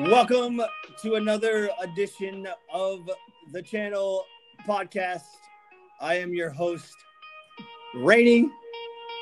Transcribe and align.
Welcome 0.00 0.60
to 1.00 1.14
another 1.14 1.70
edition 1.80 2.46
of 2.70 3.08
the 3.50 3.62
channel 3.62 4.26
podcast. 4.68 5.22
I 6.02 6.16
am 6.16 6.34
your 6.34 6.50
host, 6.50 6.94
Rainey, 7.94 8.50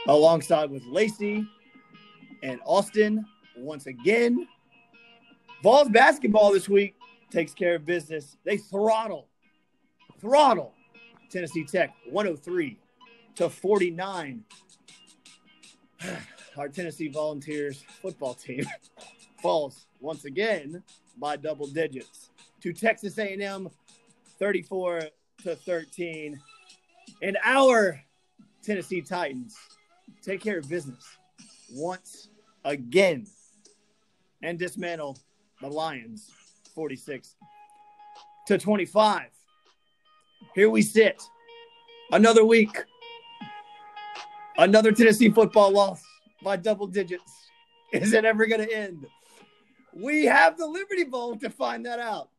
alongside 0.09 0.71
with 0.71 0.85
Lacey 0.87 1.47
and 2.43 2.59
Austin 2.65 3.25
once 3.57 3.87
again. 3.87 4.49
Vols 5.63 5.89
basketball 5.91 6.53
this 6.53 6.69
week 6.69 6.97
takes 7.31 7.55
care 7.55 7.77
of 7.77 7.87
business. 7.87 8.37
They 8.43 8.57
throttle, 8.57 9.29
throttle 10.21 10.73
Tennessee 11.31 11.65
Tech 11.65 11.95
103 12.11 12.81
to 13.37 13.49
49. 13.49 14.45
Our 16.57 16.69
Tennessee 16.69 17.09
Volunteers 17.09 17.85
football 18.03 18.35
team 18.35 18.65
falls 19.45 19.85
once 20.01 20.25
again 20.25 20.83
by 21.19 21.37
double 21.37 21.67
digits 21.67 22.31
to 22.63 22.73
Texas 22.73 23.19
A&M 23.19 23.69
34 24.39 25.03
to 25.43 25.55
13. 25.55 26.41
And 27.21 27.37
our 27.45 28.01
Tennessee 28.63 29.03
Titans 29.03 29.55
take 30.23 30.41
care 30.41 30.57
of 30.57 30.69
business 30.71 31.05
once 31.75 32.31
again 32.65 33.27
and 34.43 34.59
dismantle 34.59 35.19
the 35.61 35.69
Lions 35.69 36.31
46 36.75 37.37
to 38.47 38.57
25. 38.57 39.27
Here 40.55 40.71
we 40.71 40.81
sit. 40.81 41.23
Another 42.13 42.47
week. 42.47 42.83
Another 44.57 44.91
Tennessee 44.91 45.29
football 45.29 45.71
loss 45.71 46.03
by 46.43 46.57
double 46.57 46.87
digits. 46.87 47.31
Is 47.93 48.15
it 48.15 48.25
ever 48.25 48.47
going 48.47 48.67
to 48.67 48.75
end? 48.75 49.07
We 49.95 50.25
have 50.27 50.57
the 50.59 50.67
Liberty 50.67 51.05
Bowl 51.05 51.37
to 51.37 51.51
find 51.51 51.87
that 51.87 51.99
out. 52.01 52.31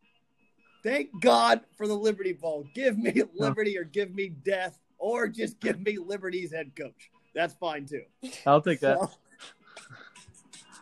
Thank 0.84 1.10
God 1.22 1.62
for 1.78 1.88
the 1.88 1.96
Liberty 1.96 2.34
Bowl. 2.34 2.66
Give 2.76 2.98
me 2.98 3.24
Liberty 3.36 3.78
or 3.78 3.84
give 3.84 4.14
me 4.14 4.30
death 4.30 4.80
or 4.98 5.28
just 5.28 5.60
give 5.60 5.80
me 5.82 5.98
Liberty's 5.98 6.52
head 6.54 6.76
coach. 6.76 7.10
That's 7.34 7.54
fine 7.56 7.86
too. 7.86 8.04
I'll 8.46 8.62
take 8.62 8.80
that. 8.82 9.00
So- 9.00 9.10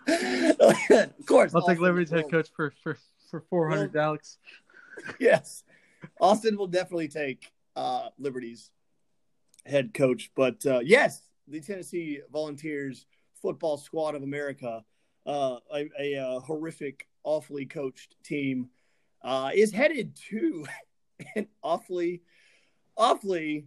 of 0.08 1.26
course. 1.26 1.56
I'll 1.56 1.66
take 1.66 1.80
Liberty's 1.80 2.10
head 2.10 2.30
coach 2.30 2.50
for 2.56 2.74
for 2.84 2.98
for 3.32 3.42
four 3.50 3.70
hundred, 3.70 3.96
Alex. 3.96 4.38
Yes. 5.20 5.64
Austin 6.22 6.56
will 6.56 6.68
definitely 6.68 7.08
take 7.08 7.52
uh, 7.76 8.10
Liberty's 8.20 8.70
head 9.66 9.92
coach. 9.94 10.30
But 10.36 10.64
uh, 10.66 10.80
yes, 10.84 11.24
the 11.48 11.60
Tennessee 11.62 12.22
Volunteers 12.32 13.08
football 13.42 13.78
squad 13.78 14.14
of 14.14 14.22
America, 14.22 14.84
uh, 15.26 15.58
a, 15.74 15.90
a, 16.00 16.18
uh 16.18 16.40
horrific, 16.40 17.08
awfully 17.24 17.66
coached 17.66 18.16
team, 18.24 18.70
uh, 19.24 19.52
is 19.54 19.72
headed 19.72 20.16
to 20.30 20.66
an 21.36 21.48
awfully, 21.62 22.22
awfully 22.98 23.66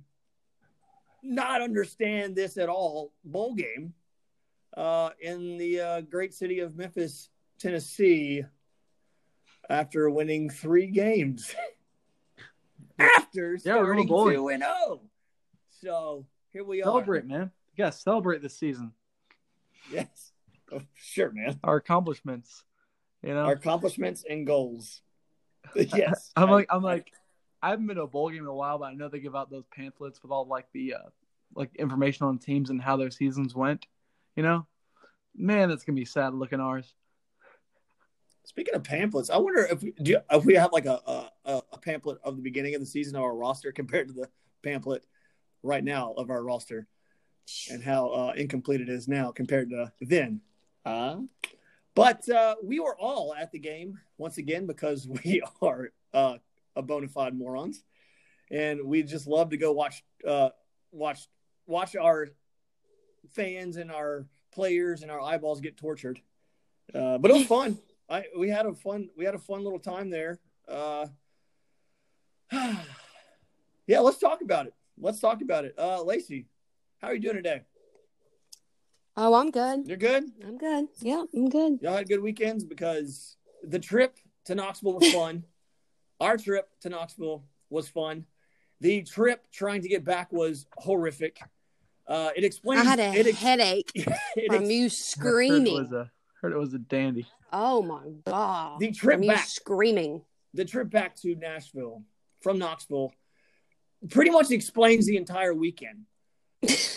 not 1.22 1.60
understand 1.60 2.36
this 2.36 2.56
at 2.56 2.68
all 2.68 3.12
bowl 3.24 3.54
game 3.54 3.94
uh, 4.76 5.10
in 5.20 5.56
the 5.58 5.80
uh, 5.80 6.00
great 6.02 6.34
city 6.34 6.60
of 6.60 6.76
Memphis, 6.76 7.30
Tennessee, 7.58 8.44
after 9.68 10.10
winning 10.10 10.50
three 10.50 10.86
games. 10.86 11.54
after 12.98 13.52
Yeah, 13.54 13.58
starting 13.58 14.08
two 14.08 14.48
and 14.48 14.62
zero. 14.62 15.00
So 15.80 16.26
here 16.52 16.64
we 16.64 16.82
are. 16.82 16.86
Celebrate, 16.86 17.26
man. 17.26 17.50
You 17.74 17.84
gotta 17.84 17.96
celebrate 17.96 18.42
this 18.42 18.56
season. 18.56 18.92
Yes. 19.90 20.32
Oh, 20.72 20.82
sure, 20.94 21.30
man. 21.30 21.58
Our 21.62 21.76
accomplishments. 21.76 22.64
You 23.22 23.34
know, 23.34 23.44
Our 23.44 23.52
accomplishments 23.52 24.24
and 24.28 24.46
goals. 24.46 25.02
Yes. 25.74 26.30
I'm 26.36 26.48
like, 26.48 26.68
I'm 26.70 26.82
like, 26.82 27.10
I 27.60 27.70
haven't 27.70 27.88
been 27.88 27.96
to 27.96 28.02
a 28.02 28.06
bowl 28.06 28.30
game 28.30 28.42
in 28.42 28.46
a 28.46 28.54
while, 28.54 28.78
but 28.78 28.84
I 28.84 28.94
know 28.94 29.08
they 29.08 29.18
give 29.18 29.34
out 29.34 29.50
those 29.50 29.64
pamphlets 29.74 30.22
with 30.22 30.30
all 30.30 30.46
like 30.46 30.66
the 30.72 30.94
uh, 30.94 31.08
like 31.56 31.74
information 31.76 32.26
on 32.26 32.38
teams 32.38 32.70
and 32.70 32.80
how 32.80 32.96
their 32.96 33.10
seasons 33.10 33.54
went. 33.54 33.86
You 34.36 34.44
know, 34.44 34.66
man, 35.34 35.68
that's 35.68 35.84
gonna 35.84 35.96
be 35.96 36.04
sad 36.04 36.34
looking 36.34 36.60
ours. 36.60 36.94
Speaking 38.44 38.76
of 38.76 38.84
pamphlets, 38.84 39.28
I 39.28 39.38
wonder 39.38 39.64
if 39.64 39.82
we 39.82 39.92
do 40.00 40.12
you, 40.12 40.20
if 40.30 40.44
we 40.44 40.54
have 40.54 40.72
like 40.72 40.86
a, 40.86 41.00
a 41.44 41.62
a 41.72 41.78
pamphlet 41.78 42.18
of 42.22 42.36
the 42.36 42.42
beginning 42.42 42.76
of 42.76 42.80
the 42.80 42.86
season 42.86 43.16
of 43.16 43.22
our 43.22 43.34
roster 43.34 43.72
compared 43.80 44.06
to 44.08 44.14
the 44.14 44.28
pamphlet 44.62 45.04
right 45.64 45.82
now 45.82 46.12
of 46.12 46.30
our 46.30 46.44
roster, 46.44 46.86
and 47.70 47.82
how 47.82 48.08
uh, 48.10 48.32
incomplete 48.36 48.80
it 48.80 48.88
is 48.88 49.08
now 49.08 49.32
compared 49.32 49.70
to 49.70 49.92
then. 50.00 50.40
Uh, 50.86 51.16
but 51.96 52.28
uh, 52.28 52.54
we 52.62 52.78
were 52.78 52.96
all 52.96 53.34
at 53.34 53.50
the 53.50 53.58
game 53.58 53.98
once 54.18 54.38
again 54.38 54.66
because 54.66 55.08
we 55.24 55.42
are 55.60 55.90
uh, 56.14 56.36
a 56.76 56.82
bona 56.82 57.08
fide 57.08 57.36
morons, 57.36 57.82
and 58.50 58.84
we 58.84 59.02
just 59.02 59.26
love 59.26 59.50
to 59.50 59.56
go 59.56 59.72
watch 59.72 60.04
uh, 60.26 60.50
watch 60.92 61.26
watch 61.66 61.96
our 61.96 62.28
fans 63.32 63.76
and 63.76 63.90
our 63.90 64.26
players 64.52 65.02
and 65.02 65.10
our 65.10 65.20
eyeballs 65.20 65.60
get 65.60 65.76
tortured. 65.76 66.20
Uh, 66.94 67.18
but 67.18 67.32
it 67.32 67.34
was 67.34 67.46
fun. 67.46 67.78
I 68.08 68.26
we 68.38 68.48
had 68.48 68.66
a 68.66 68.72
fun 68.72 69.10
we 69.16 69.24
had 69.24 69.34
a 69.34 69.40
fun 69.40 69.64
little 69.64 69.80
time 69.80 70.08
there. 70.08 70.38
Uh, 70.68 71.06
yeah, 72.52 73.98
let's 73.98 74.18
talk 74.18 74.40
about 74.40 74.66
it. 74.66 74.74
Let's 74.98 75.18
talk 75.18 75.42
about 75.42 75.64
it. 75.64 75.74
Uh, 75.76 76.02
Lacey, 76.02 76.46
how 76.98 77.08
are 77.08 77.14
you 77.14 77.20
doing 77.20 77.36
today? 77.36 77.62
Oh, 79.16 79.34
I'm 79.34 79.50
good. 79.50 79.86
You're 79.88 79.96
good. 79.96 80.24
I'm 80.44 80.58
good. 80.58 80.86
Yeah, 81.00 81.24
I'm 81.34 81.48
good. 81.48 81.78
Y'all 81.80 81.96
had 81.96 82.08
good 82.08 82.20
weekends 82.20 82.64
because 82.64 83.36
the 83.62 83.78
trip 83.78 84.16
to 84.46 84.54
Knoxville 84.54 84.94
was 84.94 85.10
fun. 85.12 85.44
Our 86.20 86.36
trip 86.36 86.68
to 86.80 86.88
Knoxville 86.90 87.44
was 87.70 87.88
fun. 87.88 88.26
The 88.80 89.02
trip 89.02 89.46
trying 89.52 89.82
to 89.82 89.88
get 89.88 90.04
back 90.04 90.32
was 90.32 90.66
horrific. 90.76 91.38
Uh, 92.06 92.30
it 92.36 92.44
explains. 92.44 92.82
I 92.82 92.90
had 92.90 93.00
a 93.00 93.14
it, 93.18 93.26
ex- 93.26 93.38
headache 93.38 93.90
it 93.94 94.04
from 94.52 94.62
ex- 94.64 94.70
you 94.70 94.82
Heard 94.82 94.86
it 94.86 94.92
screaming. 94.92 95.74
was 95.74 95.92
a 95.92 96.10
heard 96.42 96.52
it 96.52 96.58
was 96.58 96.74
a 96.74 96.78
dandy. 96.78 97.26
Oh 97.52 97.80
my 97.82 98.02
god! 98.26 98.80
The 98.80 98.92
trip 98.92 99.16
from 99.16 99.22
you 99.24 99.30
back. 99.32 99.46
screaming. 99.46 100.22
the 100.54 100.64
trip 100.64 100.90
back 100.90 101.16
to 101.22 101.34
Nashville 101.36 102.02
from 102.42 102.58
Knoxville 102.58 103.12
pretty 104.10 104.30
much 104.30 104.50
explains 104.50 105.06
the 105.06 105.16
entire 105.16 105.54
weekend 105.54 106.04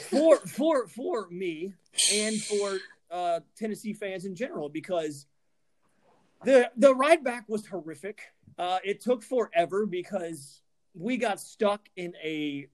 for 0.10 0.38
for 0.48 0.88
for 0.88 1.28
me 1.30 1.74
and 2.14 2.42
for 2.42 2.78
uh, 3.12 3.40
Tennessee 3.58 3.94
fans 3.94 4.26
in 4.26 4.36
general 4.36 4.70
because 4.70 5.26
the 6.44 6.72
the 6.78 6.94
ride 6.96 7.24
back 7.24 7.46
was 7.48 7.66
horrific. 7.66 8.22
Uh, 8.58 8.80
it 8.84 9.02
took 9.02 9.24
forever 9.24 9.86
because 9.86 10.62
we 10.94 11.18
got 11.18 11.40
stuck 11.40 11.88
in 11.96 12.14
a. 12.24 12.68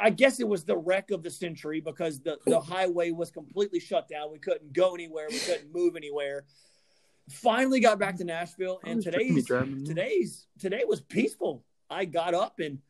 I 0.00 0.10
guess 0.10 0.40
it 0.40 0.48
was 0.48 0.64
the 0.64 0.76
wreck 0.76 1.12
of 1.12 1.22
the 1.22 1.30
century 1.30 1.80
because 1.80 2.18
the, 2.18 2.38
the 2.44 2.60
highway 2.60 3.12
was 3.12 3.30
completely 3.30 3.78
shut 3.78 4.08
down. 4.08 4.32
We 4.32 4.40
couldn't 4.40 4.72
go 4.72 4.92
anywhere. 4.94 5.28
We 5.30 5.38
couldn't 5.38 5.72
move 5.72 5.94
anywhere. 5.94 6.46
Finally 7.30 7.78
got 7.78 8.00
back 8.00 8.16
to 8.16 8.24
Nashville, 8.24 8.80
and 8.84 9.00
today's 9.00 9.46
today's 9.46 10.46
today 10.58 10.82
was 10.86 11.00
peaceful. 11.00 11.64
I 11.88 12.06
got 12.06 12.34
up 12.34 12.58
and 12.58 12.80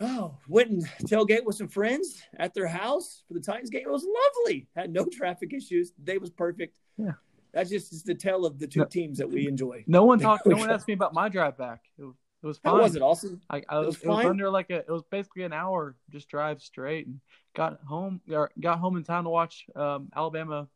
oh 0.00 0.36
went 0.48 0.70
and 0.70 0.86
tailgate 1.04 1.44
with 1.44 1.56
some 1.56 1.68
friends 1.68 2.22
at 2.38 2.54
their 2.54 2.66
house 2.66 3.22
for 3.26 3.34
the 3.34 3.40
Titans 3.40 3.70
game. 3.70 3.82
It 3.86 3.90
was 3.90 4.06
lovely. 4.06 4.68
Had 4.76 4.92
no 4.92 5.06
traffic 5.06 5.52
issues. 5.52 5.92
The 5.92 6.02
day 6.02 6.18
was 6.18 6.30
perfect. 6.30 6.78
Yeah. 6.96 7.12
That's 7.52 7.70
just 7.70 7.92
is 7.92 8.02
the 8.02 8.14
tale 8.14 8.44
of 8.44 8.58
the 8.58 8.66
two 8.66 8.80
No. 8.80 8.84
teams 8.86 9.18
that 9.18 9.30
we 9.30 9.48
enjoy. 9.48 9.84
No 9.86 10.04
one 10.04 10.18
talked. 10.18 10.46
No 10.46 10.56
one 10.58 10.70
asked 10.70 10.88
me 10.88 10.94
about 10.94 11.14
my 11.14 11.28
drive 11.28 11.56
back. 11.56 11.80
It 11.98 12.04
was, 12.04 12.14
it 12.42 12.46
was 12.46 12.58
fine. 12.58 12.74
How 12.74 12.82
was 12.82 12.96
it, 12.96 13.02
Austin? 13.02 13.40
I, 13.48 13.62
I 13.68 13.76
It 13.76 13.86
was, 13.86 13.86
was 13.86 14.02
it 14.02 14.08
was 14.08 14.26
under 14.26 14.50
like 14.50 14.70
a 14.70 14.78
it 14.78 14.90
was 14.90 15.02
basically 15.10 15.44
an 15.44 15.54
hour 15.54 15.96
just 16.10 16.28
drive 16.28 16.60
straight 16.60 17.06
and 17.06 17.20
got 17.54 17.80
home 17.86 18.20
or 18.30 18.50
got 18.60 18.78
home 18.78 18.96
in 18.98 19.04
time 19.04 19.24
to 19.24 19.30
watch 19.30 19.64
um, 19.74 20.10
Alabama 20.14 20.68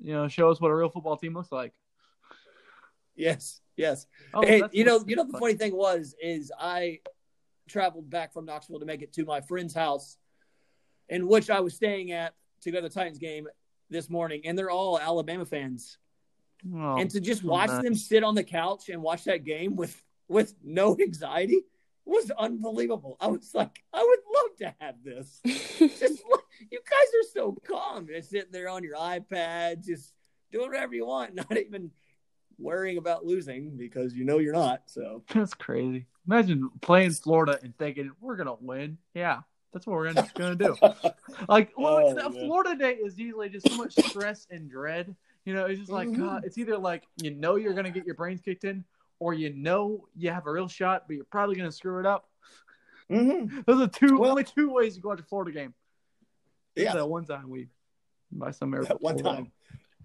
you 0.00 0.12
know 0.12 0.28
show 0.28 0.50
us 0.50 0.60
what 0.60 0.70
a 0.70 0.74
real 0.74 0.90
football 0.90 1.16
team 1.16 1.34
looks 1.34 1.50
like. 1.50 1.72
Yes, 3.14 3.60
yes. 3.76 4.06
Oh, 4.34 4.42
hey, 4.42 4.62
you 4.72 4.84
know, 4.84 5.02
you 5.06 5.16
know 5.16 5.24
the 5.24 5.38
funny 5.38 5.54
thing 5.54 5.74
was 5.74 6.14
is 6.22 6.52
I 6.58 7.00
traveled 7.68 8.10
back 8.10 8.32
from 8.32 8.44
Knoxville 8.44 8.80
to 8.80 8.86
make 8.86 9.02
it 9.02 9.12
to 9.14 9.24
my 9.24 9.40
friend's 9.40 9.74
house, 9.74 10.18
in 11.08 11.26
which 11.26 11.50
I 11.50 11.60
was 11.60 11.74
staying 11.74 12.12
at 12.12 12.34
to 12.62 12.70
go 12.70 12.80
to 12.80 12.88
the 12.88 12.94
Titans 12.94 13.18
game 13.18 13.46
this 13.90 14.10
morning, 14.10 14.42
and 14.44 14.58
they're 14.58 14.70
all 14.70 14.98
Alabama 14.98 15.44
fans. 15.44 15.98
Oh, 16.74 16.96
and 16.96 17.10
to 17.10 17.20
just 17.20 17.42
so 17.42 17.48
watch 17.48 17.68
nice. 17.68 17.82
them 17.82 17.94
sit 17.94 18.24
on 18.24 18.34
the 18.34 18.42
couch 18.42 18.88
and 18.88 19.02
watch 19.02 19.24
that 19.24 19.44
game 19.44 19.76
with 19.76 20.02
with 20.28 20.54
no 20.64 20.96
anxiety 21.00 21.62
was 22.06 22.30
unbelievable. 22.38 23.16
I 23.20 23.26
was 23.26 23.52
like, 23.52 23.82
I 23.92 24.02
would 24.02 24.18
love 24.34 24.56
to 24.58 24.74
have 24.80 24.94
this. 25.04 25.40
Just 25.44 26.22
you 26.70 26.80
guys 26.88 27.08
are 27.14 27.28
so 27.34 27.56
calm, 27.66 28.06
just 28.06 28.30
sitting 28.30 28.52
there 28.52 28.68
on 28.68 28.82
your 28.82 28.96
iPad, 28.96 29.84
just 29.84 30.14
doing 30.50 30.68
whatever 30.68 30.94
you 30.94 31.06
want, 31.06 31.34
not 31.34 31.56
even 31.56 31.90
worrying 32.58 32.96
about 32.96 33.26
losing 33.26 33.76
because 33.76 34.14
you 34.14 34.24
know 34.24 34.38
you're 34.38 34.54
not. 34.54 34.82
So 34.86 35.22
That's 35.34 35.54
crazy. 35.54 36.06
Imagine 36.26 36.70
playing 36.80 37.12
Florida 37.12 37.58
and 37.62 37.76
thinking 37.78 38.10
we're 38.20 38.36
gonna 38.36 38.54
win. 38.60 38.98
Yeah, 39.14 39.40
that's 39.72 39.86
what 39.86 39.94
we're 39.94 40.12
gonna, 40.12 40.56
do. 40.56 40.76
Like, 41.48 41.72
well, 41.76 42.14
Oh. 42.18 42.30
Florida 42.30 42.74
day 42.76 42.94
is 42.94 43.18
usually 43.18 43.48
just 43.48 43.68
so 43.68 43.76
much 43.76 43.94
stress 43.94 44.46
and 44.50 44.68
dread 44.70 45.14
You 45.44 45.54
know, 45.54 45.66
it's 45.66 45.78
just 45.78 45.92
like 45.92 46.08
Mhm. 46.08 46.18
God, 46.18 46.44
it's 46.44 46.58
either 46.58 46.76
like 46.76 47.04
you 47.22 47.30
know 47.30 47.54
you're 47.54 47.74
gonna 47.74 47.90
get 47.92 48.04
your 48.04 48.16
brains 48.16 48.40
kicked 48.40 48.64
in, 48.64 48.84
or 49.20 49.32
you 49.34 49.52
know 49.54 50.08
you 50.16 50.30
have 50.30 50.46
a 50.46 50.50
real 50.52 50.66
shot, 50.66 51.04
but 51.06 51.14
you're 51.14 51.24
probably 51.26 51.54
gonna 51.54 51.70
screw 51.70 52.00
it 52.00 52.06
up. 52.06 52.28
Mm-hmm. 53.08 53.60
Those 53.66 53.80
are 53.82 53.88
two 53.88 54.18
Well- 54.18 54.30
only 54.32 54.42
two 54.44 54.70
ways 54.70 54.96
you 54.96 55.02
go 55.02 55.10
watch 55.10 55.20
a 55.20 55.22
Florida 55.22 55.52
game. 55.52 55.74
Yeah. 56.74 56.94
that 56.94 57.06
one 57.08 57.24
time 57.24 57.48
we 57.48 57.68
by 58.32 58.50
some 58.50 58.70
miracle 58.70 58.96
That 58.96 59.02
one 59.02 59.16
time. 59.18 59.52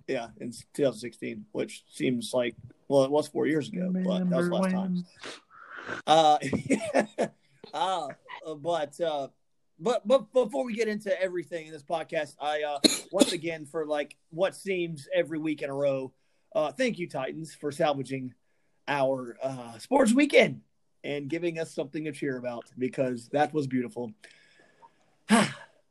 Yeah, 0.07 0.27
in 0.39 0.51
2016, 0.73 1.45
which 1.53 1.83
seems 1.89 2.31
like 2.33 2.55
well, 2.87 3.03
it 3.05 3.11
was 3.11 3.27
four 3.27 3.47
years 3.47 3.69
ago, 3.69 3.89
but 3.91 4.03
that 4.03 4.07
was 4.09 4.19
Remember 4.19 4.49
last 4.49 4.61
when- 4.63 4.71
time. 4.73 5.05
Uh, 6.07 6.37
uh, 7.73 8.07
but 8.57 8.99
uh, 9.01 9.27
but 9.79 10.07
but 10.07 10.31
before 10.33 10.65
we 10.65 10.73
get 10.73 10.87
into 10.87 11.19
everything 11.21 11.67
in 11.67 11.73
this 11.73 11.83
podcast, 11.83 12.35
I 12.39 12.63
uh, 12.63 12.79
once 13.11 13.31
again 13.31 13.65
for 13.65 13.85
like 13.85 14.15
what 14.29 14.55
seems 14.55 15.07
every 15.13 15.39
week 15.39 15.61
in 15.61 15.69
a 15.69 15.73
row, 15.73 16.13
uh, 16.55 16.71
thank 16.71 16.99
you 16.99 17.07
Titans 17.07 17.53
for 17.53 17.71
salvaging 17.71 18.33
our 18.87 19.37
uh, 19.41 19.77
sports 19.77 20.13
weekend 20.13 20.61
and 21.03 21.29
giving 21.29 21.57
us 21.59 21.73
something 21.73 22.03
to 22.05 22.11
cheer 22.11 22.37
about 22.37 22.65
because 22.77 23.29
that 23.29 23.53
was 23.53 23.67
beautiful. 23.67 24.11
All 25.29 25.47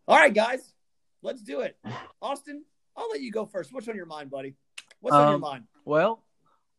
right, 0.09 0.35
guys, 0.35 0.75
let's 1.23 1.43
do 1.43 1.61
it. 1.61 1.77
Austin, 2.21 2.65
I'll 2.97 3.09
let 3.11 3.21
you 3.21 3.31
go 3.33 3.47
first. 3.47 3.73
What's 3.73 3.89
on 3.89 3.97
your 3.97 4.07
mind, 4.07 4.31
buddy? 4.31 4.55
What's 5.01 5.17
on 5.17 5.27
your 5.29 5.35
Um, 5.37 5.41
mind? 5.41 5.65
Well, 5.85 6.23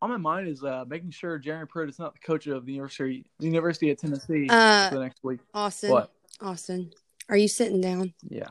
on 0.01 0.09
my 0.09 0.17
mind 0.17 0.47
is 0.47 0.63
uh, 0.63 0.83
making 0.87 1.11
sure 1.11 1.37
Jeremy 1.37 1.65
Pruitt 1.67 1.89
is 1.89 1.99
not 1.99 2.13
the 2.13 2.19
coach 2.19 2.47
of 2.47 2.65
the 2.65 2.73
University 2.73 3.25
the 3.39 3.45
University 3.45 3.91
of 3.91 3.97
Tennessee 3.97 4.47
Uh, 4.49 4.89
for 4.89 4.95
the 4.95 5.01
next 5.01 5.23
week. 5.23 5.39
Austin. 5.53 5.91
What? 5.91 6.11
Austin, 6.41 6.91
are 7.29 7.37
you 7.37 7.47
sitting 7.47 7.81
down? 7.81 8.13
Yeah. 8.27 8.47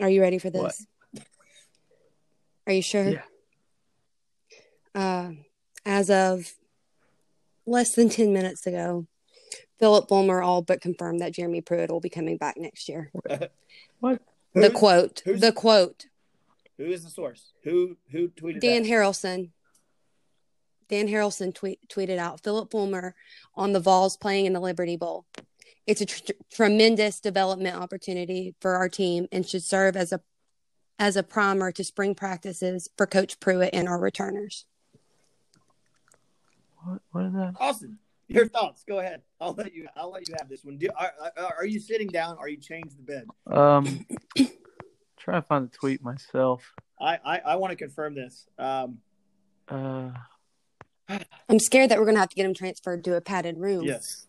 Are 0.00 0.08
you 0.08 0.20
ready 0.20 0.38
for 0.38 0.50
this? 0.50 0.86
What? 1.12 1.24
Are 2.68 2.72
you 2.72 2.82
sure? 2.82 3.08
Yeah. 3.08 3.22
Uh, 4.94 5.30
as 5.84 6.10
of 6.10 6.52
less 7.66 7.94
than 7.94 8.08
10 8.08 8.32
minutes 8.32 8.66
ago, 8.66 9.06
Philip 9.80 10.08
Fulmer 10.08 10.40
all 10.42 10.62
but 10.62 10.80
confirmed 10.80 11.20
that 11.20 11.32
Jeremy 11.34 11.60
Pruitt 11.62 11.90
will 11.90 12.00
be 12.00 12.08
coming 12.10 12.36
back 12.36 12.56
next 12.56 12.88
year. 12.88 13.10
What? 14.00 14.22
The 14.54 14.60
Who's- 14.68 14.72
quote, 14.78 15.22
who's- 15.24 15.40
the 15.40 15.50
quote, 15.50 16.06
Who 16.78 16.84
is 16.84 17.04
the 17.04 17.10
source? 17.10 17.52
Who 17.64 17.96
who 18.10 18.28
tweeted 18.28 18.60
Dan 18.60 18.82
that? 18.82 18.88
Harrelson. 18.88 19.50
Dan 20.88 21.06
Harrelson 21.06 21.54
tweet, 21.54 21.80
tweeted 21.88 22.16
out 22.16 22.42
Philip 22.42 22.70
Fulmer 22.70 23.14
on 23.54 23.72
the 23.72 23.80
Vols 23.80 24.16
playing 24.16 24.46
in 24.46 24.54
the 24.54 24.60
Liberty 24.60 24.96
Bowl. 24.96 25.26
It's 25.86 26.00
a 26.00 26.06
tr- 26.06 26.32
tremendous 26.50 27.20
development 27.20 27.76
opportunity 27.76 28.54
for 28.60 28.76
our 28.76 28.88
team 28.88 29.26
and 29.30 29.46
should 29.46 29.62
serve 29.62 29.96
as 29.96 30.12
a 30.12 30.20
as 30.98 31.16
a 31.16 31.22
primer 31.22 31.70
to 31.72 31.84
spring 31.84 32.14
practices 32.14 32.88
for 32.96 33.06
Coach 33.06 33.38
Pruitt 33.38 33.70
and 33.72 33.88
our 33.88 34.00
returners. 34.00 34.64
What? 36.84 37.00
What 37.10 37.24
is 37.26 37.32
that? 37.34 37.54
Austin, 37.60 37.98
your 38.28 38.48
thoughts. 38.48 38.84
Go 38.86 38.98
ahead. 39.00 39.22
I'll 39.40 39.52
let 39.52 39.74
you. 39.74 39.88
I'll 39.96 40.10
let 40.10 40.28
you 40.28 40.34
have 40.38 40.48
this 40.48 40.64
one. 40.64 40.78
Do, 40.78 40.88
are, 40.96 41.12
are, 41.36 41.54
are 41.58 41.66
you 41.66 41.80
sitting 41.80 42.08
down? 42.08 42.38
Are 42.38 42.48
you 42.48 42.56
changed 42.56 42.96
the 42.98 43.02
bed? 43.02 43.26
Um, 43.46 44.06
trying 45.18 45.42
to 45.42 45.46
find 45.46 45.70
the 45.70 45.76
tweet 45.76 46.02
myself. 46.02 46.72
I 47.00 47.18
I, 47.24 47.38
I 47.38 47.56
want 47.56 47.70
to 47.72 47.76
confirm 47.76 48.14
this. 48.14 48.46
Um, 48.58 48.98
Uh, 49.68 50.10
I'm 51.48 51.58
scared 51.58 51.90
that 51.90 51.98
we're 51.98 52.06
gonna 52.06 52.18
have 52.18 52.28
to 52.30 52.36
get 52.36 52.46
him 52.46 52.54
transferred 52.54 53.04
to 53.04 53.16
a 53.16 53.20
padded 53.20 53.58
room. 53.58 53.84
yes. 53.84 54.26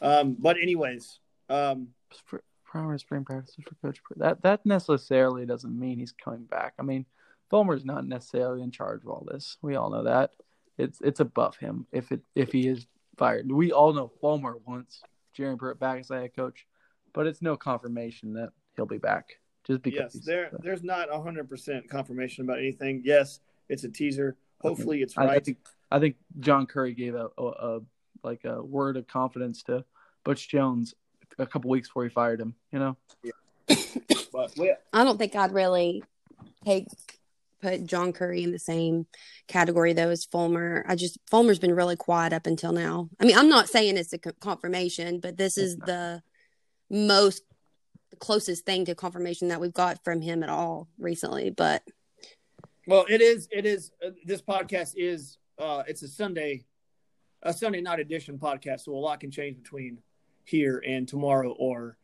Um, 0.00 0.36
but 0.38 0.56
anyways, 0.60 1.20
um, 1.48 1.88
spr- 2.12 2.40
primary 2.64 2.98
spring 2.98 3.24
practices 3.24 3.64
for 3.64 3.74
Coach 3.86 4.02
Pruitt. 4.02 4.18
That 4.18 4.42
that 4.42 4.66
necessarily 4.66 5.46
doesn't 5.46 5.78
mean 5.78 5.98
he's 5.98 6.12
coming 6.12 6.44
back. 6.44 6.74
I 6.78 6.82
mean, 6.82 7.06
Fulmer's 7.50 7.84
not 7.84 8.06
necessarily 8.06 8.62
in 8.62 8.70
charge 8.72 9.02
of 9.02 9.08
all 9.08 9.26
this. 9.30 9.58
We 9.62 9.76
all 9.76 9.90
know 9.90 10.04
that. 10.04 10.30
It's 10.78 11.00
it's 11.02 11.20
above 11.20 11.56
him 11.56 11.86
if 11.92 12.10
it 12.10 12.20
if 12.34 12.50
he 12.52 12.66
is 12.66 12.86
fired. 13.16 13.50
We 13.50 13.72
all 13.72 13.92
know 13.92 14.10
Fulmer 14.20 14.56
wants 14.66 15.02
Jerry 15.34 15.56
Pruitt 15.56 15.78
back 15.78 16.00
as 16.00 16.10
a 16.10 16.20
head 16.20 16.34
coach, 16.34 16.66
but 17.12 17.26
it's 17.26 17.40
no 17.42 17.56
confirmation 17.56 18.32
that 18.34 18.50
he'll 18.74 18.86
be 18.86 18.98
back 18.98 19.36
just 19.66 19.82
because. 19.82 20.00
yes, 20.00 20.12
he's- 20.14 20.24
there 20.24 20.50
there's 20.60 20.82
not 20.82 21.10
hundred 21.10 21.48
percent 21.48 21.88
confirmation 21.88 22.44
about 22.44 22.58
anything. 22.58 23.02
Yes, 23.04 23.40
it's 23.68 23.84
a 23.84 23.88
teaser. 23.88 24.36
Hopefully, 24.60 25.02
it's 25.02 25.16
I, 25.16 25.22
I 25.22 25.26
right. 25.26 25.44
think 25.44 25.58
I 25.90 25.98
think 25.98 26.16
John 26.40 26.66
Currie 26.66 26.94
gave 26.94 27.14
a, 27.14 27.28
a, 27.38 27.44
a 27.44 27.80
like 28.22 28.44
a 28.44 28.62
word 28.62 28.96
of 28.96 29.06
confidence 29.06 29.62
to 29.64 29.84
Butch 30.24 30.48
Jones 30.48 30.94
a 31.38 31.46
couple 31.46 31.70
weeks 31.70 31.88
before 31.88 32.04
he 32.04 32.10
fired 32.10 32.40
him. 32.40 32.54
You 32.70 32.78
know, 32.78 32.96
but 34.32 34.56
we, 34.56 34.72
I 34.92 35.04
don't 35.04 35.18
think 35.18 35.34
I'd 35.34 35.52
really 35.52 36.02
take 36.64 36.86
put 37.60 37.86
John 37.86 38.12
Currie 38.12 38.42
in 38.42 38.50
the 38.52 38.58
same 38.58 39.06
category 39.46 39.92
though 39.92 40.10
as 40.10 40.24
Fulmer. 40.24 40.84
I 40.88 40.96
just 40.96 41.18
Fulmer's 41.30 41.58
been 41.58 41.74
really 41.74 41.96
quiet 41.96 42.32
up 42.32 42.46
until 42.46 42.72
now. 42.72 43.08
I 43.20 43.24
mean, 43.24 43.38
I'm 43.38 43.48
not 43.48 43.68
saying 43.68 43.96
it's 43.96 44.12
a 44.12 44.18
confirmation, 44.18 45.20
but 45.20 45.36
this 45.36 45.56
is 45.56 45.76
the 45.76 46.22
most 46.90 47.42
the 47.42 47.51
closest 48.22 48.64
thing 48.64 48.84
to 48.84 48.94
confirmation 48.94 49.48
that 49.48 49.60
we've 49.60 49.74
got 49.74 50.02
from 50.04 50.20
him 50.20 50.44
at 50.44 50.48
all 50.48 50.88
recently. 50.96 51.50
But 51.50 51.82
well, 52.86 53.04
it 53.08 53.20
is. 53.20 53.48
It 53.50 53.66
is. 53.66 53.90
Uh, 54.04 54.10
this 54.24 54.40
podcast 54.40 54.94
is. 54.96 55.38
Uh, 55.58 55.82
it's 55.86 56.02
a 56.02 56.08
Sunday, 56.08 56.64
a 57.42 57.52
Sunday 57.52 57.80
night 57.80 57.98
edition 57.98 58.38
podcast, 58.38 58.82
so 58.82 58.92
a 58.92 58.96
lot 58.96 59.20
can 59.20 59.30
change 59.30 59.56
between 59.56 59.98
here 60.44 60.82
and 60.86 61.06
tomorrow 61.06 61.50
or 61.50 61.98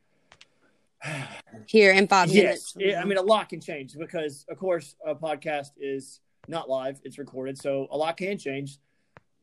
here 1.66 1.92
in 1.92 2.08
five 2.08 2.28
yes, 2.30 2.74
minutes, 2.76 2.98
I 3.00 3.04
mean 3.04 3.18
a 3.18 3.22
lot 3.22 3.48
can 3.48 3.60
change 3.60 3.96
because, 3.96 4.44
of 4.48 4.58
course, 4.58 4.96
a 5.06 5.14
podcast 5.14 5.70
is 5.78 6.20
not 6.48 6.68
live; 6.68 7.00
it's 7.04 7.18
recorded, 7.18 7.58
so 7.58 7.86
a 7.92 7.96
lot 7.96 8.16
can 8.16 8.38
change. 8.38 8.78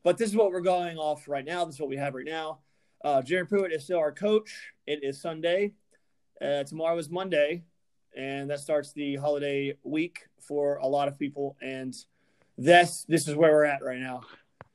But 0.04 0.18
this 0.18 0.28
is 0.28 0.36
what 0.36 0.52
we're 0.52 0.60
going 0.60 0.98
off 0.98 1.26
right 1.26 1.44
now. 1.44 1.64
This 1.64 1.76
is 1.76 1.80
what 1.80 1.88
we 1.88 1.96
have 1.96 2.14
right 2.14 2.26
now. 2.26 2.58
Uh, 3.02 3.22
Jeremy 3.22 3.48
Pruitt 3.48 3.72
is 3.72 3.84
still 3.84 3.98
our 3.98 4.12
coach. 4.12 4.72
It 4.86 5.02
is 5.02 5.20
Sunday. 5.20 5.72
Uh, 6.40 6.64
tomorrow 6.64 6.98
is 6.98 7.08
Monday, 7.08 7.62
and 8.16 8.50
that 8.50 8.60
starts 8.60 8.92
the 8.92 9.16
holiday 9.16 9.76
week 9.82 10.26
for 10.40 10.76
a 10.76 10.86
lot 10.86 11.08
of 11.08 11.18
people. 11.18 11.56
And 11.62 11.94
this 12.58 13.04
this 13.08 13.28
is 13.28 13.34
where 13.34 13.52
we're 13.52 13.64
at 13.64 13.82
right 13.82 13.98
now. 13.98 14.22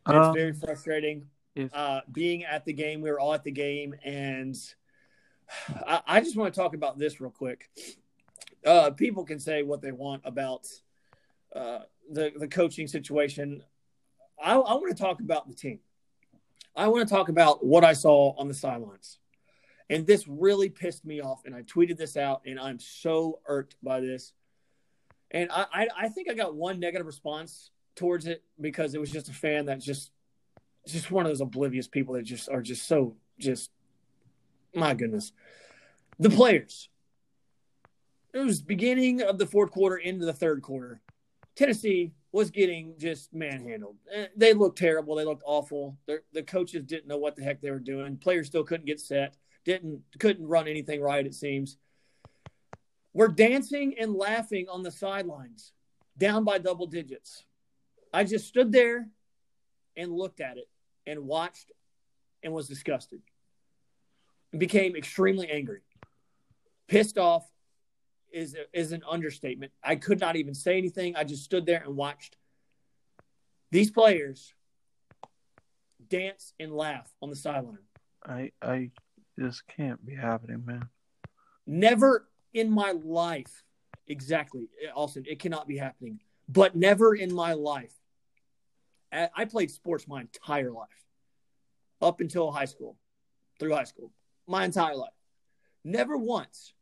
It's 0.08 0.16
Um, 0.16 0.34
very 0.34 0.54
frustrating 0.54 1.28
if 1.56 1.74
uh, 1.74 2.02
being 2.12 2.44
at 2.44 2.66
the 2.66 2.74
game. 2.74 3.02
We 3.02 3.12
were 3.12 3.20
all 3.20 3.34
at 3.34 3.44
the 3.44 3.52
game, 3.52 3.96
and 4.04 4.56
I, 5.86 6.02
I 6.08 6.22
just 6.22 6.36
want 6.36 6.54
to 6.54 6.60
talk 6.60 6.74
about 6.74 6.98
this 6.98 7.22
real 7.22 7.32
quick. 7.32 7.70
Uh, 8.66 8.92
people 8.92 9.26
can 9.26 9.40
say 9.40 9.64
what 9.64 9.82
they 9.82 9.92
want 9.92 10.22
about 10.26 10.68
uh, 11.56 11.80
the 12.12 12.32
the 12.36 12.48
coaching 12.48 12.88
situation. 12.88 13.64
I, 14.44 14.54
I 14.56 14.74
want 14.74 14.96
to 14.96 15.04
talk 15.04 15.20
about 15.20 15.48
the 15.48 15.54
team. 15.56 15.80
I 16.76 16.88
want 16.88 17.08
to 17.08 17.14
talk 17.14 17.30
about 17.30 17.64
what 17.66 17.84
I 17.84 17.94
saw 17.94 18.34
on 18.38 18.48
the 18.48 18.54
sidelines, 18.54 19.20
and 19.92 20.08
this 20.08 20.26
really 20.28 20.70
pissed 20.70 21.06
me 21.06 21.22
off. 21.22 21.42
And 21.46 21.54
I 21.54 21.64
tweeted 21.64 21.98
this 21.98 22.16
out, 22.16 22.42
and 22.46 22.58
I'm 22.60 22.80
so 22.80 23.40
irked 23.46 23.76
by 23.84 24.00
this. 24.00 24.32
And 25.32 25.50
I, 25.52 25.66
I, 25.74 25.88
I 25.98 26.10
think 26.10 26.30
I 26.30 26.34
got 26.34 26.56
one 26.56 26.80
negative 26.80 27.06
response 27.06 27.72
towards 27.96 28.26
it 28.26 28.42
because 28.60 28.96
it 28.96 29.02
was 29.02 29.12
just 29.12 29.30
a 29.30 29.34
fan 29.34 29.66
that 29.66 29.80
just 29.82 30.12
just 30.88 31.12
one 31.12 31.26
of 31.26 31.30
those 31.30 31.42
oblivious 31.42 31.88
people 31.88 32.16
that 32.16 32.24
just 32.24 32.50
are 32.50 32.62
just 32.62 32.88
so 32.88 33.16
just 33.38 33.70
my 34.74 34.94
goodness. 34.94 35.34
The 36.20 36.30
players. 36.30 36.90
It 38.34 38.40
was 38.40 38.62
beginning 38.62 39.22
of 39.22 39.38
the 39.38 39.46
fourth 39.46 39.72
quarter 39.72 39.98
into 39.98 40.26
the 40.26 40.34
third 40.34 40.62
quarter. 40.62 41.02
Tennessee 41.56 42.14
was 42.32 42.50
getting 42.50 42.94
just 42.98 43.34
manhandled. 43.34 43.98
Eh, 44.14 44.28
They 44.38 44.54
looked 44.54 44.78
terrible. 44.78 45.16
They 45.16 45.26
looked 45.26 45.44
awful. 45.46 45.98
Their, 46.08 46.22
the 46.32 46.44
coaches 46.44 46.86
didn't 46.86 47.08
know 47.08 47.18
what 47.18 47.36
the 47.36 47.44
heck 47.44 47.60
they 47.60 47.72
were 47.72 47.80
doing. 47.80 48.16
Players 48.18 48.48
still 48.48 48.64
couldn't 48.64 48.86
get 48.86 49.02
set. 49.02 49.36
Didn't 49.66 50.02
couldn't 50.20 50.48
run 50.48 50.68
anything 50.68 51.02
right. 51.02 51.26
It 51.26 51.36
seems. 51.36 51.78
We're 53.14 53.28
dancing 53.28 53.96
and 54.00 54.16
laughing 54.16 54.68
on 54.70 54.84
the 54.84 54.92
sidelines, 54.92 55.74
down 56.18 56.44
by 56.44 56.58
double 56.58 56.88
digits. 56.88 57.44
I 58.14 58.24
just 58.24 58.48
stood 58.48 58.72
there 58.72 59.08
and 59.98 60.12
looked 60.12 60.40
at 60.40 60.58
it 60.58 60.70
and 61.06 61.28
watched 61.28 61.72
and 62.44 62.54
was 62.54 62.68
disgusted 62.68 63.22
and 64.52 64.60
became 64.60 64.96
extremely 64.96 65.50
angry. 65.50 65.82
Pissed 66.88 67.18
off 67.18 67.46
is 68.32 68.56
is 68.74 68.92
an 68.92 69.04
understatement. 69.10 69.72
I 69.84 69.96
could 69.96 70.20
not 70.20 70.36
even 70.36 70.54
say 70.54 70.78
anything. 70.78 71.16
I 71.16 71.24
just 71.24 71.44
stood 71.44 71.66
there 71.66 71.84
and 71.86 71.96
watched 71.96 72.38
these 73.72 73.92
players 73.92 74.54
dance 76.10 76.54
and 76.60 76.74
laugh 76.74 77.12
on 77.22 77.30
the 77.30 77.36
sideline. 77.36 77.78
I 78.26 78.52
I 78.62 78.92
this 79.38 79.62
can't 79.62 80.06
be 80.06 80.16
happening, 80.16 80.64
man. 80.66 80.88
Never 81.66 82.28
in 82.54 82.70
my 82.70 82.92
life, 83.04 83.64
exactly, 84.08 84.68
Austin, 84.96 85.26
it 85.28 85.40
cannot 85.40 85.68
be 85.68 85.78
happening, 85.78 86.20
but 86.50 86.76
never 86.76 87.16
in 87.16 87.34
my 87.34 87.54
life. 87.54 87.94
I 89.14 89.46
played 89.46 89.72
sports 89.72 90.08
my 90.08 90.22
entire 90.22 90.72
life, 90.72 90.88
up 92.02 92.22
until 92.22 92.52
high 92.52 92.66
school, 92.66 92.98
through 93.60 93.74
high 93.74 93.84
school, 93.84 94.12
my 94.48 94.66
entire 94.66 94.96
life. 94.96 95.12
Never 95.84 96.18
once 96.18 96.74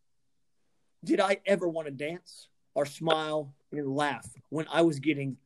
did 1.04 1.20
I 1.20 1.38
ever 1.46 1.68
want 1.68 1.88
to 1.88 1.92
dance 1.92 2.50
or 2.76 2.86
smile 2.86 3.54
and 3.72 3.96
laugh 3.96 4.28
when 4.50 4.66
I 4.72 4.82
was 4.82 5.00
getting 5.00 5.38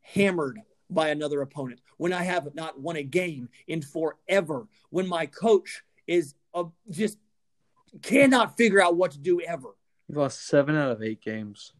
hammered 0.00 0.60
by 0.90 1.08
another 1.08 1.40
opponent, 1.40 1.80
when 1.96 2.12
I 2.12 2.22
have 2.22 2.54
not 2.54 2.78
won 2.78 2.96
a 2.96 3.02
game 3.02 3.48
in 3.66 3.82
forever, 3.82 4.68
when 4.90 5.08
my 5.08 5.26
coach 5.26 5.82
is 6.06 6.34
uh, 6.54 6.64
just 6.90 7.18
cannot 8.02 8.56
figure 8.56 8.82
out 8.82 8.96
what 8.96 9.12
to 9.12 9.18
do 9.18 9.40
ever. 9.40 9.68
You 10.08 10.16
lost 10.16 10.46
seven 10.46 10.76
out 10.76 10.90
of 10.90 11.02
eight 11.02 11.22
games 11.22 11.72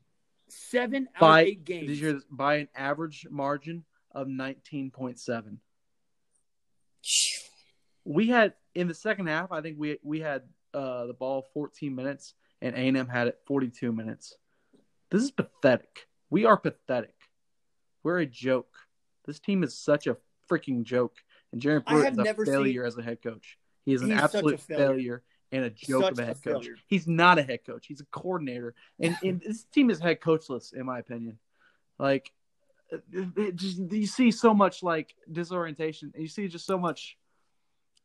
Seven 0.49 1.09
out 1.17 1.21
by 1.21 1.41
of 1.43 1.49
eight 1.49 1.65
games. 1.65 1.89
Did 1.89 1.99
you 1.99 2.07
hear 2.07 2.21
by 2.31 2.57
an 2.57 2.69
average 2.77 3.27
margin 3.31 3.85
of 4.13 4.29
nineteen 4.29 4.91
point 4.91 5.19
seven. 5.19 5.61
We 8.05 8.29
had 8.29 8.55
in 8.75 8.89
the 8.89 8.95
second 8.95 9.27
half. 9.27 9.51
I 9.53 9.61
think 9.61 9.79
we 9.79 9.99
we 10.03 10.21
had 10.21 10.43
uh, 10.73 11.07
the 11.07 11.15
ball 11.15 11.47
fourteen 11.53 11.95
minutes, 11.95 12.35
and 12.63 12.75
A 12.75 12.79
and 12.79 12.97
M 12.97 13.09
had 13.09 13.29
it 13.29 13.41
forty 13.47 13.69
two 13.69 13.93
minutes. 13.93 14.37
This 15.11 15.23
is 15.23 15.31
pathetic. 15.31 16.07
We 16.31 16.45
are 16.45 16.57
pathetic. 16.57 17.15
We're 18.03 18.21
a 18.21 18.27
joke. 18.27 18.77
This 19.25 19.41
team 19.41 19.63
is 19.63 19.77
such 19.77 20.07
a 20.07 20.17
freaking 20.51 20.85
joke. 20.85 21.17
And 21.53 21.61
Jeremy 21.61 21.85
I 21.87 21.93
Pruitt 21.93 22.13
is 22.13 22.19
a 22.19 22.45
failure 22.45 22.85
as 22.85 22.99
a 22.99 23.03
head 23.03 23.23
coach. 23.23 23.59
He 23.85 23.93
is 23.93 24.03
an 24.03 24.11
He's 24.11 24.19
a 24.21 24.23
absolute 24.25 24.61
failure. 24.61 24.87
failure. 24.87 25.23
and 25.53 25.65
a 25.65 25.71
joke 25.71 26.03
Such 26.05 26.13
of 26.13 26.19
a 26.19 26.23
a 26.23 26.25
head 26.27 26.35
coach. 26.43 26.43
failure. 26.65 26.77
He's 26.87 27.07
not 27.07 27.39
a 27.39 27.43
head 27.43 27.65
coach. 27.65 27.87
He's 27.87 28.01
a 28.01 28.07
coordinator, 28.07 28.75
and, 28.99 29.17
and 29.23 29.41
this 29.41 29.65
team 29.65 29.91
is 29.91 30.01
head 30.01 30.21
coachless, 30.21 30.73
in 30.75 30.85
my 30.87 30.99
opinion. 30.99 31.39
Like, 31.99 32.33
just 33.55 33.79
you 33.93 34.07
see 34.07 34.31
so 34.31 34.53
much 34.55 34.83
like 34.83 35.15
disorientation. 35.31 36.13
You 36.17 36.29
see 36.29 36.49
just 36.49 36.67
so 36.67 36.79
much. 36.79 37.17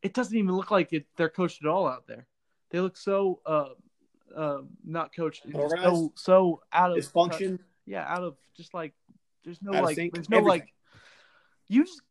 It 0.02 0.14
doesn't 0.14 0.36
even 0.38 0.56
look 0.56 0.72
like 0.72 0.94
it, 0.94 1.06
they're 1.18 1.30
coached 1.30 1.62
at 1.64 1.68
all 1.68 1.88
out 1.88 2.08
there. 2.08 2.28
They 2.72 2.80
look 2.80 2.96
so 2.98 3.40
uh, 3.46 3.70
uh, 4.36 4.62
not 4.86 5.14
coached. 5.16 5.44
So 5.52 6.14
so 6.16 6.62
out 6.72 6.92
of 6.92 6.98
Dysfunction. 6.98 7.60
yeah, 7.86 8.06
out 8.08 8.24
of 8.24 8.38
just 8.56 8.74
like 8.74 8.94
there's 9.44 9.62
no 9.62 9.74
Out 9.74 9.84
like 9.84 9.96
there's 9.98 10.30
no 10.30 10.38
everything. 10.38 10.46
like 10.48 10.74
you 11.68 11.84
just 11.84 12.02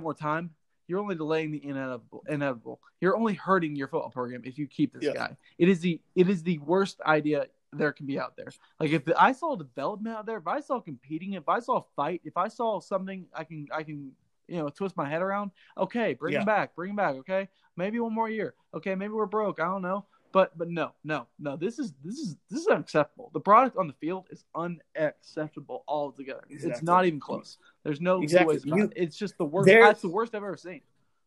more 0.00 0.14
time. 0.14 0.50
You're 0.88 1.00
only 1.00 1.14
delaying 1.14 1.52
the 1.52 1.64
inevitable. 1.64 2.24
Inevitable. 2.28 2.80
You're 3.00 3.16
only 3.16 3.34
hurting 3.34 3.76
your 3.76 3.88
football 3.88 4.10
program 4.10 4.42
if 4.44 4.58
you 4.58 4.66
keep 4.66 4.94
this 4.94 5.04
Yes. 5.04 5.14
guy. 5.14 5.36
It 5.58 5.68
is 5.68 5.80
the 5.80 6.00
it 6.16 6.28
is 6.28 6.42
the 6.42 6.58
worst 6.58 7.00
idea 7.02 7.46
there 7.74 7.92
can 7.92 8.06
be 8.06 8.18
out 8.18 8.34
there. 8.36 8.48
Like 8.80 8.90
if 8.92 9.02
I 9.16 9.32
saw 9.32 9.54
development 9.54 10.16
out 10.16 10.24
there, 10.26 10.38
if 10.38 10.46
I 10.46 10.60
saw 10.60 10.80
competing, 10.80 11.34
if 11.34 11.48
I 11.48 11.60
saw 11.60 11.76
a 11.80 11.84
fight, 11.94 12.22
if 12.24 12.36
I 12.38 12.48
saw 12.48 12.80
something 12.80 13.26
I 13.34 13.44
can 13.44 13.68
I 13.72 13.82
can 13.82 14.12
you 14.48 14.56
know 14.56 14.70
twist 14.70 14.96
my 14.96 15.06
head 15.06 15.20
around. 15.20 15.50
Okay, 15.76 16.14
bring 16.14 16.32
Yeah. 16.32 16.40
him 16.40 16.46
back, 16.46 16.74
bring 16.74 16.90
him 16.90 16.96
back. 16.96 17.16
Okay, 17.16 17.48
maybe 17.76 18.00
one 18.00 18.14
more 18.14 18.30
year. 18.30 18.54
Okay, 18.72 18.94
maybe 18.94 19.12
we're 19.12 19.26
broke. 19.26 19.60
I 19.60 19.66
don't 19.66 19.82
know. 19.82 20.06
But 20.32 20.56
but 20.58 20.68
no 20.68 20.92
no 21.04 21.26
no 21.38 21.56
this 21.56 21.78
is 21.78 21.92
this 22.04 22.18
is 22.18 22.36
this 22.50 22.60
is 22.60 22.66
unacceptable. 22.66 23.30
The 23.32 23.40
product 23.40 23.76
on 23.76 23.86
the 23.86 23.94
field 23.94 24.26
is 24.30 24.44
unacceptable 24.54 25.84
altogether. 25.88 26.42
It's 26.50 26.82
not 26.82 27.06
even 27.06 27.20
close. 27.20 27.58
There's 27.84 28.00
no 28.00 28.22
Exactly. 28.22 28.60
You- 28.64 28.84
it. 28.84 28.92
It's 28.96 29.16
just 29.16 29.38
the 29.38 29.44
worst. 29.44 29.68
That's 29.68 30.02
the 30.02 30.08
worst 30.08 30.34
I've 30.34 30.42
ever 30.42 30.56
seen 30.56 30.82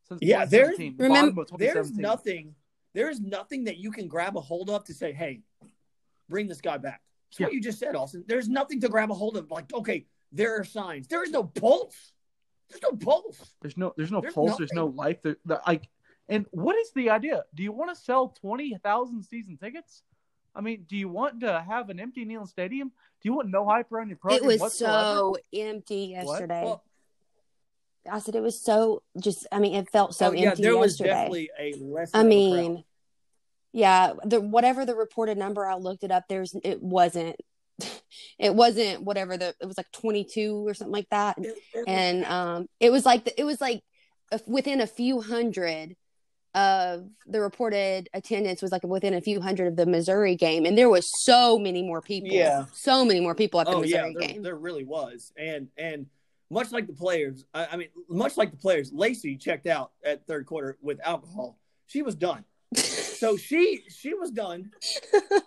since 0.07 0.21
Yeah, 0.21 0.45
there's- 0.45 0.77
2017, 0.77 0.97
the 0.97 1.03
Remember- 1.03 1.45
There's 1.57 1.91
nothing. 1.93 2.55
There's 2.93 3.21
nothing 3.21 3.63
that 3.65 3.77
you 3.77 3.91
can 3.91 4.07
grab 4.07 4.35
a 4.35 4.41
hold 4.41 4.69
of 4.69 4.83
to 4.85 4.93
say, 4.93 5.13
"Hey, 5.13 5.41
bring 6.27 6.47
this 6.47 6.59
guy 6.59 6.77
back." 6.77 7.01
That's 7.29 7.39
what 7.39 7.53
you 7.53 7.61
just 7.61 7.79
said, 7.79 7.95
Austin. 7.95 8.25
There's 8.27 8.49
nothing 8.49 8.81
to 8.81 8.89
grab 8.89 9.09
a 9.11 9.13
hold 9.13 9.37
of. 9.37 9.49
Like, 9.49 9.73
okay, 9.73 10.05
there 10.33 10.59
are 10.59 10.65
signs. 10.65 11.07
There 11.07 11.23
is 11.23 11.31
no 11.31 11.45
pulse. 11.45 12.11
There's 12.69 12.81
no 12.81 12.91
pulse. 12.91 13.55
There's 13.61 13.77
no 13.77 13.93
there's 13.95 14.11
no 14.11 14.19
There's 14.21 14.33
pulse. 14.33 14.57
There's 14.57 14.73
no 14.73 14.87
life. 14.87 15.21
There, 15.21 15.37
the, 15.45 15.61
like, 15.65 15.87
and 16.29 16.45
what 16.51 16.75
is 16.77 16.91
the 16.93 17.09
idea? 17.09 17.43
Do 17.53 17.63
you 17.63 17.71
want 17.71 17.95
to 17.95 18.01
sell 18.01 18.29
twenty 18.29 18.77
thousand 18.83 19.23
season 19.23 19.57
tickets? 19.57 20.03
I 20.55 20.61
mean, 20.61 20.85
do 20.87 20.97
you 20.97 21.07
want 21.09 21.41
to 21.41 21.63
have 21.67 21.89
an 21.89 21.99
empty 21.99 22.25
Neyland 22.25 22.49
Stadium? 22.49 22.89
Do 22.89 23.29
you 23.29 23.33
want 23.33 23.49
no 23.49 23.65
hype 23.65 23.91
around 23.91 24.09
your 24.09 24.17
program 24.17 24.43
It 24.43 24.45
was 24.45 24.59
whatsoever? 24.59 25.15
so 25.15 25.37
empty 25.53 26.13
What? 26.13 26.25
yesterday. 26.25 26.63
Well, 26.65 26.83
I 28.09 28.19
said 28.19 28.35
it 28.35 28.41
was 28.41 28.59
so 28.59 29.03
just. 29.19 29.45
I 29.51 29.59
mean, 29.59 29.75
it 29.75 29.89
felt 29.89 30.15
so 30.15 30.29
oh, 30.29 30.31
yeah, 30.31 30.49
empty 30.49 30.63
there 30.63 30.77
was 30.77 30.99
yesterday. 30.99 31.09
definitely 31.09 31.49
a 31.59 31.73
less. 31.75 32.11
I 32.13 32.23
mean, 32.23 32.83
yeah, 33.73 34.13
the 34.25 34.41
whatever 34.41 34.85
the 34.85 34.95
reported 34.95 35.37
number, 35.37 35.65
I 35.65 35.75
looked 35.75 36.03
it 36.03 36.11
up. 36.11 36.25
There's 36.27 36.55
it 36.63 36.81
wasn't. 36.81 37.35
It 38.37 38.53
wasn't 38.53 39.03
whatever 39.03 39.37
the 39.37 39.53
it 39.61 39.65
was 39.65 39.77
like 39.77 39.91
22 39.91 40.67
or 40.67 40.73
something 40.73 40.91
like 40.91 41.09
that, 41.11 41.37
and 41.87 42.25
um, 42.25 42.67
it 42.79 42.91
was 42.91 43.05
like 43.05 43.23
the, 43.25 43.39
it 43.39 43.43
was 43.43 43.61
like 43.61 43.83
within 44.45 44.81
a 44.81 44.87
few 44.87 45.21
hundred 45.21 45.95
of 46.53 47.07
the 47.27 47.39
reported 47.39 48.09
attendance 48.13 48.61
was 48.61 48.71
like 48.71 48.83
within 48.83 49.13
a 49.13 49.21
few 49.21 49.39
hundred 49.39 49.67
of 49.67 49.75
the 49.75 49.85
Missouri 49.85 50.35
game, 50.35 50.65
and 50.65 50.77
there 50.77 50.89
was 50.89 51.09
so 51.23 51.57
many 51.57 51.81
more 51.81 52.01
people. 52.01 52.31
Yeah. 52.31 52.65
so 52.73 53.05
many 53.05 53.21
more 53.21 53.35
people 53.35 53.61
at 53.61 53.67
the 53.67 53.73
oh 53.73 53.83
yeah, 53.83 54.03
Missouri 54.03 54.15
there, 54.19 54.27
game. 54.27 54.43
there 54.43 54.55
really 54.57 54.83
was, 54.83 55.31
and 55.37 55.69
and 55.77 56.07
much 56.51 56.71
like 56.71 56.85
the 56.85 56.93
players, 56.93 57.45
I, 57.53 57.67
I 57.71 57.77
mean, 57.77 57.87
much 58.09 58.35
like 58.35 58.51
the 58.51 58.57
players, 58.57 58.91
Lacey 58.91 59.37
checked 59.37 59.67
out 59.67 59.91
at 60.03 60.27
third 60.27 60.45
quarter 60.45 60.77
with 60.81 60.99
alcohol. 61.03 61.57
She 61.87 62.01
was 62.01 62.15
done. 62.15 62.43
So 62.75 63.37
she 63.37 63.83
she 63.87 64.13
was 64.13 64.31
done, 64.31 64.71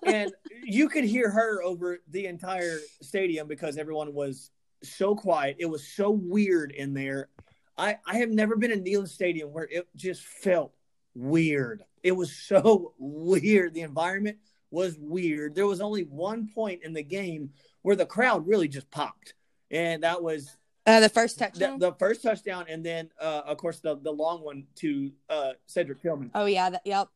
and 0.06 0.32
you 0.64 0.88
could 0.88 1.04
hear 1.04 1.30
her 1.30 1.62
over 1.62 1.98
the 2.08 2.26
entire 2.26 2.78
stadium 3.02 3.46
because 3.46 3.76
everyone 3.76 4.14
was 4.14 4.50
so 4.82 5.14
quiet. 5.14 5.56
It 5.58 5.66
was 5.66 5.86
so 5.86 6.10
weird 6.10 6.72
in 6.72 6.94
there. 6.94 7.28
I 7.76 7.98
I 8.06 8.16
have 8.18 8.30
never 8.30 8.56
been 8.56 8.72
in 8.72 8.82
Neyland 8.82 9.08
Stadium 9.08 9.52
where 9.52 9.68
it 9.70 9.86
just 9.96 10.22
felt 10.22 10.72
weird. 11.14 11.84
It 12.02 12.12
was 12.12 12.32
so 12.34 12.92
weird. 12.98 13.74
The 13.74 13.80
environment 13.82 14.38
was 14.70 14.96
weird. 14.98 15.54
There 15.54 15.66
was 15.66 15.80
only 15.80 16.02
one 16.04 16.48
point 16.54 16.82
in 16.82 16.92
the 16.92 17.02
game 17.02 17.50
where 17.82 17.96
the 17.96 18.06
crowd 18.06 18.46
really 18.46 18.68
just 18.68 18.90
popped, 18.90 19.34
and 19.70 20.02
that 20.02 20.22
was 20.22 20.56
Uh, 20.86 21.00
the 21.00 21.08
first 21.08 21.38
touchdown. 21.38 21.78
the 21.78 21.92
first 21.92 22.22
touchdown, 22.22 22.66
and 22.68 22.84
then 22.84 23.10
uh, 23.20 23.42
of 23.46 23.56
course 23.58 23.80
the 23.80 23.96
the 23.96 24.10
long 24.12 24.42
one 24.42 24.66
to 24.76 25.12
uh, 25.28 25.52
Cedric 25.66 26.00
Tillman. 26.02 26.30
oh 26.34 26.46
yeah, 26.46 26.70
that, 26.70 26.82
yep. 26.84 27.08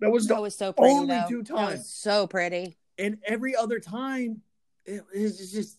That 0.00 0.10
was 0.10 0.26
That 0.26 0.42
was 0.42 0.54
so 0.56 0.72
pretty. 0.72 0.92
only 0.92 1.06
though. 1.16 1.26
two 1.28 1.42
That 1.44 1.52
was 1.54 1.74
times. 1.76 1.88
so 1.88 2.26
pretty. 2.26 2.76
and 2.98 3.18
every 3.26 3.54
other 3.56 3.78
time 3.80 4.42
it, 4.84 5.02
it 5.14 5.20
is 5.22 5.50
just 5.52 5.78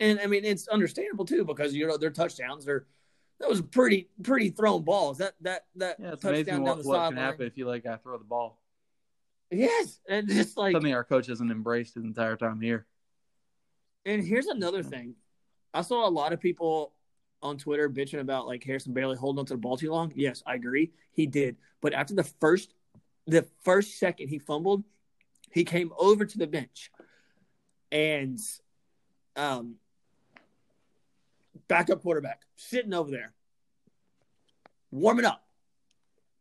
and 0.00 0.18
i 0.20 0.26
mean 0.26 0.44
it's 0.44 0.68
understandable 0.68 1.24
too 1.26 1.44
because 1.44 1.74
you 1.74 1.86
know 1.86 1.96
their 1.98 2.10
touchdowns 2.10 2.66
are 2.68 2.86
that 3.40 3.48
was 3.48 3.60
pretty 3.62 4.08
pretty 4.22 4.50
thrown 4.50 4.82
balls 4.82 5.18
that 5.18 5.34
that 5.42 5.66
that 5.76 5.96
Yeah, 6.00 6.12
it's 6.12 6.22
touchdown 6.22 6.34
amazing 6.34 6.54
down 6.54 6.62
what, 6.62 6.82
the 6.82 6.88
what 6.88 7.08
can 7.08 7.16
happen 7.18 7.46
if 7.46 7.56
you 7.56 7.66
let 7.66 7.76
a 7.76 7.80
guy 7.80 7.96
throw 7.96 8.18
the 8.18 8.24
ball. 8.24 8.60
yes 9.50 10.00
and 10.08 10.28
just 10.28 10.56
like 10.56 10.72
Something 10.74 10.92
our 10.94 11.04
coach 11.04 11.26
hasn't 11.28 11.50
embraced 11.50 11.94
his 11.94 12.04
entire 12.04 12.36
time 12.36 12.60
here. 12.60 12.86
and 14.04 14.22
here's 14.22 14.46
another 14.46 14.82
thing. 14.82 15.14
I 15.74 15.82
saw 15.82 16.08
a 16.08 16.10
lot 16.10 16.32
of 16.32 16.40
people 16.40 16.92
on 17.40 17.56
twitter 17.56 17.88
bitching 17.88 18.18
about 18.20 18.46
like 18.48 18.64
harrison 18.64 18.92
bailey 18.92 19.16
holding 19.16 19.38
onto 19.38 19.54
the 19.54 19.58
ball 19.58 19.76
too 19.76 19.90
long. 19.90 20.12
Yes 20.16 20.42
i 20.46 20.54
agree. 20.54 20.90
He 21.12 21.26
did. 21.26 21.56
But 21.80 21.92
after 21.94 22.14
the 22.14 22.24
first 22.24 22.74
the 23.26 23.46
first 23.62 23.98
second 23.98 24.28
he 24.28 24.38
fumbled 24.38 24.82
he 25.52 25.64
came 25.64 25.92
over 25.98 26.24
to 26.26 26.38
the 26.38 26.46
bench. 26.46 26.90
And 27.92 28.38
um 29.36 29.76
backup 31.68 32.02
quarterback 32.02 32.42
sitting 32.56 32.94
over 32.94 33.10
there 33.10 33.32
warming 34.90 35.24
up. 35.24 35.44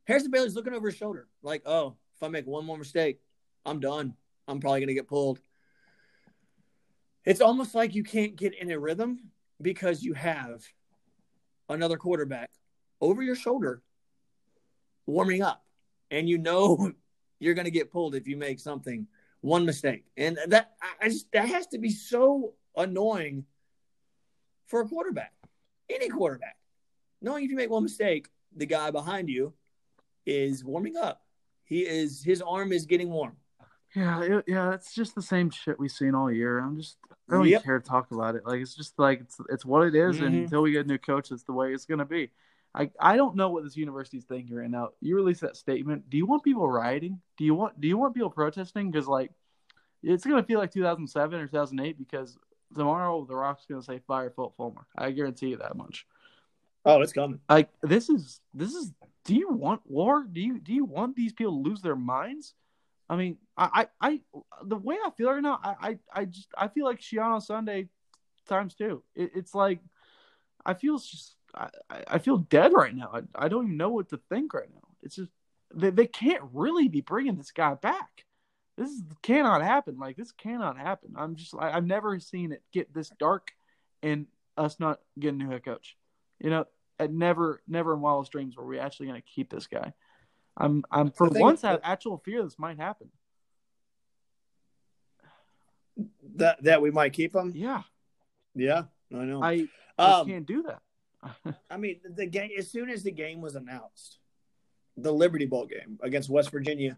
Harrison 0.06 0.32
bailey's 0.32 0.56
looking 0.56 0.74
over 0.74 0.88
his 0.88 0.98
shoulder 0.98 1.28
like 1.44 1.62
oh 1.66 1.96
if 2.16 2.24
i 2.24 2.28
make 2.30 2.48
one 2.48 2.66
more 2.66 2.78
mistake 2.78 3.20
i'm 3.66 3.80
done. 3.80 4.16
I'm 4.48 4.60
probably 4.60 4.80
going 4.80 4.88
to 4.88 4.94
get 4.94 5.08
pulled. 5.08 5.40
It's 7.26 7.42
almost 7.42 7.76
like 7.76 7.94
you 7.94 8.04
can't 8.04 8.36
get 8.36 8.54
in 8.54 8.72
a 8.72 8.80
rhythm 8.80 9.20
because 9.62 10.02
you 10.02 10.14
have 10.14 10.64
another 11.68 11.98
quarterback 11.98 12.50
over 13.02 13.22
your 13.22 13.36
shoulder 13.36 13.82
warming 15.06 15.42
up 15.42 15.66
and 16.10 16.30
you 16.30 16.38
know 16.38 16.94
you're 17.40 17.54
going 17.54 17.66
to 17.66 17.72
get 17.72 17.92
pulled 17.92 18.16
if 18.16 18.28
you 18.28 18.38
make 18.38 18.60
something 18.60 19.08
one 19.42 19.66
mistake. 19.66 20.06
And 20.16 20.40
that 20.48 20.76
I- 21.02 21.10
just 21.10 21.32
that 21.34 21.50
has 21.50 21.68
to 21.68 21.78
be 21.78 21.90
so 21.90 22.54
annoying 22.76 23.46
for 24.68 24.82
a 24.82 24.88
quarterback 24.88 25.34
any 25.90 26.10
quarterback 26.10 26.58
knowing 27.22 27.44
if 27.44 27.50
you 27.50 27.56
make 27.58 27.70
one 27.70 27.84
mistake 27.84 28.28
the 28.56 28.66
guy 28.66 28.92
behind 28.92 29.30
you 29.30 29.54
is 30.26 30.64
warming 30.64 30.96
up 30.98 31.22
he 31.64 31.80
is 31.82 32.24
his 32.24 32.42
arm 32.42 32.72
is 32.72 32.86
getting 32.86 33.10
warm 33.10 33.36
Yeah, 33.96 34.22
it, 34.22 34.44
yeah, 34.48 34.74
it's 34.74 34.94
just 34.94 35.16
the 35.16 35.22
same 35.22 35.50
shit 35.50 35.80
we've 35.80 35.90
seen 35.92 36.14
all 36.14 36.30
year. 36.32 36.60
I'm 36.60 36.76
just 36.78 36.98
I 37.30 37.36
don't 37.36 37.48
Yep. 37.48 37.64
care 37.64 37.80
to 37.80 37.86
talk 37.86 38.12
about 38.12 38.36
it. 38.36 38.46
Like 38.46 38.60
it's 38.62 38.76
just 38.76 39.00
like 39.00 39.22
it's 39.22 39.40
it's 39.50 39.66
what 39.66 39.88
it 39.88 39.96
is, 39.96 40.20
and 40.20 40.36
Mhm. 40.36 40.44
until 40.44 40.62
we 40.62 40.72
get 40.74 40.86
a 40.86 40.88
new 40.88 40.98
coach, 40.98 41.32
it's 41.32 41.44
the 41.44 41.54
way 41.54 41.74
it's 41.74 41.86
gonna 41.86 42.06
be. 42.06 42.30
I 42.76 42.92
I 43.00 43.16
don't 43.16 43.36
know 43.38 43.50
what 43.50 43.64
this 43.64 43.78
university's 43.78 44.26
thinking 44.26 44.56
right 44.56 44.70
now. 44.70 44.90
You 45.00 45.16
release 45.16 45.40
that 45.40 45.56
statement. 45.56 46.10
Do 46.10 46.18
you 46.18 46.26
want 46.26 46.44
people 46.44 46.68
rioting? 46.70 47.22
Do 47.38 47.46
you 47.46 47.56
want 47.56 47.80
do 47.80 47.88
you 47.88 47.98
want 47.98 48.14
people 48.14 48.30
protesting? 48.30 48.92
Because 48.92 49.08
like 49.08 49.32
it's 50.04 50.26
gonna 50.26 50.44
feel 50.44 50.60
like 50.60 50.72
2007 50.72 51.40
or 51.40 51.48
2008 51.48 51.98
because 51.98 52.38
tomorrow 52.76 53.26
the 53.26 53.36
Rock's 53.36 53.66
gonna 53.66 53.84
say 53.84 54.00
fire 54.08 54.32
Phil 54.36 54.54
Fulmer. 54.58 54.86
I 54.98 55.12
guarantee 55.12 55.50
you 55.50 55.58
that 55.58 55.76
much. 55.76 56.06
oh 56.86 57.02
it's 57.02 57.14
coming 57.14 57.40
Like 57.50 57.70
this 57.82 58.10
is 58.10 58.42
this 58.54 58.74
is. 58.74 58.94
Do 59.26 59.36
you 59.36 59.50
want 59.50 59.82
war? 59.86 60.26
Do 60.32 60.40
you 60.40 60.60
do 60.60 60.74
you 60.74 60.86
want 60.86 61.16
these 61.16 61.34
people 61.34 61.62
to 61.62 61.70
lose 61.70 61.82
their 61.82 61.98
minds? 61.98 62.54
I 63.10 63.16
mean, 63.16 63.38
I, 63.58 63.88
I, 64.02 64.10
I 64.10 64.22
the 64.64 64.76
way 64.76 64.96
I 65.06 65.10
feel 65.12 65.32
right 65.32 65.42
now, 65.42 65.60
I, 65.64 65.76
I, 65.82 66.00
I 66.14 66.26
just 66.26 66.48
I 66.58 66.68
feel 66.68 66.86
like 66.86 67.00
Schiano 67.00 67.42
Sunday 67.42 67.90
times 68.48 68.76
too. 68.76 69.04
It, 69.16 69.32
it's 69.36 69.54
like 69.54 69.80
I 70.66 70.74
feel 70.74 70.98
just 70.98 71.36
I, 71.56 71.70
I 72.08 72.18
feel 72.20 72.38
dead 72.38 72.74
right 72.74 72.96
now. 72.96 73.12
I, 73.14 73.46
I 73.46 73.48
don't 73.48 73.66
even 73.66 73.78
know 73.78 73.90
what 73.90 74.10
to 74.10 74.20
think 74.30 74.54
right 74.54 74.70
now. 74.74 74.88
It's 75.04 75.16
just 75.16 75.32
they, 75.74 75.90
they 75.90 76.08
can't 76.08 76.44
really 76.54 76.88
be 76.88 77.02
bringing 77.02 77.36
this 77.36 77.52
guy 77.52 77.76
back. 77.76 78.26
This 78.78 78.92
is, 78.92 79.02
cannot 79.24 79.64
happen. 79.64 79.98
Like 79.98 80.16
this 80.16 80.32
cannot 80.32 80.78
happen. 80.78 81.14
I'm 81.18 81.36
just 81.36 81.56
I, 81.58 81.72
I've 81.72 81.86
never 81.86 82.20
seen 82.20 82.52
it 82.52 82.62
get 82.72 82.94
this 82.94 83.10
dark, 83.20 83.52
and 84.04 84.28
us 84.56 84.80
not 84.80 85.00
getting 85.20 85.42
a 85.42 85.44
new 85.46 85.52
head 85.52 85.66
coach. 85.66 85.98
You 86.40 86.52
know, 86.52 86.66
at 87.00 87.12
never 87.12 87.62
never 87.68 87.94
in 87.94 88.02
wildest 88.02 88.32
dreams 88.32 88.56
were 88.56 88.66
we 88.66 88.80
actually 88.80 89.08
going 89.08 89.22
to 89.22 89.28
keep 89.28 89.50
this 89.50 89.68
guy. 89.68 89.94
I'm 90.56 90.84
I'm 90.92 91.12
for 91.12 91.28
once 91.30 91.64
I 91.64 91.72
have 91.72 91.82
actual 91.84 92.18
fear 92.18 92.44
this 92.44 92.60
might 92.60 92.78
happen. 92.78 93.10
That 96.36 96.64
that 96.64 96.82
we 96.82 96.92
might 96.92 97.14
keep 97.14 97.36
him. 97.36 97.54
Yeah, 97.56 97.82
Yeah, 98.54 98.84
I 99.12 99.24
know. 99.24 99.44
I, 99.44 99.68
I 99.98 100.20
um, 100.20 100.28
can't 100.28 100.46
do 100.46 100.64
that. 100.64 101.56
I 101.72 101.78
mean, 101.78 102.00
the 102.08 102.26
game 102.26 102.52
as 102.58 102.70
soon 102.70 102.90
as 102.90 103.04
the 103.04 103.12
game 103.12 103.42
was 103.42 103.56
announced, 103.56 104.20
the 104.96 105.12
Liberty 105.12 105.46
Bowl 105.46 105.66
game 105.66 106.00
against 106.02 106.30
West 106.30 106.52
Virginia. 106.52 106.98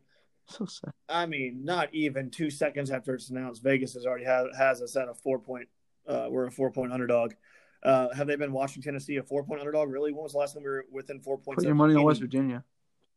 So 0.49 0.65
sad. 0.65 0.93
I 1.07 1.25
mean, 1.25 1.63
not 1.63 1.93
even 1.93 2.29
two 2.29 2.49
seconds 2.49 2.91
after 2.91 3.13
it's 3.13 3.29
announced, 3.29 3.63
Vegas 3.63 3.93
has 3.93 4.05
already 4.05 4.25
has, 4.25 4.47
has 4.57 4.81
us 4.81 4.95
at 4.95 5.07
a 5.07 5.13
four 5.13 5.39
point. 5.39 5.67
Uh, 6.07 6.27
we're 6.29 6.47
a 6.47 6.51
four 6.51 6.71
point 6.71 6.91
underdog. 6.91 7.33
Uh, 7.83 8.13
have 8.13 8.27
they 8.27 8.35
been 8.35 8.51
watching 8.51 8.81
Tennessee 8.81 9.17
a 9.17 9.23
four 9.23 9.43
point 9.43 9.59
underdog? 9.59 9.89
Really? 9.89 10.11
When 10.11 10.23
was 10.23 10.33
the 10.33 10.39
last 10.39 10.53
time 10.53 10.63
we 10.63 10.69
were 10.69 10.85
within 10.91 11.19
four 11.19 11.37
points? 11.37 11.63
Put 11.63 11.67
your 11.67 11.75
money 11.75 11.95
on 11.95 12.03
West 12.03 12.21
Virginia. 12.21 12.63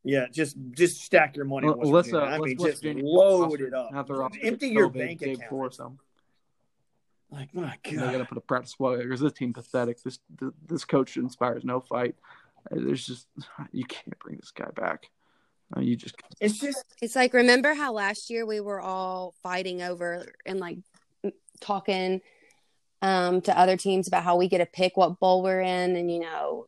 Yeah, 0.04 0.26
just 0.32 0.56
just 0.72 1.02
stack 1.02 1.36
your 1.36 1.44
money. 1.44 1.68
Well, 1.68 1.78
West 1.78 1.90
let's 1.92 2.08
uh, 2.12 2.20
Virginia. 2.20 2.34
I 2.34 2.38
let's 2.38 2.48
mean, 2.48 2.56
West 2.58 2.72
just 2.72 2.82
Virginia 2.82 3.04
load 3.04 3.60
it 3.60 3.74
up. 3.74 4.32
Empty 4.42 4.68
your 4.68 4.88
big 4.88 5.20
bank 5.20 5.22
account. 5.22 5.40
before 5.40 5.70
some. 5.70 5.98
Like 7.30 7.54
my 7.54 7.78
God! 7.82 7.92
They 7.92 7.96
got 7.96 8.18
to 8.18 8.24
put 8.26 8.36
a 8.36 8.42
practice 8.42 8.72
squad 8.72 8.98
because 8.98 9.20
this 9.20 9.32
team 9.32 9.52
pathetic. 9.52 10.02
This 10.02 10.18
this 10.66 10.84
coach 10.84 11.16
inspires 11.16 11.64
no 11.64 11.80
fight. 11.80 12.14
There's 12.70 13.06
just 13.06 13.26
you 13.72 13.84
can't 13.84 14.18
bring 14.18 14.36
this 14.36 14.50
guy 14.50 14.68
back. 14.74 15.08
Uh, 15.76 15.80
you 15.80 15.96
just 15.96 16.16
it's 16.40 16.58
just 16.58 16.84
It's 17.00 17.16
like 17.16 17.34
remember 17.34 17.74
how 17.74 17.92
last 17.92 18.30
year 18.30 18.46
we 18.46 18.60
were 18.60 18.80
all 18.80 19.34
fighting 19.42 19.82
over 19.82 20.32
and 20.46 20.58
like 20.58 20.78
talking 21.60 22.20
um 23.00 23.40
to 23.40 23.58
other 23.58 23.76
teams 23.76 24.08
about 24.08 24.24
how 24.24 24.36
we 24.36 24.48
get 24.48 24.58
to 24.58 24.66
pick 24.66 24.96
what 24.96 25.18
bowl 25.18 25.42
we're 25.42 25.60
in 25.60 25.96
and 25.96 26.10
you 26.10 26.20
know 26.20 26.66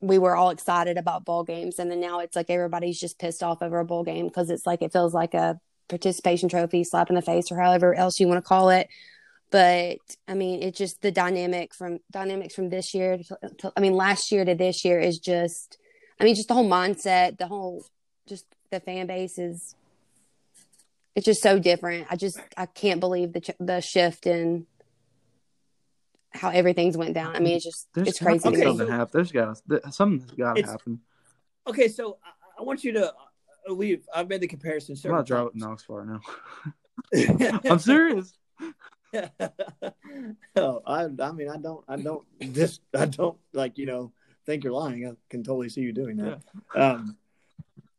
we 0.00 0.18
were 0.18 0.36
all 0.36 0.50
excited 0.50 0.98
about 0.98 1.24
bowl 1.24 1.44
games 1.44 1.78
and 1.78 1.90
then 1.90 2.00
now 2.00 2.20
it's 2.20 2.36
like 2.36 2.50
everybody's 2.50 3.00
just 3.00 3.18
pissed 3.18 3.42
off 3.42 3.62
over 3.62 3.78
a 3.78 3.84
bowl 3.84 4.04
game 4.04 4.26
because 4.26 4.50
it's 4.50 4.66
like 4.66 4.82
it 4.82 4.92
feels 4.92 5.14
like 5.14 5.34
a 5.34 5.58
participation 5.88 6.48
trophy 6.48 6.84
slap 6.84 7.08
in 7.08 7.14
the 7.14 7.22
face 7.22 7.50
or 7.50 7.60
however 7.60 7.94
else 7.94 8.18
you 8.18 8.28
want 8.28 8.42
to 8.42 8.48
call 8.48 8.70
it. 8.70 8.88
But 9.50 9.98
i 10.26 10.34
mean 10.34 10.62
it's 10.62 10.78
just 10.78 11.00
the 11.02 11.12
dynamic 11.12 11.74
from 11.74 12.00
dynamics 12.10 12.54
from 12.54 12.70
this 12.70 12.92
year 12.92 13.18
to, 13.18 13.38
to, 13.58 13.72
i 13.76 13.80
mean 13.80 13.94
last 13.94 14.32
year 14.32 14.44
to 14.44 14.54
this 14.54 14.84
year 14.84 14.98
is 14.98 15.18
just 15.18 15.78
i 16.18 16.24
mean 16.24 16.34
just 16.34 16.48
the 16.48 16.54
whole 16.54 16.68
mindset 16.68 17.38
the 17.38 17.46
whole 17.46 17.84
just 18.26 18.46
the 18.70 18.80
fan 18.80 19.06
base 19.06 19.38
is 19.38 19.74
it's 21.14 21.24
just 21.24 21.42
so 21.42 21.58
different 21.58 22.06
i 22.10 22.16
just 22.16 22.40
i 22.56 22.66
can't 22.66 23.00
believe 23.00 23.32
the 23.32 23.40
ch- 23.40 23.50
the 23.60 23.80
shift 23.80 24.26
in 24.26 24.66
how 26.32 26.48
everything's 26.50 26.96
went 26.96 27.14
down 27.14 27.36
i 27.36 27.38
mean 27.38 27.56
it's 27.56 27.64
just 27.64 27.88
there's 27.94 28.08
it's 28.08 28.18
crazy 28.18 28.48
be 28.48 28.56
to 28.56 28.60
me. 28.60 28.66
something 28.66 28.88
happen. 28.88 29.10
There's 29.12 29.32
got 29.32 29.56
to 29.68 29.92
something's 29.92 30.30
got 30.32 30.56
to 30.56 30.62
happen. 30.62 31.00
okay. 31.66 31.88
So 31.88 32.18
I, 32.24 32.60
I 32.60 32.62
want 32.62 32.84
you 32.84 32.92
to 32.92 33.12
uh, 33.68 33.72
leave. 33.72 34.06
I've 34.14 34.28
made 34.28 34.40
the 34.40 34.48
comparison. 34.48 34.92
I'm 34.92 34.96
several 34.96 35.18
not 35.20 35.26
driving 35.26 35.50
times. 35.52 35.62
Knox 35.62 35.82
far 35.84 36.04
now. 36.04 36.20
I'm 37.64 37.78
serious. 37.78 38.36
oh, 40.56 40.82
I, 40.86 41.04
I 41.04 41.32
mean, 41.32 41.48
I 41.48 41.56
don't, 41.56 41.84
I 41.88 41.96
don't, 41.96 42.24
this, 42.40 42.80
I 42.96 43.06
don't 43.06 43.36
like, 43.52 43.78
you 43.78 43.86
know, 43.86 44.12
think 44.44 44.64
you're 44.64 44.72
lying. 44.72 45.06
I 45.06 45.12
can 45.30 45.44
totally 45.44 45.68
see 45.68 45.82
you 45.82 45.92
doing 45.92 46.16
that. 46.16 46.40
Um, 46.74 47.16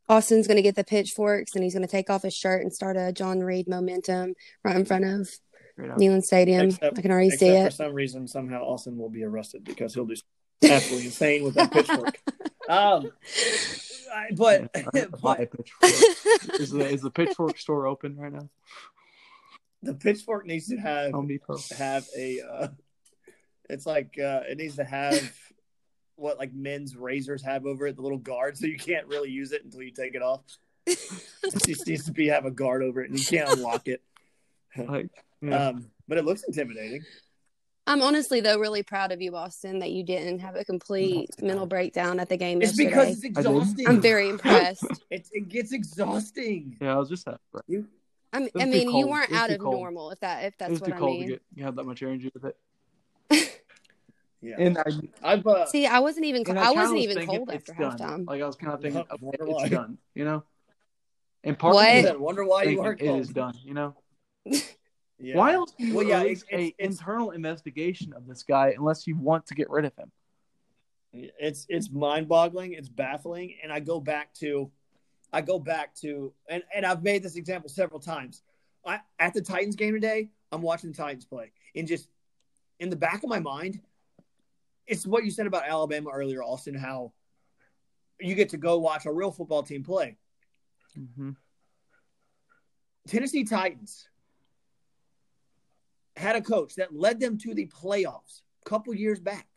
austin's 0.08 0.48
going 0.48 0.58
to 0.58 0.62
get 0.62 0.76
the 0.76 0.84
pitchforks 0.84 1.56
and 1.56 1.64
he's 1.64 1.74
going 1.74 1.86
to 1.86 1.92
take 1.92 2.10
off 2.10 2.22
his 2.24 2.34
shirt 2.36 2.62
and 2.62 2.74
start 2.74 2.96
a 2.98 3.12
john 3.12 3.40
reed 3.40 3.68
momentum 3.68 4.34
right 4.64 4.76
in 4.76 4.86
front 4.86 5.04
of 5.06 5.28
Straight 5.74 5.92
up. 5.92 5.98
Neyland 5.98 6.24
stadium 6.24 6.68
Except- 6.68 6.98
i 6.98 7.02
can 7.02 7.12
already 7.12 7.32
see 7.32 7.48
it. 7.50 7.66
for 7.66 7.72
some 7.72 7.94
reason, 7.94 8.28
somehow 8.28 8.64
Austin 8.64 8.98
will 8.98 9.10
be 9.10 9.24
arrested 9.26 9.64
because 9.66 9.94
he'll 9.94 10.06
do 10.06 10.16
absolutely 10.64 11.06
insane 11.12 11.44
with 11.44 11.56
that 11.56 11.70
pitchfork. 11.72 12.18
Um, 12.70 13.12
I, 14.14 14.28
but, 14.38 14.62
Yeah, 14.74 14.84
I 14.94 14.98
have 15.00 15.12
to 15.12 15.18
buy 15.22 15.36
but 15.36 15.40
a 15.42 15.48
pitchfork. 15.48 16.60
is 16.62 16.72
the 16.72 16.88
is 16.88 17.02
the 17.02 17.12
pitchfork 17.12 17.58
store 17.58 17.88
open 17.88 18.16
right 18.16 18.32
now? 18.32 18.50
the 19.84 19.94
pitchfork 19.96 20.46
needs 20.46 20.68
to 20.70 20.78
have 20.78 21.12
Home 21.12 21.28
Depot. 21.28 21.58
have 21.78 22.08
a. 22.18 22.40
Uh, 22.42 22.68
it's 23.70 23.86
like 23.86 24.18
uh, 24.18 24.42
it 24.50 24.58
needs 24.58 24.78
to 24.78 24.86
have 24.86 25.36
what 26.18 26.38
like 26.38 26.54
men's 26.54 26.96
razors 26.96 27.42
have 27.44 27.66
over 27.66 27.88
it, 27.88 27.96
the 27.96 28.02
little 28.02 28.18
guard, 28.18 28.58
so 28.58 28.66
you 28.68 28.78
can't 28.78 29.08
really 29.08 29.30
use 29.30 29.52
it 29.52 29.64
until 29.64 29.82
you 29.82 29.92
take 29.92 30.16
it 30.16 30.22
off. 30.22 30.42
it 30.88 30.98
seems 31.64 32.06
to 32.06 32.12
be 32.12 32.28
have 32.28 32.46
a 32.46 32.52
guard 32.52 32.84
over 32.84 33.02
it, 33.02 33.10
and 33.10 33.20
you 33.20 33.26
can't 33.26 33.50
unlock 33.50 33.88
it. 33.88 34.02
Like, 34.78 35.08
yeah. 35.42 35.70
Um, 35.70 35.88
but 36.08 36.18
it 36.18 36.26
looks 36.26 36.44
intimidating. 36.44 37.02
i'm 37.88 38.02
honestly 38.02 38.42
though 38.42 38.60
really 38.60 38.84
proud 38.84 39.14
of 39.14 39.22
you 39.22 39.34
austin 39.34 39.80
that 39.80 39.92
you 39.92 40.04
didn't 40.04 40.40
have 40.40 40.58
a 40.58 40.66
complete 40.66 41.30
Oh, 41.42 41.46
mental 41.46 41.66
breakdown 41.66 42.20
at 42.20 42.28
the 42.28 42.36
game 42.36 42.62
It's 42.62 42.72
yesterday 42.78 42.90
because 42.90 43.10
it's 43.16 43.24
exhausting. 43.24 43.88
i'm 43.88 44.02
very 44.02 44.28
impressed 44.28 44.84
It, 45.10 45.30
it 45.32 45.48
gets 45.48 45.72
exhausting. 45.72 46.76
yeah, 46.82 46.94
I 46.94 46.98
was 46.98 47.08
just 47.08 47.26
happy. 47.26 47.40
You 47.68 47.88
I 48.34 48.40
mean, 48.40 48.50
I 48.60 48.66
mean 48.66 48.94
you 48.94 49.08
weren't 49.08 49.32
out 49.32 49.50
of 49.50 49.60
cold. 49.60 49.76
normal 49.76 50.12
if 50.12 50.20
that 50.20 50.44
if 50.44 50.58
that's 50.58 50.72
was 50.72 50.82
what 50.82 50.90
too 50.90 50.96
I 50.96 51.00
cold 51.00 51.20
mean. 51.20 51.30
to 51.30 51.40
get 51.56 51.64
have 51.64 51.76
that 51.78 51.86
much 51.86 52.04
energy 52.04 52.30
with 52.34 52.44
it. 52.44 52.58
Yeah. 54.42 54.56
And 54.60 54.78
I, 54.78 54.84
I've 55.24 55.46
uh, 55.48 55.66
See, 55.66 55.86
I 55.88 56.00
wasn't 56.00 56.26
even 56.26 56.44
and 56.48 56.60
I, 56.60 56.72
wasn't 56.72 56.96
was 57.00 57.04
even 57.04 57.26
cold 57.26 57.50
after 57.52 57.74
done. 57.74 57.98
halftime. 57.98 58.28
Like 58.28 58.42
I 58.42 58.46
was 58.46 58.56
kind 58.56 58.74
of 58.74 58.82
thinking, 58.82 59.04
I 59.10 59.14
okay, 59.14 59.38
it's 59.40 59.44
why. 59.46 59.68
done. 59.70 59.98
You 60.14 60.26
know. 60.26 60.44
And 61.44 61.58
part 61.58 61.76
What? 61.76 61.88
of 61.98 62.04
me 62.04 62.10
I 62.10 62.16
wonder 62.16 62.44
why 62.46 62.64
you 62.64 62.70
thinking 62.70 62.84
weren't 62.84 63.02
it 63.02 63.20
is 63.20 63.30
done. 63.30 63.54
You 63.64 63.74
know. 63.74 63.96
Yeah. 65.18 65.38
Why 65.38 65.54
else 65.54 65.72
do 65.78 65.86
you 65.86 65.96
Well, 65.96 66.06
yeah, 66.06 66.24
it's- 66.24 66.44
it's- 66.50 66.60
a 66.60 66.66
it's- 66.68 66.74
internal 67.00 67.32
investigation 67.32 68.12
of 68.12 68.28
this 68.28 68.44
guy 68.44 68.74
unless 68.78 69.08
you 69.08 69.16
want 69.16 69.48
to 69.48 69.56
get 69.56 69.70
rid 69.70 69.86
of 69.86 69.96
him? 69.96 70.12
It's 71.14 71.66
it's 71.70 71.90
mind 71.90 72.28
boggling. 72.28 72.74
It's 72.74 72.90
baffling. 72.90 73.56
And 73.64 73.72
I 73.72 73.80
go 73.80 74.02
back 74.02 74.34
to, 74.42 74.70
I 75.32 75.40
go 75.40 75.58
back 75.58 75.96
to, 76.02 76.34
and 76.50 76.64
and 76.76 76.86
I've 76.86 77.02
made 77.02 77.24
this 77.24 77.38
example 77.38 77.70
several 77.70 78.02
times. 78.02 78.42
I 78.86 79.00
at 79.18 79.34
the 79.34 79.42
Titans 79.42 79.78
game 79.78 79.94
today, 79.94 80.32
I'm 80.52 80.62
watching 80.62 80.92
the 80.92 80.98
Titans 80.98 81.24
play, 81.26 81.54
and 81.76 81.88
just 81.88 82.10
in 82.82 82.90
the 82.90 82.98
back 82.98 83.24
of 83.24 83.30
my 83.30 83.40
mind, 83.40 83.80
it's 84.88 85.06
what 85.06 85.24
you 85.26 85.32
said 85.32 85.48
about 85.48 85.68
Alabama 85.68 86.10
earlier, 86.14 86.44
Austin. 86.44 86.76
How 86.76 87.14
you 88.20 88.36
get 88.36 88.50
to 88.50 88.58
go 88.58 88.78
watch 88.80 89.06
a 89.06 89.12
real 89.12 89.32
football 89.32 89.64
team 89.64 89.84
play. 89.84 90.18
Mm-hmm. 90.98 91.32
Tennessee 93.08 93.44
Titans 93.44 94.08
had 96.16 96.36
a 96.36 96.42
coach 96.42 96.76
that 96.76 96.96
led 96.96 97.20
them 97.20 97.38
to 97.40 97.54
the 97.54 97.68
playoffs 97.68 98.42
a 98.66 98.70
couple 98.70 98.94
years 98.96 99.20
back. 99.20 99.48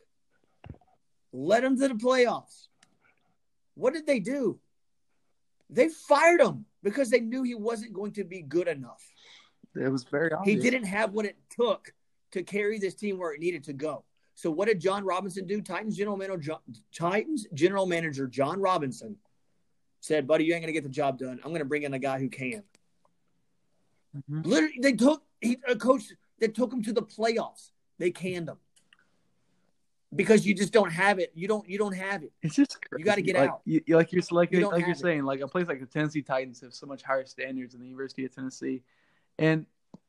Led 1.33 1.63
them 1.63 1.79
to 1.79 1.89
the 1.89 1.95
playoffs. 1.95 2.67
What 3.75 3.95
did 3.95 4.07
they 4.07 4.19
do? 4.19 4.59
They 5.71 5.89
fired 5.89 6.41
him 6.41 6.65
because 6.83 7.11
they 7.11 7.21
knew 7.21 7.43
he 7.43 7.55
wasn't 7.55 7.93
going 7.93 8.13
to 8.13 8.25
be 8.25 8.43
good 8.43 8.69
enough. 8.69 9.05
It 9.77 9.89
was 9.89 10.05
very 10.05 10.33
obvious. 10.33 10.63
He 10.63 10.71
didn't 10.71 10.87
have 10.87 11.13
what 11.13 11.27
it 11.27 11.37
took 11.51 11.93
to 12.33 12.43
carry 12.43 12.79
this 12.79 12.95
team 12.95 13.19
where 13.19 13.33
it 13.33 13.41
needed 13.41 13.65
to 13.65 13.73
go. 13.73 14.05
So 14.39 14.53
what 14.53 14.69
did 14.69 14.79
Jon 14.79 15.05
Robinson 15.05 15.49
do? 15.49 15.61
Titans 15.61 15.97
general 15.97 16.17
manager 16.17 16.39
Jon, 16.39 16.61
Titans 16.95 17.49
general 17.55 17.87
manager 17.87 18.29
Jon 18.29 18.61
Robinson 18.61 19.17
said, 19.99 20.29
"Buddy, 20.29 20.45
you 20.45 20.55
ain't 20.55 20.63
gonna 20.63 20.73
get 20.73 20.85
the 20.85 20.89
job 20.89 21.19
done. 21.19 21.41
I'm 21.43 21.51
gonna 21.51 21.65
bring 21.65 21.83
in 21.83 21.93
a 21.93 21.99
guy 21.99 22.21
who 22.21 22.29
can." 22.29 22.63
Mhm. 24.17 24.47
Literally, 24.47 24.79
they 24.81 24.93
took 24.93 25.25
he, 25.41 25.59
a 25.67 25.75
coach 25.75 26.13
that 26.39 26.55
took 26.55 26.73
him 26.73 26.85
to 26.85 26.93
the 26.93 27.03
playoffs. 27.03 27.73
They 27.99 28.13
canned 28.13 28.49
him 28.49 28.59
because 30.15 30.47
you 30.47 30.55
just 30.55 30.73
don't 30.73 30.93
have 30.93 31.19
it. 31.19 31.33
You 31.35 31.49
don't. 31.49 31.69
You 31.69 31.79
don't 31.79 31.97
have 31.97 32.23
it. 32.23 32.33
It's 32.41 32.55
just 32.55 32.79
You 32.97 33.05
gotta 33.05 33.23
get 33.23 33.35
like, 33.35 33.51
out. 33.51 33.63
You, 33.65 33.83
like 33.89 34.13
you're 34.13 34.23
like, 34.31 34.53
you 34.53 34.69
like 34.69 34.83
you're 34.83 34.91
it. 34.91 34.99
saying, 34.99 35.25
like 35.25 35.41
a 35.41 35.49
place 35.49 35.67
like 35.67 35.81
the 35.81 35.87
Tennessee 35.87 36.23
Titans 36.23 36.61
have 36.61 36.73
so 36.73 36.87
much 36.87 37.03
higher 37.03 37.27
standards 37.27 37.73
than 37.73 37.81
the 37.81 37.89
University 37.89 38.25
of 38.25 38.33
Tennessee, 38.33 38.85
and 39.37 39.67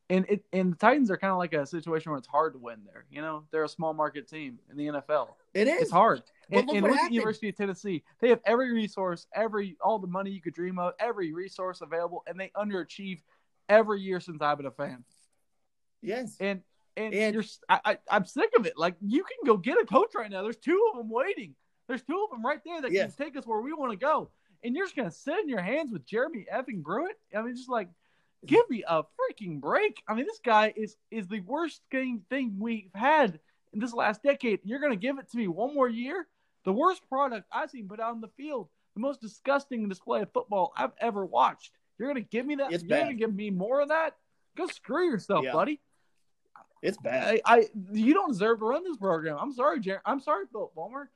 and 0.10 0.26
it 0.28 0.44
and 0.54 0.72
the 0.74 0.78
Titans 0.78 1.12
are 1.12 1.18
kind 1.18 1.32
of 1.32 1.38
like 1.38 1.54
a 1.54 1.66
situation 1.66 2.12
where 2.12 2.18
it's 2.18 2.28
hard 2.28 2.54
to 2.54 2.60
win 2.60 2.80
there. 2.86 3.06
You 3.12 3.22
know, 3.22 3.44
they're 3.52 3.64
a 3.64 3.70
small 3.70 3.94
market 3.94 4.28
team 4.28 4.60
in 4.72 4.78
the 4.78 4.88
NFL. 4.88 5.30
It 5.54 5.68
is. 5.68 5.84
It's 5.84 5.92
hard. 5.92 6.24
But 6.50 6.60
And, 6.60 6.68
look 6.68 6.76
and 6.78 6.86
look 6.88 6.96
at 6.98 7.10
the 7.10 7.14
University 7.16 7.50
of 7.50 7.56
Tennessee. 7.56 8.04
They 8.20 8.30
have 8.30 8.40
every 8.46 8.72
resource, 8.74 9.28
every 9.34 9.78
all 9.82 10.00
the 10.00 10.08
money 10.08 10.32
you 10.32 10.42
could 10.42 10.54
dream 10.56 10.80
of, 10.80 10.94
every 11.00 11.32
resource 11.34 11.82
available, 11.82 12.24
and 12.28 12.40
they 12.40 12.52
underachieve 12.58 13.22
every 13.68 14.02
year 14.02 14.20
since 14.20 14.42
I've 14.42 14.58
been 14.58 14.66
a 14.66 14.72
fan. 14.72 15.04
Yes. 16.02 16.36
And 16.40 16.62
and, 16.98 17.14
And- 17.14 17.34
you're 17.36 17.44
I, 17.70 17.80
I 17.86 17.98
I'm 18.10 18.26
sick 18.26 18.50
of 18.58 18.66
it. 18.66 18.78
Like 18.78 18.96
you 19.02 19.24
can 19.24 19.38
go 19.46 19.58
get 19.58 19.78
a 19.82 19.86
coach 19.86 20.12
right 20.16 20.30
now. 20.30 20.42
There's 20.44 20.58
two 20.58 20.90
of 20.92 20.98
them 20.98 21.10
waiting. 21.10 21.56
There's 21.88 22.02
two 22.04 22.24
of 22.24 22.30
them 22.32 22.46
right 22.46 22.60
there 22.66 22.82
that 22.82 22.92
Yes. 22.92 23.16
can 23.16 23.26
take 23.26 23.38
us 23.38 23.46
where 23.46 23.62
we 23.62 23.74
want 23.74 23.92
to 23.92 23.98
go. 23.98 24.30
And 24.64 24.76
you're 24.76 24.86
just 24.86 24.96
gonna 24.96 25.12
sit 25.12 25.40
in 25.40 25.50
your 25.50 25.62
hands 25.62 25.92
with 25.92 26.06
Jeremy 26.06 26.46
effing 26.54 26.84
Pruitt. 26.84 27.18
I 27.36 27.42
mean, 27.42 27.56
just 27.56 27.70
like 27.70 27.90
Give 28.46 28.68
me 28.70 28.84
a 28.88 29.04
freaking 29.04 29.60
break. 29.60 30.02
I 30.08 30.14
mean, 30.14 30.26
this 30.26 30.40
guy 30.44 30.74
is 30.76 30.96
is 31.12 31.28
the 31.28 31.42
worst 31.42 31.82
game 31.92 32.22
thing 32.30 32.56
we've 32.58 32.92
had 32.94 33.40
in 33.74 33.80
this 33.80 33.94
last 33.94 34.24
decade. 34.24 34.60
You're 34.64 34.80
gonna 34.80 34.96
give 34.96 35.20
it 35.20 35.30
to 35.32 35.38
me 35.38 35.48
one 35.48 35.74
more 35.76 35.90
year? 35.90 36.28
The 36.64 36.74
worst 36.74 37.08
product 37.10 37.48
I've 37.52 37.70
seen 37.70 37.88
put 37.88 38.00
out 38.00 38.12
on 38.12 38.22
the 38.22 38.30
field, 38.30 38.70
the 38.94 39.02
most 39.02 39.22
disgusting 39.22 39.88
display 39.90 40.22
of 40.22 40.32
football 40.32 40.72
I've 40.78 40.94
ever 41.00 41.26
watched. 41.26 41.72
You're 41.98 42.08
gonna 42.08 42.22
give 42.22 42.46
me 42.46 42.56
that? 42.56 42.72
It's 42.72 42.84
You're 42.84 43.00
gonna 43.00 43.14
give 43.14 43.34
me 43.34 43.50
more 43.50 43.82
of 43.82 43.90
that? 43.90 44.16
Go 44.56 44.68
screw 44.68 45.10
yourself, 45.10 45.44
Yeah. 45.44 45.52
buddy. 45.54 45.82
It's 46.82 46.98
bad. 46.98 47.42
I, 47.46 47.58
I 47.58 47.70
you 47.92 48.14
don't 48.14 48.30
deserve 48.30 48.60
to 48.60 48.66
run 48.66 48.86
this 48.86 48.96
program. 48.98 49.38
I'm 49.38 49.52
sorry, 49.52 49.82
Jer- 49.82 50.02
I'm 50.06 50.22
sorry, 50.22 50.46
Philip 50.50 50.74
Fulmer. 50.74 51.12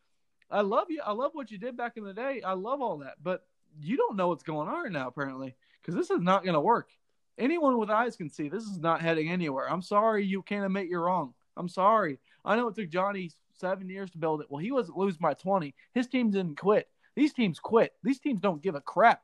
I 0.52 0.60
love 0.62 0.88
you. 0.90 1.02
I 1.04 1.14
love 1.14 1.32
what 1.34 1.52
you 1.52 1.58
did 1.58 1.78
back 1.78 1.96
in 1.96 2.04
the 2.04 2.14
day. 2.14 2.42
I 2.42 2.54
love 2.54 2.82
all 2.82 2.98
that, 2.98 3.16
but 3.24 3.46
you 3.82 3.96
don't 3.98 4.18
know 4.18 4.28
what's 4.28 4.44
going 4.44 4.68
on 4.68 4.84
right 4.84 4.92
now, 4.92 5.08
apparently, 5.08 5.56
because 5.82 5.96
this 5.96 6.12
is 6.12 6.22
not 6.22 6.44
going 6.44 6.54
to 6.54 6.60
work. 6.62 6.90
Anyone 7.38 7.78
with 7.78 7.90
eyes 7.90 8.16
can 8.16 8.30
see 8.30 8.48
this 8.50 8.64
is 8.64 8.80
not 8.80 9.02
heading 9.02 9.30
anywhere. 9.30 9.70
I'm 9.70 9.82
sorry 9.82 10.26
you 10.26 10.42
can't 10.44 10.66
admit 10.66 10.88
you're 10.88 11.04
wrong. 11.04 11.34
I'm 11.58 11.68
sorry. 11.68 12.20
I 12.46 12.56
know 12.56 12.68
it 12.68 12.76
took 12.76 12.90
Johnny 12.90 13.32
seven 13.54 13.90
years 13.90 14.12
to 14.12 14.18
build 14.18 14.42
it. 14.42 14.48
Well, 14.50 14.60
he 14.60 14.72
wasn't 14.72 14.98
losing 14.98 15.20
by 15.22 15.34
20. 15.34 15.74
His 15.94 16.08
team 16.08 16.30
didn't 16.32 16.58
quit. 16.58 16.88
These 17.16 17.34
teams 17.34 17.60
quit. 17.60 17.94
These 18.04 18.20
teams 18.20 18.40
don't 18.40 18.62
give 18.62 18.76
a 18.76 18.82
crap. 18.82 19.22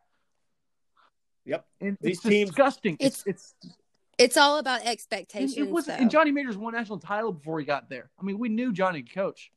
Yep. 1.45 1.65
And 1.81 1.97
These 2.01 2.17
it's 2.17 2.23
teams- 2.27 2.49
disgusting. 2.49 2.97
It's 2.99 3.21
It's- 3.27 3.55
it's 3.63 3.75
It's 4.17 4.37
all 4.37 4.57
about 4.59 4.85
expectations. 4.85 5.57
it 5.57 5.69
wasn't. 5.69 5.97
though. 5.97 6.01
And 6.03 6.11
Johnny 6.11 6.31
Majors 6.31 6.57
won 6.57 6.73
national 6.73 6.99
title 6.99 7.31
before 7.31 7.59
he 7.59 7.65
got 7.65 7.89
there. 7.89 8.11
I 8.19 8.23
mean, 8.23 8.37
we 8.37 8.49
knew 8.49 8.71
Johnny 8.73 9.01
could 9.01 9.13
coach. 9.13 9.51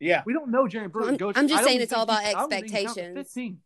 Yeah. 0.00 0.22
We 0.26 0.32
don't 0.32 0.50
know 0.50 0.66
Jerry 0.66 0.88
Pruitt. 0.88 1.08
I'm- 1.08 1.18
coach. 1.18 1.36
I'm 1.36 1.46
just 1.48 1.62
I 1.62 1.66
saying 1.66 1.80
it's 1.82 1.92
all 1.92 2.02
about 2.02 2.22
he- 2.22 2.28
I 2.30 2.32
don't 2.32 2.48
think 2.50 2.70
he 2.70 2.76
expectations. 2.84 3.14
15. 3.16 3.60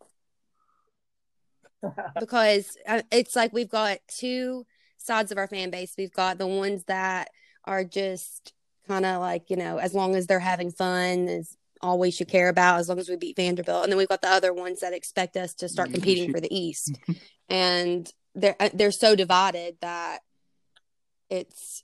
Because 2.18 2.76
uh, 2.86 3.02
it's 3.10 3.36
like 3.36 3.52
we've 3.52 3.70
got 3.70 3.98
two 4.08 4.64
sides 4.96 5.32
of 5.32 5.38
our 5.38 5.46
fan 5.46 5.70
base. 5.70 5.94
We've 5.96 6.12
got 6.12 6.38
the 6.38 6.46
ones 6.46 6.84
that 6.84 7.30
are 7.64 7.84
just 7.84 8.52
kind 8.86 9.06
of 9.06 9.20
like, 9.20 9.50
you 9.50 9.56
know, 9.56 9.78
as 9.78 9.94
long 9.94 10.14
as 10.14 10.26
they're 10.26 10.40
having 10.40 10.70
fun 10.70 11.28
is 11.28 11.56
all 11.82 11.98
we 11.98 12.10
should 12.10 12.28
care 12.28 12.48
about 12.48 12.78
as 12.78 12.88
long 12.88 12.98
as 12.98 13.08
we 13.08 13.16
beat 13.16 13.36
Vanderbilt. 13.36 13.84
And 13.84 13.92
then 13.92 13.96
we've 13.96 14.08
got 14.08 14.22
the 14.22 14.28
other 14.28 14.52
ones 14.52 14.80
that 14.80 14.92
expect 14.92 15.36
us 15.36 15.54
to 15.54 15.68
start 15.68 15.92
competing 15.92 16.30
for 16.30 16.40
the 16.40 16.54
East. 16.54 16.98
and 17.48 18.10
they're 18.34 18.56
uh, 18.60 18.68
they're 18.72 18.92
so 18.92 19.16
divided 19.16 19.76
that 19.80 20.20
it's 21.28 21.82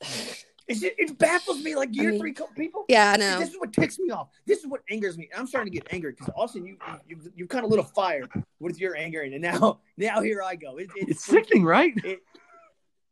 It's, 0.69 0.83
it 0.83 1.17
baffles 1.19 1.63
me 1.63 1.77
like 1.77 1.95
year 1.95 2.11
mean- 2.11 2.19
three 2.21 2.33
co- 2.33 2.49
people. 2.57 2.85
yeah, 2.89 3.13
I 3.13 3.17
know. 3.17 3.39
This 3.39 3.51
is 3.51 3.57
what 3.61 3.73
ticks 3.73 3.99
me 4.01 4.11
off. 4.11 4.29
This 4.47 4.59
is 4.61 4.67
what 4.67 4.81
angers 4.91 5.17
me. 5.17 5.29
I'm 5.37 5.47
starting 5.47 5.73
to 5.73 5.79
get 5.79 5.87
angry 5.95 6.11
because 6.13 6.29
Austin, 6.35 6.67
you 6.67 6.77
you 7.07 7.19
you 7.37 7.47
kind 7.47 7.65
of 7.65 7.71
lit 7.71 7.79
a 7.79 7.85
fire 7.85 8.29
with 8.59 8.81
your 8.81 8.97
anger, 8.97 9.21
and 9.23 9.41
now 9.41 9.79
now 9.97 10.21
here 10.23 10.43
I 10.43 10.57
go. 10.57 10.79
It, 10.79 10.91
It's 10.97 11.25
sickening, 11.25 11.65
right? 11.65 11.93
It, 12.05 12.21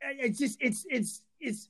it's 0.01 0.39
just 0.39 0.59
it's 0.61 0.85
it's 0.91 1.23
it's 1.41 1.69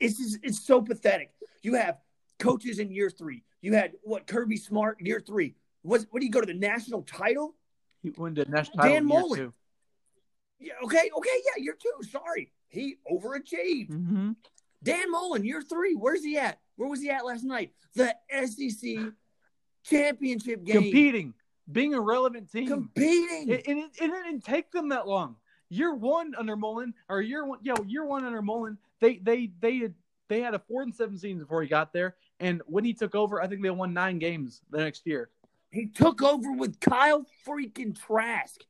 it's 0.00 0.18
just, 0.18 0.38
it's 0.42 0.60
so 0.60 0.80
pathetic. 0.80 1.32
You 1.62 1.74
have 1.74 1.98
coaches 2.38 2.78
in 2.78 2.90
year 2.90 3.10
three. 3.10 3.42
You 3.60 3.74
had 3.74 3.92
what 4.02 4.26
Kirby 4.26 4.56
Smart 4.56 5.00
year 5.00 5.20
three. 5.20 5.54
Was 5.82 6.06
what 6.10 6.20
do 6.20 6.26
you 6.26 6.32
go 6.32 6.40
to 6.40 6.46
the 6.46 6.54
national 6.54 7.02
title? 7.02 7.54
He 8.02 8.10
won 8.10 8.32
the 8.34 8.44
national 8.46 8.78
Dan 8.78 8.84
title 8.84 8.96
in 8.96 9.08
year 9.08 9.20
Mullen. 9.20 9.38
two. 9.38 9.52
Yeah, 10.58 10.72
okay, 10.84 11.10
okay, 11.16 11.30
yeah, 11.44 11.62
year 11.62 11.76
two. 11.80 12.06
Sorry, 12.08 12.50
he 12.68 12.96
overachieved. 13.10 13.90
Mm-hmm. 13.90 14.32
Dan 14.82 15.10
Mullen, 15.10 15.44
year 15.44 15.62
three. 15.62 15.94
Where's 15.94 16.24
he 16.24 16.38
at? 16.38 16.58
Where 16.76 16.88
was 16.88 17.00
he 17.00 17.10
at 17.10 17.24
last 17.24 17.44
night? 17.44 17.72
The 17.94 18.14
SEC 18.44 19.12
championship 19.84 20.64
game. 20.64 20.82
Competing, 20.82 21.34
being 21.70 21.94
a 21.94 22.00
relevant 22.00 22.50
team. 22.50 22.68
Competing. 22.68 23.48
It, 23.48 23.66
and 23.66 23.78
it, 23.78 23.90
it 24.00 24.08
didn't 24.08 24.44
take 24.44 24.70
them 24.70 24.90
that 24.90 25.08
long. 25.08 25.36
Year 25.68 25.94
one 25.94 26.34
under 26.38 26.54
Mullen, 26.56 26.94
or 27.08 27.20
year 27.20 27.44
one, 27.44 27.58
yeah, 27.62 27.74
year 27.86 28.04
one 28.04 28.24
under 28.24 28.42
Mullen, 28.42 28.78
they 29.00 29.16
they 29.16 29.50
they 29.60 29.78
had 29.78 29.94
they 30.28 30.40
had 30.40 30.54
a 30.54 30.60
four 30.60 30.82
and 30.82 30.94
seven 30.94 31.18
season 31.18 31.40
before 31.40 31.62
he 31.62 31.68
got 31.68 31.92
there, 31.92 32.14
and 32.38 32.62
when 32.66 32.84
he 32.84 32.92
took 32.92 33.14
over, 33.14 33.42
I 33.42 33.48
think 33.48 33.62
they 33.62 33.70
won 33.70 33.92
nine 33.92 34.18
games 34.18 34.60
the 34.70 34.78
next 34.78 35.06
year. 35.06 35.30
he 35.72 35.86
took 35.86 36.22
over 36.22 36.52
with 36.52 36.78
Kyle 36.78 37.24
freaking 37.46 37.98
Trask. 37.98 38.60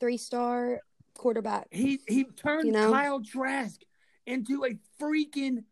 Three 0.00 0.16
star 0.16 0.80
quarterback. 1.18 1.68
He 1.70 2.00
he 2.08 2.24
turned 2.24 2.66
You 2.66 2.72
know? 2.72 2.92
Kyle 2.92 3.20
Trask 3.22 3.80
into 4.26 4.64
a 4.64 4.78
freaking 5.00 5.64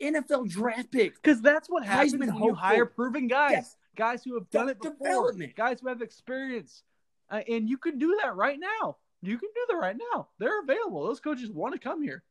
NFL 0.00 0.48
draft 0.48 0.90
pick. 0.92 1.14
Because 1.14 1.40
that's 1.40 1.68
what 1.68 1.84
happens 1.84 2.14
Heisman 2.14 2.32
when 2.34 2.42
you 2.44 2.54
hire 2.54 2.86
proven 2.86 3.26
guys, 3.28 3.52
Yes. 3.52 3.76
guys 3.96 4.22
who 4.24 4.34
have 4.34 4.48
done 4.50 4.68
it 4.68 4.78
before, 4.80 4.92
development. 4.98 5.56
guys 5.56 5.80
who 5.80 5.88
have 5.88 6.02
experience, 6.02 6.82
uh, 7.30 7.40
and 7.48 7.68
you 7.68 7.78
can 7.78 7.98
do 7.98 8.18
that 8.22 8.36
right 8.36 8.58
now. 8.60 8.98
You 9.22 9.38
can 9.38 9.48
do 9.54 9.60
that 9.70 9.76
right 9.76 9.96
now. 10.12 10.28
They're 10.38 10.60
available. 10.60 11.04
Those 11.04 11.20
coaches 11.20 11.50
want 11.50 11.72
to 11.74 11.80
come 11.80 12.02
here. 12.02 12.22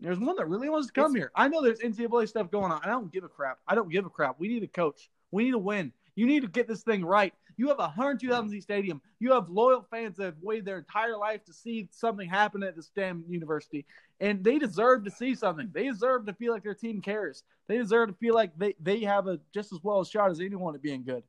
There's 0.00 0.18
one 0.18 0.34
that 0.36 0.48
really 0.48 0.68
wants 0.68 0.88
to 0.88 0.92
come 0.92 1.14
It's- 1.14 1.22
here. 1.22 1.32
I 1.36 1.48
know 1.48 1.62
there's 1.62 1.80
NCAA 1.80 2.26
stuff 2.26 2.50
going 2.50 2.72
on. 2.72 2.80
I 2.82 2.88
don't 2.88 3.12
give 3.12 3.22
a 3.22 3.28
crap. 3.28 3.60
I 3.68 3.74
don't 3.74 3.88
give 3.90 4.04
a 4.04 4.10
crap. 4.10 4.40
We 4.40 4.48
need 4.48 4.62
a 4.64 4.68
coach. 4.68 5.10
We 5.30 5.44
need 5.44 5.52
to 5.52 5.58
win. 5.58 5.92
You 6.16 6.26
need 6.26 6.40
to 6.40 6.48
get 6.48 6.66
this 6.66 6.82
thing 6.82 7.04
right. 7.04 7.32
You 7.62 7.68
have 7.68 7.78
a 7.78 7.82
102,000 7.82 8.50
seat 8.50 8.64
stadium. 8.64 9.00
You 9.20 9.30
have 9.34 9.48
loyal 9.48 9.86
fans 9.88 10.16
that 10.16 10.24
have 10.24 10.34
waited 10.42 10.64
their 10.64 10.78
entire 10.78 11.16
life 11.16 11.44
to 11.44 11.52
see 11.52 11.86
something 11.92 12.28
happen 12.28 12.64
at 12.64 12.74
this 12.74 12.90
damn 12.96 13.22
university. 13.28 13.86
And 14.18 14.42
they 14.42 14.58
deserve 14.58 15.04
to 15.04 15.12
see 15.12 15.36
something. 15.36 15.70
They 15.72 15.84
deserve 15.84 16.26
to 16.26 16.32
feel 16.32 16.52
like 16.52 16.64
their 16.64 16.74
team 16.74 17.00
cares. 17.00 17.44
They 17.68 17.78
deserve 17.78 18.08
to 18.08 18.14
feel 18.16 18.34
like 18.34 18.50
they, 18.58 18.74
they 18.80 19.02
have 19.02 19.28
a 19.28 19.38
just 19.54 19.72
as 19.72 19.78
well 19.80 20.00
a 20.00 20.04
shot 20.04 20.32
as 20.32 20.40
anyone 20.40 20.74
at 20.74 20.82
being 20.82 21.04
good. 21.04 21.22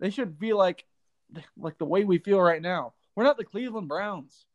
They 0.00 0.10
should 0.10 0.36
feel 0.40 0.58
like 0.58 0.86
like 1.56 1.78
the 1.78 1.84
way 1.84 2.02
we 2.02 2.18
feel 2.18 2.40
right 2.40 2.60
now. 2.60 2.94
We're 3.14 3.22
not 3.22 3.36
the 3.36 3.44
Cleveland 3.44 3.86
Browns. 3.86 4.46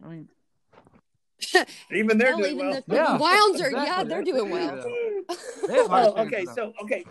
I 0.00 0.06
mean, 0.06 0.28
Even 1.92 2.18
they're 2.18 2.28
Hell, 2.28 2.38
doing 2.38 2.54
even 2.54 2.68
well. 2.68 2.82
the 2.86 2.94
Yeah, 2.94 3.18
Browns 3.18 3.60
are 3.60 3.70
yeah, 3.72 4.04
they're 4.04 4.22
doing 4.22 4.46
it, 4.46 4.52
well. 4.52 4.76
They 5.66 5.76
Oh, 5.90 6.14
okay, 6.24 6.44
so 6.54 6.72
okay, 6.84 7.04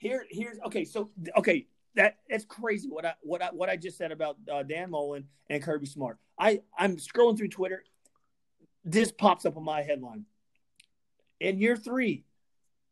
here 0.00 0.26
here's 0.30 0.58
okay, 0.66 0.84
so 0.84 1.10
okay, 1.36 1.66
that 1.96 2.18
that's 2.28 2.44
crazy 2.44 2.88
what 2.88 3.04
I 3.04 3.14
what 3.22 3.42
I 3.42 3.48
what 3.48 3.68
I 3.68 3.76
just 3.76 3.98
said 3.98 4.12
about 4.12 4.36
uh, 4.50 4.62
Dan 4.62 4.90
Mullen 4.90 5.24
and 5.50 5.62
Kirby 5.62 5.86
Smart. 5.86 6.18
I 6.38 6.60
I'm 6.78 6.96
scrolling 6.96 7.36
through 7.36 7.48
Twitter. 7.48 7.84
This 8.84 9.10
pops 9.10 9.44
up 9.44 9.56
on 9.56 9.64
my 9.64 9.82
headline. 9.82 10.26
In 11.40 11.58
year 11.58 11.76
three, 11.76 12.24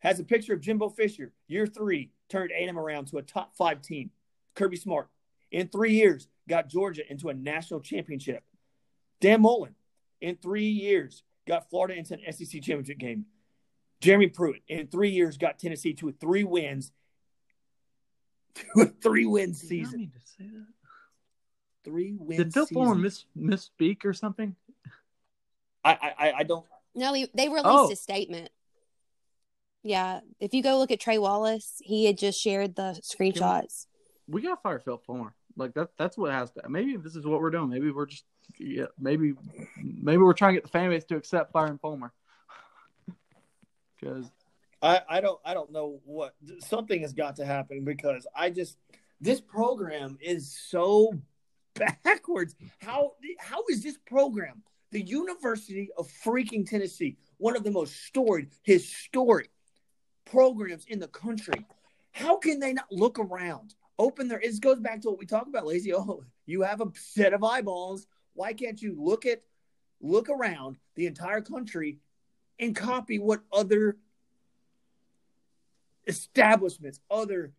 has 0.00 0.20
a 0.20 0.24
picture 0.24 0.52
of 0.52 0.60
Jimbo 0.60 0.90
Fisher. 0.90 1.32
Year 1.48 1.66
three 1.66 2.10
turned 2.28 2.50
A&M 2.50 2.78
around 2.78 3.06
to 3.06 3.18
a 3.18 3.22
top 3.22 3.56
five 3.56 3.80
team. 3.80 4.10
Kirby 4.54 4.76
Smart 4.76 5.08
in 5.50 5.68
three 5.68 5.92
years 5.92 6.28
got 6.48 6.68
Georgia 6.68 7.02
into 7.10 7.28
a 7.28 7.34
national 7.34 7.80
championship. 7.80 8.42
Dan 9.20 9.40
Mullen 9.40 9.74
in 10.20 10.36
three 10.36 10.68
years 10.68 11.22
got 11.46 11.70
Florida 11.70 11.94
into 11.94 12.14
an 12.14 12.32
SEC 12.32 12.60
championship 12.62 12.98
game. 12.98 13.26
Jeremy 14.00 14.26
Pruitt 14.26 14.62
in 14.68 14.88
three 14.88 15.10
years 15.10 15.38
got 15.38 15.58
Tennessee 15.58 15.94
to 15.94 16.12
three 16.12 16.44
wins, 16.44 16.92
to 18.54 18.64
a 18.82 18.86
three 18.86 19.26
win 19.26 19.52
Did 19.52 19.62
you 19.70 19.82
not 19.82 19.86
season. 19.86 20.00
mean 20.00 20.10
to 20.10 20.20
say 20.20 20.48
that? 20.52 20.66
Three 21.84 22.14
wins. 22.18 22.38
Did 22.42 22.54
Phil 22.54 22.66
season. 22.66 22.82
Fulmer 22.82 22.94
miss 22.94 23.24
misspeak 23.36 24.04
or 24.04 24.12
something? 24.12 24.54
I, 25.84 26.14
I 26.18 26.32
I 26.38 26.42
don't. 26.44 26.64
No, 26.94 27.12
he, 27.12 27.28
they 27.34 27.48
released 27.48 27.66
Oh. 27.66 27.90
a 27.92 27.96
statement. 27.96 28.50
Yeah, 29.82 30.20
if 30.40 30.54
you 30.54 30.62
go 30.62 30.78
look 30.78 30.90
at 30.90 31.00
Trey 31.00 31.18
Wallace, 31.18 31.74
he 31.84 32.06
had 32.06 32.16
just 32.16 32.40
shared 32.40 32.74
the 32.74 32.98
screenshots. 33.02 33.86
We 34.26 34.40
gotta 34.40 34.56
fire 34.62 34.78
Phil 34.78 34.96
Fulmer. 34.96 35.34
Like 35.56 35.74
that. 35.74 35.90
That's 35.98 36.16
what 36.16 36.32
has 36.32 36.50
to. 36.52 36.68
Maybe 36.68 36.96
this 36.96 37.16
is 37.16 37.26
what 37.26 37.40
we're 37.40 37.50
doing. 37.50 37.68
Maybe 37.68 37.90
we're 37.90 38.06
just. 38.06 38.24
Yeah. 38.58 38.86
Maybe. 38.98 39.34
Maybe 39.82 40.16
we're 40.22 40.32
trying 40.32 40.54
to 40.54 40.56
get 40.56 40.62
the 40.64 40.70
fan 40.70 40.88
base 40.90 41.04
to 41.06 41.16
accept 41.16 41.52
firing 41.52 41.78
Fulmer. 41.78 42.12
Because 44.00 44.30
I, 44.84 45.00
I 45.08 45.20
don't 45.22 45.40
I 45.44 45.54
don't 45.54 45.72
know 45.72 46.00
what 46.04 46.34
something 46.58 47.00
has 47.00 47.14
got 47.14 47.36
to 47.36 47.46
happen 47.46 47.84
because 47.84 48.26
I 48.36 48.50
just 48.50 48.76
this 49.18 49.40
program 49.40 50.18
is 50.20 50.54
so 50.68 51.14
backwards. 51.74 52.54
How 52.80 53.12
how 53.38 53.62
is 53.70 53.82
this 53.82 53.96
program, 54.06 54.62
the 54.92 55.00
University 55.00 55.88
of 55.96 56.12
freaking 56.22 56.68
Tennessee, 56.68 57.16
one 57.38 57.56
of 57.56 57.64
the 57.64 57.70
most 57.70 58.04
storied, 58.04 58.50
historic 58.62 59.50
programs 60.26 60.84
in 60.86 60.98
the 60.98 61.08
country? 61.08 61.66
How 62.12 62.36
can 62.36 62.60
they 62.60 62.74
not 62.74 62.92
look 62.92 63.18
around, 63.18 63.74
open 63.98 64.28
their? 64.28 64.40
It 64.40 64.60
goes 64.60 64.80
back 64.80 65.00
to 65.00 65.08
what 65.08 65.18
we 65.18 65.24
talked 65.24 65.48
about, 65.48 65.66
Lacey. 65.66 65.94
Oh, 65.94 66.24
you 66.44 66.60
have 66.60 66.82
a 66.82 66.92
set 66.94 67.32
of 67.32 67.42
eyeballs. 67.42 68.06
Why 68.34 68.52
can't 68.52 68.80
you 68.80 68.94
look 68.98 69.24
at 69.24 69.40
look 70.02 70.28
around 70.28 70.76
the 70.94 71.06
entire 71.06 71.40
country 71.40 72.00
and 72.60 72.76
copy 72.76 73.18
what 73.18 73.40
other 73.50 73.96
establishments, 76.06 77.00
other 77.10 77.52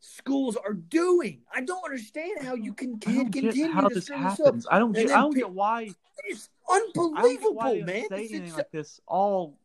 schools 0.00 0.56
are 0.56 0.74
doing. 0.74 1.42
I 1.54 1.62
don't 1.62 1.84
understand 1.84 2.42
how 2.42 2.54
you 2.54 2.74
can, 2.74 2.98
can 2.98 3.30
continue 3.30 3.70
how 3.70 3.82
to 3.82 3.94
this 3.94 4.06
this 4.06 4.10
up. 4.10 4.38
happens. 4.38 4.66
I 4.70 4.78
don't 4.78 4.92
get. 4.92 5.10
I 5.10 5.20
don't 5.20 5.34
get 5.34 5.50
why. 5.50 5.90
It's 6.24 6.48
I 6.68 6.78
don't 6.78 6.94
get 6.94 7.00
why 7.00 7.06
unbelievable, 7.06 7.62
they 7.62 7.82
man. 7.82 8.08
say 8.08 8.16
anything 8.16 8.44
it's, 8.44 8.56
like 8.56 8.70
this 8.70 9.00
all 9.06 9.58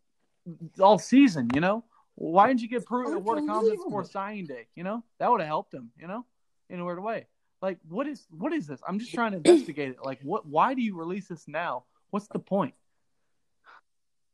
all 0.80 1.00
season. 1.00 1.50
You 1.54 1.62
know, 1.62 1.84
why 2.15 2.47
didn't 2.47 2.62
you 2.62 2.67
get 2.67 2.86
Pruitt 2.86 3.13
a 3.13 3.19
word 3.19 3.39
of 3.39 3.47
confidence 3.47 3.84
before 3.84 4.04
signing 4.06 4.45
day? 4.45 4.67
You 4.76 4.84
know, 4.84 5.04
that 5.19 5.30
would 5.30 5.41
have 5.41 5.47
helped 5.47 5.73
him. 5.73 5.91
You 6.00 6.08
know, 6.08 6.26
in 6.69 6.80
a 6.80 6.86
weird 6.86 7.02
way. 7.02 7.28
Like, 7.62 7.80
what 7.89 8.08
is 8.08 8.26
what 8.30 8.54
is 8.54 8.67
this? 8.67 8.80
I'm 8.88 9.00
just 9.00 9.13
trying 9.13 9.32
to 9.32 9.38
investigate 9.38 9.89
it. 9.89 9.97
Like, 10.04 10.19
what? 10.21 10.45
Why 10.45 10.73
do 10.73 10.82
you 10.82 10.95
release 10.95 11.28
this 11.28 11.47
now? 11.47 11.84
What's 12.12 12.28
the 12.28 12.39
point? 12.39 12.76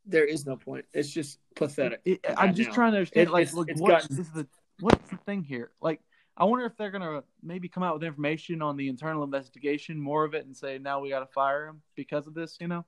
There 0.06 0.26
is 0.26 0.46
no 0.46 0.58
point. 0.58 0.86
It's 0.94 1.10
just 1.10 1.40
pathetic. 1.56 2.02
It, 2.06 2.20
I'm 2.38 2.54
just 2.54 2.70
now. 2.70 2.76
trying 2.76 2.92
to 2.92 2.98
understand. 2.98 3.28
It- 3.30 3.32
like, 3.32 3.42
it's- 3.44 3.56
look, 3.56 3.70
it's 3.70 3.80
what 3.82 3.90
gotten- 4.02 4.20
is 4.20 4.30
the 4.32 4.48
what's 4.80 5.10
the 5.10 5.18
thing 5.18 5.44
here? 5.44 5.72
Like, 5.82 6.02
I 6.36 6.46
wonder 6.46 6.66
if 6.66 6.76
they're 6.78 6.92
gonna 6.92 7.24
maybe 7.42 7.70
come 7.70 7.84
out 7.84 7.94
with 7.96 8.04
information 8.04 8.62
on 8.62 8.76
the 8.76 8.90
internal 8.90 9.24
investigation, 9.24 10.00
more 10.00 10.26
of 10.26 10.34
it, 10.34 10.46
and 10.46 10.56
say 10.58 10.78
now 10.78 11.00
we 11.00 11.10
got 11.10 11.20
to 11.20 11.28
fire 11.28 11.68
him 11.68 11.82
because 11.96 12.28
of 12.28 12.34
this. 12.34 12.58
You 12.60 12.68
know, 12.68 12.86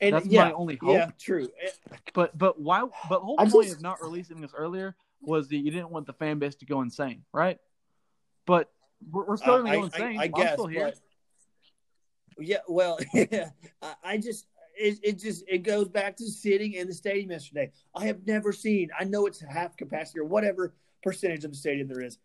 And 0.00 0.14
that's 0.14 0.26
yeah, 0.26 0.44
my 0.46 0.52
only 0.52 0.76
hope. 0.76 0.92
yeah, 0.94 1.10
true. 1.18 1.48
But 2.12 2.36
but 2.36 2.60
why? 2.60 2.80
But 3.08 3.20
the 3.20 3.24
whole 3.24 3.36
I 3.38 3.48
point 3.48 3.66
just- 3.68 3.76
of 3.76 3.82
not 3.82 4.02
releasing 4.02 4.40
this 4.40 4.52
earlier 4.54 4.94
was 5.22 5.48
that 5.48 5.56
you 5.56 5.70
didn't 5.70 5.90
want 5.90 6.06
the 6.06 6.12
fan 6.12 6.38
base 6.38 6.54
to 6.56 6.66
go 6.66 6.82
insane, 6.82 7.24
right? 7.32 7.58
But 8.46 8.70
we're, 9.10 9.24
we're 9.24 9.36
still 9.36 9.54
Uh, 9.54 9.58
gonna 9.58 9.70
I, 9.70 9.76
go 9.76 9.84
insane. 9.84 10.18
I, 10.18 10.22
I 10.22 10.24
I'm 10.26 10.30
guess, 10.32 10.52
still 10.52 10.66
here. 10.66 10.92
but 12.36 12.46
yeah. 12.46 12.58
Well, 12.68 12.98
I- 13.14 13.94
I 14.04 14.18
just 14.18 14.46
it, 14.78 14.98
it 15.02 15.18
just 15.18 15.44
it 15.48 15.58
goes 15.58 15.88
back 15.88 16.16
to 16.18 16.26
sitting 16.26 16.74
in 16.74 16.86
the 16.86 16.94
stadium 16.94 17.30
yesterday. 17.30 17.70
I 17.94 18.06
have 18.06 18.26
never 18.26 18.52
seen. 18.52 18.90
I 18.98 19.04
know 19.04 19.26
it's 19.26 19.40
half 19.40 19.76
capacity 19.76 20.20
or 20.20 20.24
whatever 20.24 20.74
percentage 21.02 21.44
of 21.44 21.50
the 21.50 21.56
stadium 21.56 21.88
there 21.88 22.00
is, 22.00 22.18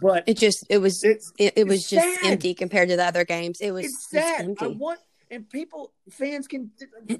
but 0.00 0.24
It 0.26 0.36
just 0.36 0.66
it 0.68 0.78
was 0.78 1.02
it, 1.04 1.22
it 1.38 1.66
was 1.66 1.88
just 1.88 2.20
sad. 2.20 2.32
empty 2.32 2.54
compared 2.54 2.88
to 2.90 2.96
the 2.96 3.04
other 3.04 3.24
games. 3.24 3.60
It 3.60 3.72
was 3.72 3.86
it's 3.86 4.10
just 4.10 4.26
sad. 4.26 4.54
I 4.60 4.66
want 4.68 5.00
and 5.30 5.48
people 5.48 5.92
fans 6.10 6.46
can 6.48 6.70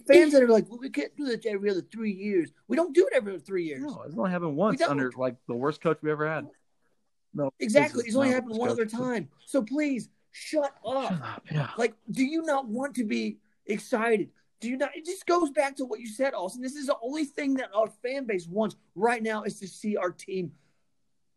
fans 0.09 0.33
that 0.33 0.43
are 0.43 0.49
like, 0.49 0.69
well, 0.69 0.79
we 0.79 0.91
can't 0.91 1.17
do 1.17 1.25
this 1.27 1.47
every 1.47 1.71
other 1.71 1.83
three 1.83 2.13
years. 2.13 2.51
We 2.69 2.77
don't 2.77 2.95
do 2.95 3.07
it 3.07 3.13
every 3.17 3.33
other 3.35 3.41
three 3.41 3.65
years. 3.65 3.83
No, 3.83 4.03
it's 4.07 4.17
only 4.17 4.31
happened 4.31 4.57
once 4.57 4.83
under 4.83 5.11
like 5.17 5.37
the 5.47 5.55
worst 5.55 5.81
coach 5.81 5.99
we 6.03 6.11
ever 6.11 6.29
had. 6.29 6.47
No, 7.33 7.53
Exactly. 7.61 8.05
It's 8.07 8.17
only 8.17 8.31
happened 8.31 8.57
one 8.59 8.71
worst 8.71 8.73
other 8.73 8.87
time. 8.87 9.29
So 9.47 9.63
please 9.63 10.09
shut 10.33 10.75
up. 10.85 11.11
Shut 11.13 11.23
up. 11.23 11.47
Yeah. 11.51 11.71
Like, 11.77 11.95
do 12.11 12.25
you 12.25 12.43
not 12.43 12.67
want 12.67 12.97
to 12.97 13.05
be 13.05 13.39
excited? 13.71 14.31
Do 14.61 14.69
you 14.69 14.77
not? 14.77 14.91
It 14.95 15.07
just 15.07 15.27
goes 15.27 15.51
back 15.51 15.77
to 15.77 15.85
what 15.85 16.01
you 16.01 16.07
said, 16.07 16.35
Austin. 16.35 16.63
This 16.63 16.77
is 16.77 16.87
the 16.87 16.97
only 17.03 17.25
thing 17.25 17.55
that 17.55 17.71
our 17.75 17.89
fan 18.03 18.27
base 18.27 18.47
wants 18.47 18.77
right 18.95 19.23
now 19.23 19.45
is 19.45 19.59
to 19.61 19.69
see 19.69 19.97
our 19.97 20.11
team 20.11 20.53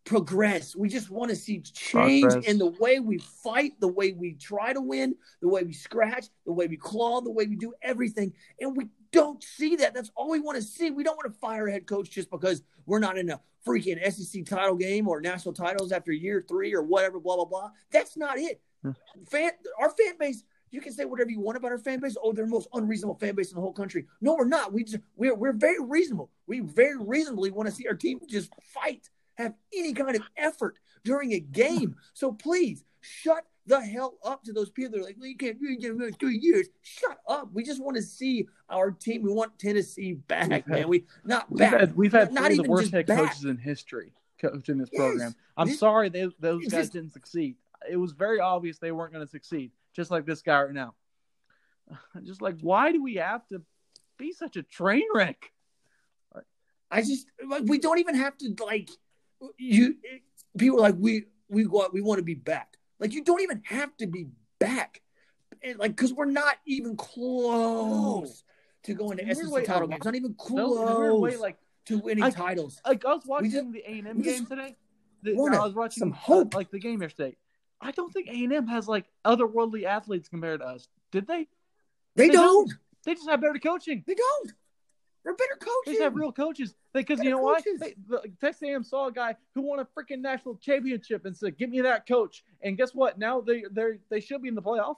progress. 0.05 0.75
We 0.75 0.89
just 0.89 1.09
want 1.09 1.29
to 1.29 1.35
see 1.35 1.61
change 1.61 2.23
Progress. 2.23 2.45
in 2.45 2.57
the 2.57 2.75
way 2.79 2.99
we 2.99 3.19
fight, 3.19 3.79
the 3.79 3.87
way 3.87 4.11
we 4.11 4.33
try 4.33 4.73
to 4.73 4.81
win, 4.81 5.15
the 5.41 5.47
way 5.47 5.63
we 5.63 5.73
scratch, 5.73 6.27
the 6.45 6.51
way 6.51 6.67
we 6.67 6.77
claw, 6.77 7.21
the 7.21 7.31
way 7.31 7.45
we 7.45 7.55
do 7.55 7.73
everything. 7.81 8.33
And 8.59 8.75
we 8.75 8.89
don't 9.11 9.41
see 9.43 9.77
that. 9.77 9.93
That's 9.93 10.11
all 10.15 10.29
we 10.29 10.39
want 10.39 10.57
to 10.57 10.61
see. 10.61 10.91
We 10.91 11.03
don't 11.03 11.15
want 11.15 11.31
to 11.33 11.39
fire 11.39 11.67
a 11.67 11.71
head 11.71 11.87
coach 11.87 12.09
just 12.09 12.29
because 12.29 12.63
we're 12.85 12.99
not 12.99 13.17
in 13.17 13.29
a 13.29 13.39
freaking 13.65 14.03
SEC 14.11 14.45
title 14.45 14.75
game 14.75 15.07
or 15.07 15.21
national 15.21 15.53
titles 15.53 15.91
after 15.91 16.11
year 16.11 16.43
three 16.45 16.73
or 16.73 16.83
whatever, 16.83 17.19
blah, 17.19 17.35
blah, 17.35 17.45
blah. 17.45 17.69
That's 17.91 18.17
not 18.17 18.37
it. 18.37 18.61
Hmm. 18.81 18.91
Fan, 19.29 19.51
our 19.79 19.89
fan 19.89 20.17
base, 20.19 20.43
you 20.73 20.81
can 20.81 20.91
say 20.91 21.05
whatever 21.05 21.29
you 21.29 21.39
want 21.39 21.55
about 21.57 21.71
our 21.71 21.77
fan 21.77 21.99
base. 21.99 22.17
Oh, 22.21 22.33
they're 22.33 22.45
the 22.45 22.51
most 22.51 22.67
unreasonable 22.73 23.15
fan 23.15 23.35
base 23.35 23.51
in 23.51 23.55
the 23.55 23.61
whole 23.61 23.71
country. 23.73 24.05
No, 24.21 24.33
we're 24.35 24.45
not. 24.45 24.73
We 24.73 24.83
just, 24.83 24.97
we're, 25.15 25.35
we're 25.35 25.53
very 25.53 25.79
reasonable. 25.81 26.31
We 26.47 26.59
very 26.61 26.97
reasonably 26.99 27.51
want 27.51 27.69
to 27.69 27.75
see 27.75 27.87
our 27.87 27.93
team 27.93 28.19
just 28.27 28.49
fight, 28.73 29.09
have 29.35 29.53
any 29.73 29.93
kind 29.93 30.15
of 30.15 30.23
effort 30.35 30.79
during 31.03 31.31
a 31.33 31.39
game. 31.39 31.95
So 32.13 32.31
please 32.31 32.83
shut 33.01 33.45
the 33.65 33.79
hell 33.79 34.15
up 34.25 34.43
to 34.43 34.51
those 34.51 34.69
people 34.69 34.91
that 34.91 34.99
are 35.01 35.03
like, 35.05 35.15
well, 35.19 35.29
you 35.29 35.37
can't 35.37 35.59
do 35.59 35.67
it 35.69 35.83
in 35.85 36.13
three 36.13 36.37
years. 36.37 36.67
Shut 36.81 37.17
up. 37.27 37.49
We 37.53 37.63
just 37.63 37.81
want 37.81 37.95
to 37.97 38.03
see 38.03 38.47
our 38.69 38.91
team. 38.91 39.21
We 39.21 39.31
want 39.31 39.57
Tennessee 39.59 40.13
back, 40.13 40.49
We've 40.49 40.51
had- 40.65 40.67
man. 40.67 40.87
We 40.89 41.05
not 41.23 41.49
We've 41.51 41.59
back. 41.59 41.79
had 41.79 41.95
we've 41.95 42.11
had 42.11 42.33
Not 42.33 42.47
three 42.47 42.57
of 42.59 42.65
the 42.65 42.69
worst 42.69 42.91
head 42.91 43.05
back. 43.05 43.19
coaches 43.19 43.45
in 43.45 43.57
history 43.57 44.11
coaching 44.41 44.79
this 44.79 44.89
Yes. 44.91 44.99
program. 44.99 45.35
I'm 45.55 45.67
This- 45.67 45.79
sorry 45.79 46.09
they, 46.09 46.27
those 46.39 46.63
guys 46.63 46.71
just- 46.71 46.93
didn't 46.93 47.13
succeed. 47.13 47.55
It 47.89 47.97
was 47.97 48.11
very 48.13 48.39
obvious 48.39 48.79
they 48.79 48.91
weren't 48.93 49.13
going 49.13 49.25
to 49.25 49.29
succeed, 49.31 49.71
just 49.95 50.11
like 50.11 50.25
this 50.25 50.41
guy 50.41 50.63
right 50.63 50.73
now. 50.73 50.95
Just 52.23 52.41
like, 52.41 52.55
why 52.61 52.91
do 52.93 53.03
we 53.03 53.15
have 53.15 53.45
to 53.49 53.61
be 54.17 54.31
such 54.31 54.55
a 54.55 54.63
train 54.63 55.03
wreck? 55.13 55.51
I 56.89 57.01
just 57.01 57.25
like 57.47 57.63
we 57.65 57.79
don't 57.79 57.97
even 57.99 58.15
have 58.15 58.37
to 58.37 58.55
like 58.63 58.89
you. 59.57 59.95
People 60.57 60.77
are 60.77 60.81
like 60.81 60.95
we 60.97 61.25
we 61.49 61.65
want 61.65 61.91
we 61.91 62.01
want 62.01 62.19
to 62.19 62.23
be 62.23 62.35
back. 62.35 62.77
Like 62.99 63.13
you 63.13 63.23
don't 63.23 63.41
even 63.41 63.61
have 63.65 63.95
to 63.97 64.05
be 64.07 64.27
back, 64.59 65.01
and 65.63 65.77
like 65.79 65.95
because 65.95 66.13
we're 66.13 66.25
not 66.25 66.55
even 66.67 66.95
close 66.95 68.43
to 68.83 68.93
going 68.93 69.17
to 69.17 69.35
SEC 69.35 69.49
way, 69.51 69.63
title 69.65 69.87
games. 69.87 70.05
Not 70.05 70.15
even 70.15 70.35
No, 70.51 70.77
a 70.77 71.19
way, 71.19 71.31
close 71.31 71.41
like 71.41 71.57
to 71.87 71.97
winning 71.97 72.23
I- 72.23 72.29
titles. 72.29 72.79
like 72.85 73.03
I 73.05 73.13
was 73.15 73.25
watching 73.25 73.51
just- 73.51 73.71
the 73.71 73.83
A 73.85 73.97
and 73.99 74.07
M 74.07 74.21
game 74.21 74.45
today. 74.45 74.75
The, 75.23 75.31
I 75.31 75.65
was 75.65 75.73
watching 75.73 75.99
some 76.01 76.11
uh, 76.11 76.15
hope. 76.15 76.53
like 76.53 76.69
the 76.69 76.79
game 76.79 77.01
yesterday. 77.01 77.35
I 77.83 77.91
don't 77.91 78.11
think 78.13 78.27
A 78.27 78.43
and 78.43 78.53
M 78.53 78.67
has 78.67 78.87
like 78.87 79.05
otherworldly 79.25 79.83
athletes 79.83 80.29
compared 80.29 80.61
to 80.61 80.65
us. 80.67 80.87
Did 81.11 81.27
they? 81.27 81.47
They, 82.15 82.27
they 82.27 82.33
don't. 82.33 82.71
They 83.05 83.13
just 83.15 83.29
have 83.29 83.41
better 83.41 83.59
coaching. 83.59 84.03
They 84.07 84.15
don't. 84.15 84.53
They're 85.23 85.33
better 85.35 85.57
They 85.59 85.65
coaches. 85.65 85.93
just 85.93 86.01
have 86.01 86.15
real 86.15 86.31
coaches. 86.31 86.75
Because 86.93 87.17
you 87.19 87.25
Better 87.25 87.35
know 87.37 87.41
why? 87.43 87.55
coaches. 87.61 87.79
They, 87.79 87.95
the, 88.07 88.21
Texas 88.41 88.63
A&M 88.63 88.83
saw 88.83 89.07
a 89.07 89.11
guy 89.11 89.35
who 89.55 89.61
won 89.61 89.79
a 89.79 89.85
freaking 89.85 90.19
national 90.21 90.55
championship 90.57 91.25
and 91.25 91.35
said, 91.35 91.57
"Give 91.57 91.69
me 91.69 91.81
that 91.81 92.05
coach." 92.07 92.43
And 92.61 92.77
guess 92.77 92.93
what? 92.93 93.17
Now 93.17 93.39
they 93.41 93.63
they 93.71 93.99
they 94.09 94.19
should 94.19 94.41
be 94.41 94.49
in 94.49 94.55
the 94.55 94.61
playoff. 94.61 94.95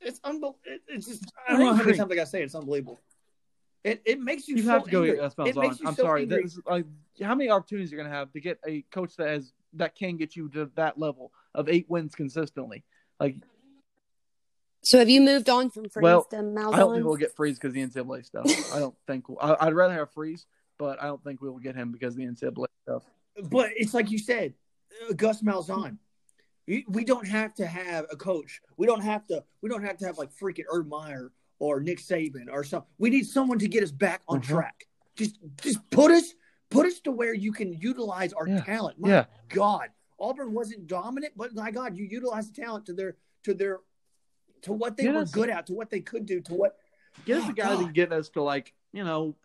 It's 0.00 0.20
unbelievable. 0.24 0.58
It's 0.88 1.06
just 1.06 1.24
I 1.48 1.52
don't 1.52 1.60
know 1.60 1.74
how 1.74 1.82
many 1.84 1.96
times 1.96 2.12
I 2.12 2.14
gotta 2.14 2.26
say 2.30 2.40
it. 2.40 2.44
It's 2.44 2.54
unbelievable. 2.54 3.00
It 3.82 4.02
it 4.04 4.20
makes 4.20 4.46
you. 4.48 4.56
You 4.56 4.62
so 4.62 4.70
have 4.70 4.84
to 4.84 4.90
go 4.90 4.98
angry. 5.02 5.16
get 5.16 5.22
that 5.22 5.32
smells 5.32 5.48
It 5.50 5.56
makes 5.56 5.76
on. 5.76 5.82
you 5.82 5.88
I'm 5.88 5.94
so 5.94 6.02
sorry. 6.02 6.22
angry. 6.22 6.42
This 6.42 6.52
is, 6.54 6.60
like, 6.66 6.84
how 7.22 7.34
many 7.34 7.50
opportunities 7.50 7.90
you're 7.90 8.02
gonna 8.02 8.14
have 8.14 8.32
to 8.32 8.40
get 8.40 8.58
a 8.66 8.82
coach 8.92 9.16
that 9.16 9.28
has 9.28 9.52
that 9.78 9.94
can 9.94 10.16
get 10.16 10.36
you 10.36 10.48
to 10.50 10.70
that 10.76 10.98
level 10.98 11.32
of 11.54 11.68
eight 11.68 11.86
wins 11.88 12.14
consistently? 12.14 12.84
Like 13.20 13.36
So 14.82 14.98
have 14.98 15.08
you 15.08 15.20
moved 15.20 15.48
on 15.48 15.70
from 15.70 15.88
Freeze 15.88 16.02
Well, 16.02 16.24
to 16.24 16.36
Malzahn? 16.36 16.74
I 16.74 16.78
don't 16.78 16.94
think 16.94 17.04
we'll 17.06 17.16
get 17.16 17.34
Freeze 17.34 17.58
because 17.58 17.72
the 17.74 17.86
NCAA 17.86 18.24
stuff. 18.24 18.46
I 18.74 18.78
don't 18.78 18.94
think 19.06 19.28
we'll, 19.28 19.38
I, 19.40 19.66
I'd 19.66 19.74
rather 19.74 19.94
have 19.94 20.12
Freeze, 20.12 20.46
but 20.78 21.00
I 21.02 21.06
don't 21.06 21.22
think 21.24 21.40
we 21.40 21.48
will 21.50 21.58
get 21.58 21.74
him 21.74 21.92
because 21.92 22.14
of 22.14 22.18
the 22.18 22.26
NCAA 22.26 22.66
stuff. 22.82 23.02
But 23.50 23.70
it's 23.76 23.94
like 23.94 24.10
you 24.10 24.18
said, 24.18 24.54
uh, 25.08 25.12
Gus 25.12 25.42
Malzahn. 25.42 25.98
We, 26.66 26.84
we 26.88 27.04
don't 27.04 27.26
have 27.28 27.54
to 27.54 27.66
have 27.66 28.06
a 28.10 28.16
coach. 28.16 28.60
We 28.76 28.86
don't 28.88 29.02
have 29.02 29.24
to. 29.28 29.44
We 29.62 29.68
don't 29.68 29.84
have 29.84 29.98
to 29.98 30.06
have 30.06 30.18
like 30.18 30.30
freaking 30.32 30.64
Urban 30.68 30.88
Meyer 30.90 31.30
or 31.60 31.80
Nick 31.80 32.00
Saban 32.00 32.46
or 32.50 32.64
something. 32.64 32.88
We 32.98 33.10
need 33.10 33.24
someone 33.26 33.58
to 33.60 33.68
get 33.68 33.84
us 33.84 33.92
back 33.92 34.22
on 34.28 34.40
Mhm. 34.40 34.44
track. 34.48 34.86
Just 35.14 35.38
just 35.62 35.78
put 35.90 36.10
us 36.10 36.34
put 36.70 36.86
us 36.86 37.00
to 37.00 37.10
where 37.10 37.34
you 37.34 37.52
can 37.52 37.72
utilize 37.72 38.32
our 38.32 38.48
Yeah. 38.48 38.62
talent. 38.62 38.98
My 38.98 39.08
Yeah. 39.08 39.26
God, 39.48 39.90
Auburn 40.18 40.52
wasn't 40.52 40.86
dominant, 40.86 41.34
but 41.36 41.54
my 41.54 41.70
God, 41.70 41.96
you 41.96 42.04
utilize 42.04 42.50
the 42.50 42.60
talent 42.60 42.86
to 42.86 42.92
their 42.92 43.16
to 43.44 43.54
their 43.54 43.80
to 44.62 44.72
what 44.72 44.96
they 44.96 45.04
Get 45.04 45.14
were 45.14 45.20
us- 45.20 45.30
good 45.30 45.50
at, 45.50 45.66
to 45.66 45.74
what 45.74 45.90
they 45.90 46.00
could 46.00 46.26
do, 46.26 46.40
to 46.42 46.54
what. 46.54 46.78
Get 47.24 47.38
us 47.38 47.44
Oh, 47.46 47.50
a 47.50 47.52
guy 47.54 47.68
that 47.70 47.76
God. 47.76 47.84
can 47.84 47.92
get 47.92 48.12
us 48.12 48.28
to 48.30 48.42
like 48.42 48.74
you 48.92 49.04
know 49.04 49.36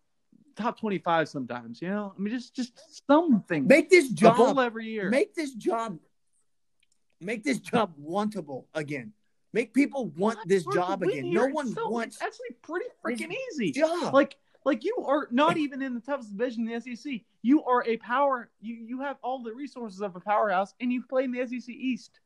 top 0.56 0.80
twenty 0.80 0.98
five 0.98 1.30
sometimes. 1.30 1.82
You 1.82 1.90
know, 1.90 2.14
I 2.18 2.20
mean 2.20 2.34
just 2.34 2.54
just 2.56 2.74
something. 3.08 3.68
Make 3.68 3.90
this 3.90 4.10
a 4.12 4.14
job 4.14 4.38
bowl 4.38 4.60
every 4.60 4.88
year. 4.88 5.10
make 5.10 5.34
this 5.36 5.54
job 5.54 6.00
make 7.20 7.44
this 7.44 7.60
job 7.60 7.94
wantable 8.00 8.66
again. 8.74 9.14
Make 9.54 9.74
people 9.74 10.08
want 10.18 10.40
this 10.46 10.66
job 10.74 11.04
again. 11.04 11.32
No 11.32 11.48
one 11.48 11.68
so- 11.74 11.90
wants 11.90 12.16
It's 12.18 12.24
actually 12.24 12.56
pretty 12.62 12.88
freaking 13.04 13.34
easy. 13.52 13.72
job. 13.72 14.14
Like 14.14 14.38
like 14.66 14.84
you 14.84 14.96
are 15.08 15.28
not 15.32 15.58
even 15.64 15.82
in 15.82 15.94
the 15.94 16.00
toughest 16.02 16.36
division 16.38 16.68
in 16.70 16.80
the 16.82 16.96
SEC. 16.96 17.22
You 17.42 17.64
are 17.66 17.84
a 17.86 17.98
power. 17.98 18.50
You 18.62 18.76
you 18.76 19.02
have 19.02 19.18
all 19.24 19.42
the 19.44 19.54
resources 19.54 20.02
of 20.02 20.16
a 20.16 20.20
powerhouse, 20.20 20.74
and 20.80 20.92
you 20.94 21.02
play 21.04 21.24
in 21.24 21.32
the 21.32 21.46
SEC 21.48 21.70
East. 21.74 22.20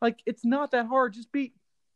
Like 0.00 0.20
it's 0.26 0.44
not 0.44 0.70
that 0.72 0.86
hard. 0.86 1.12
Just 1.14 1.30
beat 1.32 1.54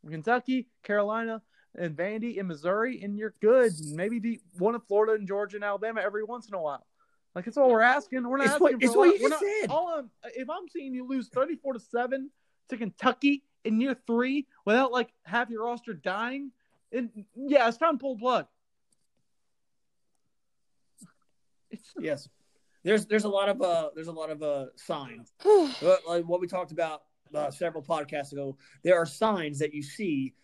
Kentucky, 0.09 0.69
Carolina, 0.83 1.41
and 1.77 1.97
Vandy 1.97 2.37
in 2.37 2.47
Missouri, 2.47 3.01
and 3.03 3.17
you're 3.17 3.35
good. 3.41 3.73
Maybe 3.93 4.19
beat 4.19 4.43
one 4.59 4.75
of 4.75 4.85
Florida 4.87 5.15
and 5.15 5.27
Georgia 5.27 5.57
and 5.57 5.65
Alabama 5.65 6.01
every 6.03 6.25
once 6.25 6.49
in 6.49 6.55
a 6.55 6.61
while. 6.61 6.85
Like 7.35 7.47
it's 7.47 7.57
all 7.57 7.71
we're 7.71 7.81
asking. 7.81 8.29
We're 8.29 8.37
not 8.39 8.45
It's 8.47 8.55
asking 8.55 8.63
what- 8.63 8.73
for 8.73 8.85
it's 8.85 8.95
a 8.95 8.99
what 8.99 9.09
lot. 9.09 9.19
you 9.21 9.29
not- 9.29 9.41
said. 9.41 9.71
All 9.71 9.89
I'm, 9.89 10.11
if 10.37 10.51
I'm 10.51 10.69
seeing 10.69 10.95
you 10.95 11.07
lose 11.07 11.29
34 11.29 11.73
to 11.75 11.81
seven 11.81 12.31
to 12.69 12.77
Kentucky 12.77 13.43
in 13.65 13.81
year 13.81 13.97
three 14.07 14.47
without 14.65 14.93
like 14.93 15.09
half 15.25 15.49
your 15.51 15.65
roster 15.65 15.95
dying, 15.95 16.51
and 16.93 17.11
yeah, 17.35 17.67
it's 17.69 17.77
time 17.79 17.95
to 17.95 18.01
pull 18.01 18.15
the 18.17 18.21
plug. 18.21 18.47
It's 21.01 21.07
yes. 21.99 22.29
There's 22.83 23.07
there's 23.07 23.25
a 23.25 23.29
lot 23.29 23.49
of 23.49 23.63
uh 23.63 23.91
there's 23.95 24.09
a 24.09 24.13
lot 24.13 24.31
of 24.31 24.43
uh 24.43 24.67
signs. 24.77 25.33
Like 26.07 26.25
what 26.27 26.41
we 26.41 26.47
talked 26.47 26.73
about 26.73 27.03
uh, 27.35 27.51
several 27.51 27.83
podcasts 27.83 28.33
ago. 28.33 28.57
There 28.83 28.97
are 28.97 29.07
signs 29.07 29.59
that 29.59 29.75
you 29.75 29.83
see 29.83 30.35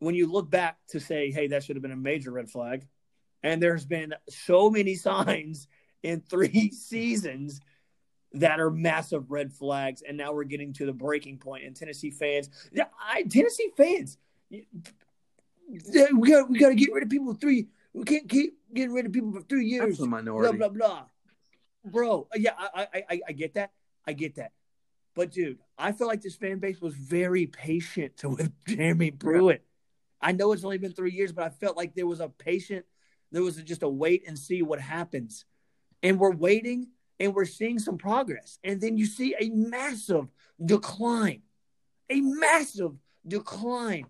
when 0.00 0.14
you 0.14 0.30
look 0.30 0.50
back 0.50 0.78
to 0.88 1.00
say, 1.00 1.30
"Hey, 1.30 1.48
that 1.48 1.64
should 1.64 1.76
have 1.76 1.82
been 1.82 1.92
a 1.92 1.96
major 1.96 2.32
red 2.32 2.50
flag." 2.50 2.86
And 3.42 3.62
there's 3.62 3.86
been 3.86 4.14
so 4.28 4.70
many 4.70 4.94
signs 4.96 5.68
in 6.02 6.20
three 6.20 6.70
seasons 6.72 7.60
that 8.32 8.60
are 8.60 8.70
massive 8.70 9.30
red 9.30 9.52
flags. 9.52 10.02
And 10.06 10.16
now 10.16 10.32
we're 10.32 10.44
getting 10.44 10.72
to 10.74 10.86
the 10.86 10.92
breaking 10.92 11.38
point. 11.38 11.64
And 11.64 11.74
Tennessee 11.74 12.10
fans, 12.10 12.48
yeah, 12.72 12.84
I, 13.00 13.22
Tennessee 13.22 13.70
fans, 13.76 14.18
we 14.50 14.66
got 16.30 16.50
we 16.50 16.58
got 16.58 16.68
to 16.70 16.74
get 16.74 16.92
rid 16.92 17.02
of 17.02 17.10
people 17.10 17.32
for 17.32 17.38
three. 17.38 17.68
We 17.92 18.04
can't 18.04 18.28
keep 18.28 18.58
getting 18.72 18.92
rid 18.92 19.06
of 19.06 19.12
people 19.12 19.32
for 19.32 19.42
three 19.42 19.66
years 19.66 19.86
That's 19.86 19.98
the 19.98 20.06
minority. 20.06 20.56
blah 20.56 20.68
blah. 20.68 20.88
blah. 20.88 21.04
Bro, 21.84 22.28
yeah, 22.36 22.52
I 22.56 22.88
I 22.94 23.04
I, 23.10 23.20
I 23.28 23.32
get 23.32 23.54
that. 23.54 23.72
I 24.06 24.12
get 24.12 24.36
that. 24.36 24.52
But 25.14 25.32
dude, 25.32 25.58
I 25.76 25.92
feel 25.92 26.06
like 26.06 26.22
this 26.22 26.36
fan 26.36 26.58
base 26.58 26.80
was 26.80 26.94
very 26.94 27.46
patient 27.46 28.16
to 28.18 28.28
with 28.30 28.52
Jeremy 28.66 29.10
Pruitt. 29.10 29.64
I 30.20 30.32
know 30.32 30.52
it's 30.52 30.64
only 30.64 30.78
been 30.78 30.92
three 30.92 31.12
years, 31.12 31.32
but 31.32 31.44
I 31.44 31.48
felt 31.48 31.76
like 31.76 31.94
there 31.94 32.06
was 32.06 32.20
a 32.20 32.28
patient, 32.28 32.84
there 33.32 33.42
was 33.42 33.56
just 33.56 33.82
a 33.82 33.88
wait 33.88 34.24
and 34.26 34.38
see 34.38 34.62
what 34.62 34.80
happens. 34.80 35.46
And 36.02 36.18
we're 36.18 36.34
waiting 36.34 36.88
and 37.18 37.34
we're 37.34 37.44
seeing 37.46 37.78
some 37.78 37.98
progress. 37.98 38.58
And 38.64 38.80
then 38.80 38.96
you 38.96 39.06
see 39.06 39.34
a 39.38 39.48
massive 39.50 40.28
decline, 40.62 41.42
a 42.10 42.20
massive 42.20 42.92
decline 43.26 44.06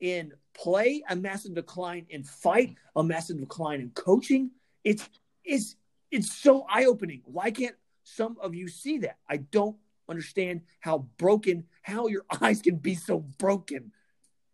in 0.00 0.32
play, 0.64 1.02
a 1.08 1.16
massive 1.16 1.54
decline 1.54 2.06
in 2.10 2.22
fight, 2.22 2.76
a 2.96 3.02
massive 3.02 3.40
decline 3.40 3.80
in 3.80 3.90
coaching. 3.90 4.50
It's 4.84 5.08
it's 5.44 5.76
it's 6.10 6.32
so 6.32 6.66
eye-opening. 6.68 7.22
Why 7.24 7.50
can't 7.50 7.76
some 8.04 8.36
of 8.40 8.54
you 8.54 8.68
see 8.68 8.98
that? 8.98 9.18
I 9.28 9.38
don't 9.38 9.76
understand 10.08 10.62
how 10.80 11.06
broken, 11.18 11.64
how 11.82 12.08
your 12.08 12.24
eyes 12.40 12.60
can 12.60 12.76
be 12.76 12.94
so 12.94 13.20
broken. 13.38 13.92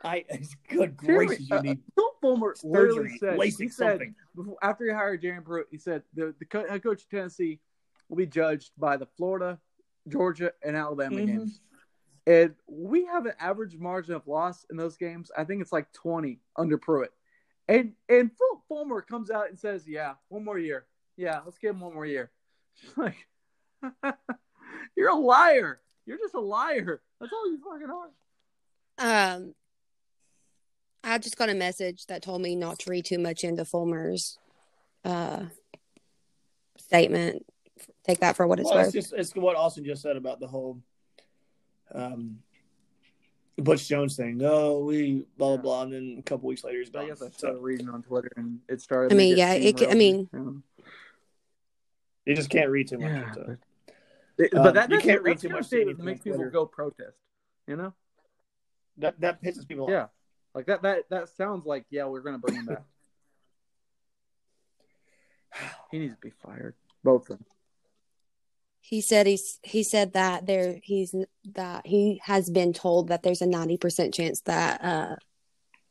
I 0.05 0.25
good 0.69 0.97
gracious, 0.97 1.49
you 1.49 1.57
uh, 1.57 1.63
need 1.63 1.81
Phil 1.95 2.11
Fulmer 2.21 2.55
literally 2.63 3.09
surgery, 3.19 3.19
said, 3.19 3.43
he 3.65 3.69
said 3.69 4.01
before, 4.37 4.57
after 4.63 4.85
he 4.85 4.93
hired 4.93 5.23
Jeremy 5.23 5.43
Pruitt, 5.43 5.67
he 5.71 5.79
said 5.79 6.03
the, 6.15 6.35
the 6.39 6.45
co- 6.45 6.69
head 6.69 6.83
coach 6.83 7.03
of 7.03 7.09
Tennessee 7.09 7.59
will 8.09 8.19
be 8.19 8.27
judged 8.27 8.73
by 8.77 8.99
the 8.99 9.07
Florida, 9.17 9.59
Georgia, 10.07 10.53
and 10.63 10.77
Alabama 10.77 11.17
Mhm. 11.17 11.27
games. 11.27 11.61
And 12.27 12.55
we 12.67 13.05
have 13.07 13.27
an 13.27 13.35
average 13.39 13.77
margin 13.77 14.15
of 14.15 14.27
loss 14.27 14.67
in 14.71 14.77
those 14.77 14.97
games. 14.97 15.31
I 15.37 15.45
think 15.45 15.63
it's 15.63 15.73
like 15.73 15.93
20 15.93 16.41
under 16.57 16.77
Pruitt. 16.77 17.13
And 17.69 17.93
and 18.09 18.31
Phil 18.37 18.63
Fulmer 18.69 19.01
comes 19.03 19.31
out 19.31 19.49
and 19.49 19.59
says, 19.59 19.87
Yeah, 19.87 20.15
one 20.29 20.45
more 20.45 20.59
year. 20.59 20.87
Yeah, 21.17 21.41
let's 21.45 21.59
give 21.59 21.71
him 21.75 21.81
one 21.81 21.95
more 21.95 22.07
year. 22.07 22.31
Like 22.97 23.27
you're 24.97 25.11
a 25.11 25.15
liar. 25.15 25.81
You're 26.05 26.19
just 26.19 26.35
a 26.35 26.41
liar. 26.41 27.01
That's 27.21 27.33
all 27.33 27.51
you 27.51 27.59
fucking 27.59 27.89
are. 27.91 29.35
Um, 29.35 29.55
I 31.03 31.19
just 31.19 31.37
got 31.39 31.49
a 31.49 31.55
message 31.55 32.07
that 32.07 32.23
told 32.23 32.43
me 32.43 32.55
not 32.57 32.81
to 32.81 32.91
read 32.91 33.05
too 33.05 33.19
much 33.19 33.45
into 33.45 33.65
Fulmer's 33.65 34.39
uh, 35.05 35.45
statement. 36.79 37.47
Take 38.07 38.21
that 38.21 38.37
for 38.37 38.47
what 38.47 38.61
it's 38.61 38.69
Well, 38.69 38.79
it's 38.79 38.89
worth. 38.89 38.95
just 38.95 39.13
it's 39.15 39.35
what 39.35 39.57
Austin 39.57 39.85
just 39.85 40.03
said 40.03 40.17
about 40.17 40.41
the 40.41 40.47
whole 40.47 40.81
um 41.95 42.39
Butch 43.59 43.89
Jones 43.89 44.17
thing. 44.17 44.41
Oh, 44.45 44.81
we 44.85 45.25
blah 45.39 45.57
blah 45.57 45.63
blah, 45.63 45.83
and 45.83 45.93
then 45.93 46.17
a 46.19 46.23
couple 46.23 46.49
weeks 46.49 46.63
later 46.65 46.79
he's 46.79 46.91
I 46.91 46.93
gone. 46.93 47.07
guess 47.09 47.23
I 47.23 47.27
So 47.27 47.33
started 47.39 47.61
reading 47.61 47.89
on 47.89 48.03
Twitter 48.03 48.31
and 48.37 48.61
it 48.69 48.81
started. 48.83 49.13
I 49.13 49.17
mean, 49.17 49.37
yeah, 49.37 49.53
it 49.55 49.77
could- 49.79 49.89
I 49.91 49.95
mean- 49.95 50.29
Um, 50.35 50.63
you 52.27 52.35
just 52.35 52.51
can't 52.51 52.69
read 52.71 52.89
too 52.89 52.99
much. 52.99 53.11
yeah, 53.13 53.29
into 53.29 53.59
but, 54.37 54.55
Um, 54.55 54.63
but 54.65 54.75
that, 54.75 54.91
you 54.91 54.99
can't 54.99 55.23
read 55.23 55.39
too 55.39 55.49
the 55.49 55.55
kind 55.55 55.55
of 55.55 55.61
much 55.61 55.67
statement 55.69 55.89
anything 55.91 56.05
makes 56.05 56.21
people 56.21 56.37
Twitter. 56.37 56.51
go 56.51 56.67
protest. 56.67 57.17
You 57.67 57.77
know? 57.77 57.95
That 58.99 59.19
that 59.21 59.41
pisses 59.43 59.67
people 59.67 59.85
off. 59.85 59.91
Yeah, 59.91 60.07
like 60.55 60.67
that. 60.67 60.83
That 60.83 61.09
that 61.09 61.29
sounds 61.31 61.65
like 61.67 61.87
yeah, 61.91 62.05
we're 62.07 62.21
gonna 62.21 62.39
bring 62.39 62.57
him 62.57 62.67
back. 62.67 62.85
he 65.91 65.99
needs 65.99 66.15
to 66.15 66.21
be 66.21 66.31
fired. 66.43 66.75
Both 67.05 67.31
of 67.31 67.39
them. 67.39 67.47
He 68.89 69.01
said 69.01 69.27
he's 69.27 69.59
he 69.65 69.83
said 69.83 70.13
that 70.13 70.47
there 70.47 70.79
he's 70.81 71.13
that 71.55 71.87
he 71.87 72.21
has 72.25 72.49
been 72.49 72.73
told 72.73 73.09
that 73.09 73.25
there's 73.25 73.43
a 73.43 73.47
ninety 73.47 73.77
percent 73.77 74.15
chance 74.15 74.43
that 74.43 74.83
uh 74.85 75.17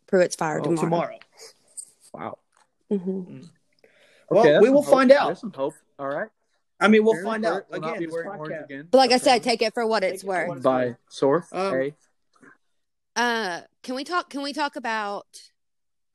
Pruitt's 0.07 0.37
fired 0.37 0.61
Oh, 0.61 0.69
tomorrow. 0.69 0.85
tomorrow. 0.89 1.19
Wow. 2.13 2.37
hmm 2.89 3.41
Well, 4.29 4.61
we 4.61 4.69
will 4.69 4.81
hope. 4.81 4.93
find 4.93 5.11
out. 5.11 5.25
There's 5.27 5.41
some 5.41 5.51
hope. 5.51 5.73
All 5.99 6.07
right. 6.07 6.29
I 6.79 6.87
mean, 6.87 7.03
we'll 7.03 7.15
Jeremy 7.15 7.29
find 7.31 7.45
out 7.45 7.69
will 7.69 7.79
not 7.81 7.87
again. 7.89 7.99
be 7.99 8.05
This 8.05 8.13
wearing 8.13 8.29
orange 8.29 8.53
podcast. 8.53 8.63
again. 8.65 8.87
But 8.91 8.97
like 8.99 9.11
I 9.11 9.17
said, 9.17 9.43
take 9.43 9.61
it 9.61 9.73
for 9.73 9.85
what 9.85 10.03
it's 10.05 10.23
it 10.23 10.27
worth. 10.27 10.51
it's 10.55 10.61
by 10.63 10.95
source. 11.09 11.47
Um, 11.51 11.73
A. 11.73 11.93
Uh, 13.17 13.61
can 13.83 13.95
we 13.95 14.03
talk? 14.05 14.29
Can 14.29 14.41
we 14.41 14.53
talk 14.53 14.77
about? 14.77 15.25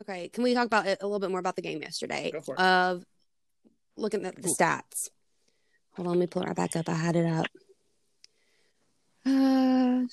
Okay, 0.03 0.29
can 0.31 0.45
we 0.45 0.55
talk 0.55 0.67
about 0.67 0.87
it 0.87 0.99
a 1.03 1.07
little 1.07 1.21
bit 1.21 1.31
more 1.31 1.41
about 1.41 1.57
the 1.57 1.63
game 1.63 1.83
yesterday? 1.83 2.31
Go 2.33 2.41
for 2.41 2.55
it. 2.55 2.61
Of 2.61 3.05
looking 3.97 4.25
at 4.25 4.37
the 4.37 4.49
stats. 4.49 5.11
Hold 6.01 6.13
on, 6.13 6.19
let 6.19 6.21
me 6.21 6.27
pull 6.29 6.43
it 6.45 6.47
right 6.47 6.57
back 6.57 6.77
up. 6.77 6.89
I 6.89 6.95
had 6.95 7.15
it 7.15 7.27
up. 7.27 7.47
Uh, 9.27 10.07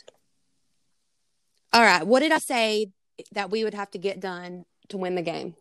all 1.71 1.81
right. 1.81 2.05
What 2.05 2.19
did 2.19 2.33
I 2.33 2.39
say 2.39 2.91
that 3.31 3.49
we 3.49 3.63
would 3.63 3.73
have 3.73 3.89
to 3.91 3.97
get 3.97 4.19
done 4.19 4.65
to 4.89 4.97
win 4.97 5.15
the 5.15 5.21
game? 5.21 5.55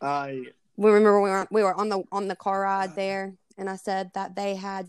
I 0.00 0.44
We 0.78 0.90
remember 0.90 1.20
we 1.20 1.28
were 1.28 1.46
we 1.50 1.62
were 1.62 1.74
on 1.74 1.90
the 1.90 2.04
on 2.10 2.26
the 2.28 2.36
car 2.36 2.62
ride 2.62 2.96
there, 2.96 3.34
and 3.58 3.68
I 3.68 3.76
said 3.76 4.12
that 4.14 4.34
they 4.34 4.54
had 4.54 4.88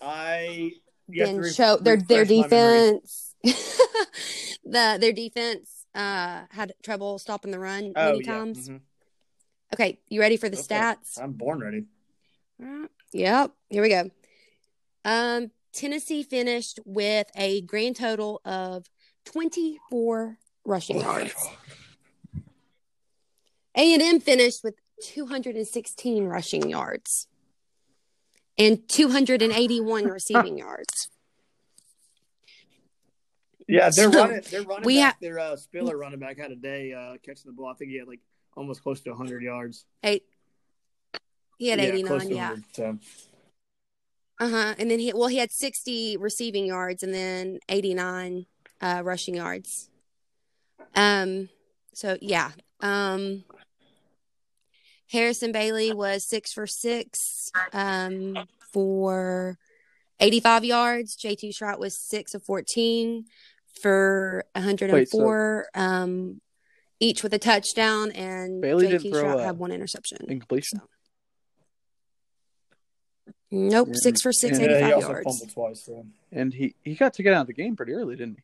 I 0.00 0.70
you 1.08 1.22
have 1.22 1.30
to 1.30 1.34
been 1.34 1.40
re- 1.42 1.50
show 1.52 1.76
their 1.78 1.96
their 1.96 2.20
refresh 2.20 2.36
my 2.38 2.46
memory. 2.46 3.00
defense. 3.02 3.34
the 4.64 4.98
their 5.00 5.12
defense 5.12 5.84
uh 5.96 6.42
had 6.50 6.74
trouble 6.84 7.18
stopping 7.18 7.50
the 7.50 7.58
run 7.58 7.92
Oh 7.96 8.12
many 8.12 8.22
yeah. 8.22 8.32
times. 8.36 8.68
Mhm. 8.68 8.80
Okay, 9.74 9.98
you 10.08 10.20
ready 10.20 10.36
for 10.36 10.48
the 10.48 10.56
it. 10.56 10.64
stats? 10.64 11.20
I'm 11.20 11.32
born 11.32 11.58
ready. 11.58 11.86
Uh, 12.62 12.86
Yep, 13.12 13.52
here 13.70 13.82
we 13.82 13.88
go. 13.88 14.10
Um, 15.04 15.50
Tennessee 15.72 16.22
finished 16.22 16.80
with 16.84 17.28
a 17.36 17.60
grand 17.62 17.96
total 17.96 18.40
of 18.44 18.86
24 19.26 20.38
rushing 20.64 21.00
yards. 21.00 21.34
A&M 23.76 24.20
finished 24.20 24.64
with 24.64 24.74
216 25.02 26.24
rushing 26.24 26.70
yards 26.70 27.28
and 28.58 28.88
281 28.88 30.04
receiving 30.08 30.56
yards. 30.58 31.10
Yeah, 33.68 33.90
they're 33.94 34.10
So, 34.12 34.18
running. 34.24 34.40
They're 34.50 34.62
running. 34.62 34.84
we 34.84 34.96
back, 34.98 35.14
ha- 35.14 35.18
their 35.20 35.38
uh, 35.38 35.56
Spiller 35.56 35.96
running 35.96 36.20
back 36.20 36.38
had 36.38 36.52
a 36.52 36.56
day 36.56 36.92
uh, 36.92 37.16
catching 37.24 37.50
the 37.50 37.52
ball. 37.52 37.66
I 37.68 37.74
think 37.74 37.90
he 37.90 37.98
had 37.98 38.06
like 38.08 38.20
almost 38.56 38.82
close 38.82 39.00
to 39.02 39.10
100 39.10 39.42
yards. 39.42 39.84
Eight. 40.04 40.22
He 41.58 41.68
had 41.68 41.78
Yeah, 41.78 41.86
89, 41.86 42.06
close 42.06 42.28
yeah. 42.28 42.56
Uh 44.38 44.48
huh. 44.48 44.74
And 44.78 44.90
then 44.90 44.98
he 44.98 45.12
well 45.14 45.28
he 45.28 45.38
had 45.38 45.50
sixty 45.50 46.16
receiving 46.16 46.66
yards 46.66 47.02
and 47.02 47.14
then 47.14 47.58
eighty 47.68 47.94
nine 47.94 48.46
uh, 48.80 49.02
rushing 49.04 49.34
yards. 49.34 49.88
Um. 50.94 51.48
So 51.94 52.18
yeah. 52.20 52.50
Um. 52.80 53.44
Harrison 55.10 55.52
Bailey 55.52 55.94
was 55.94 56.24
six 56.24 56.52
for 56.52 56.66
six. 56.66 57.50
Um. 57.72 58.36
For 58.72 59.56
eighty 60.20 60.40
five 60.40 60.64
yards. 60.64 61.16
JT 61.16 61.56
Shrout 61.56 61.78
was 61.78 61.96
six 61.96 62.34
of 62.34 62.42
fourteen 62.42 63.24
for 63.80 64.44
one 64.52 64.64
hundred 64.64 64.90
and 64.90 65.08
four. 65.08 65.68
Um. 65.74 66.42
Each 66.98 67.22
with 67.22 67.34
a 67.34 67.38
touchdown, 67.38 68.10
and 68.12 68.60
Bailey 68.60 68.86
JT 68.86 68.90
didn't 68.90 69.12
throw 69.12 69.24
Shrout 69.24 69.40
a 69.40 69.44
had 69.44 69.58
one 69.58 69.72
interception. 69.72 70.18
Incompletion. 70.28 70.80
Nope, 73.56 73.88
Yeah. 73.88 73.94
six 73.96 74.20
for 74.22 74.32
six, 74.32 74.58
Yeah, 74.58 74.64
eighty 74.64 74.74
Yeah, 74.74 74.80
five 74.80 74.86
he 74.88 74.92
also 74.94 75.08
yards. 75.10 75.24
fumbled 75.24 75.50
twice. 75.54 75.82
So. 75.84 76.06
And 76.32 76.52
he, 76.54 76.74
he 76.82 76.94
got 76.94 77.14
taken 77.14 77.32
out 77.32 77.42
of 77.42 77.46
the 77.46 77.52
game 77.52 77.76
pretty 77.76 77.92
early, 77.92 78.16
didn't 78.16 78.36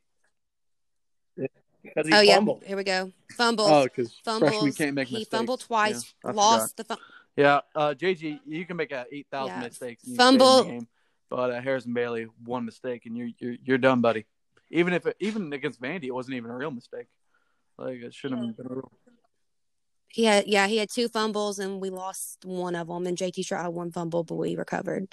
he? 1.37 1.47
Because 1.83 2.07
he 2.07 2.15
Oh 2.15 2.21
yeah, 2.21 2.41
here 2.65 2.77
we 2.77 2.85
go. 2.85 3.11
Fumbles. 3.37 3.69
Oh, 3.71 3.83
because 3.85 4.15
fumbles. 4.25 4.51
freshmen 4.53 4.73
can't 4.73 4.95
make 4.95 5.09
he 5.09 5.15
mistakes. 5.17 5.31
fumbled 5.37 5.61
twice, 5.61 6.15
Yeah, 6.25 6.31
lost 6.31 6.77
the 6.77 6.85
fum- 6.85 6.99
Yeah, 7.37 7.61
uh, 7.75 7.95
JG, 7.95 8.41
you 8.47 8.65
can 8.67 8.77
make 8.77 8.93
a 8.93 9.05
eight 9.11 9.27
thousand 9.31 9.57
Yeah. 9.57 9.69
mistakes. 9.69 10.05
And 10.05 10.09
you 10.09 10.13
in 10.15 10.17
the 10.17 10.23
Fumble- 10.45 10.65
game, 10.65 10.89
but 11.29 11.51
uh, 11.51 11.61
Harrison 11.61 11.93
Bailey 11.93 12.27
one 12.45 12.65
mistake, 12.65 13.07
and 13.07 13.17
you're 13.17 13.31
you're 13.39 13.57
you're 13.65 13.79
done, 13.79 14.01
buddy. 14.01 14.27
Even 14.71 14.93
if 14.93 15.07
it, 15.07 15.17
even 15.19 15.53
against 15.53 15.81
Vandy, 15.83 16.05
it 16.05 16.15
wasn't 16.15 16.37
even 16.37 16.51
a 16.51 16.57
real 16.57 16.71
mistake. 16.71 17.07
Like 17.79 17.97
it 18.01 18.15
shouldn't 18.15 18.47
have 18.47 18.57
been 18.57 18.67
a 18.67 18.75
real. 18.75 18.93
He 20.13 20.25
had 20.25 20.47
yeah, 20.47 20.67
he 20.67 20.77
had 20.77 20.91
two 20.91 21.09
fumbles 21.09 21.59
and 21.59 21.81
we 21.81 21.91
lost 21.91 22.45
one 22.45 22.77
of 22.77 22.89
them. 22.89 23.07
And 23.07 23.17
JT 23.17 23.45
Shrout 23.47 23.63
had 23.63 23.69
one 23.69 23.91
fumble, 23.91 24.25
but 24.25 24.35
we 24.35 24.57
recovered. 24.57 25.09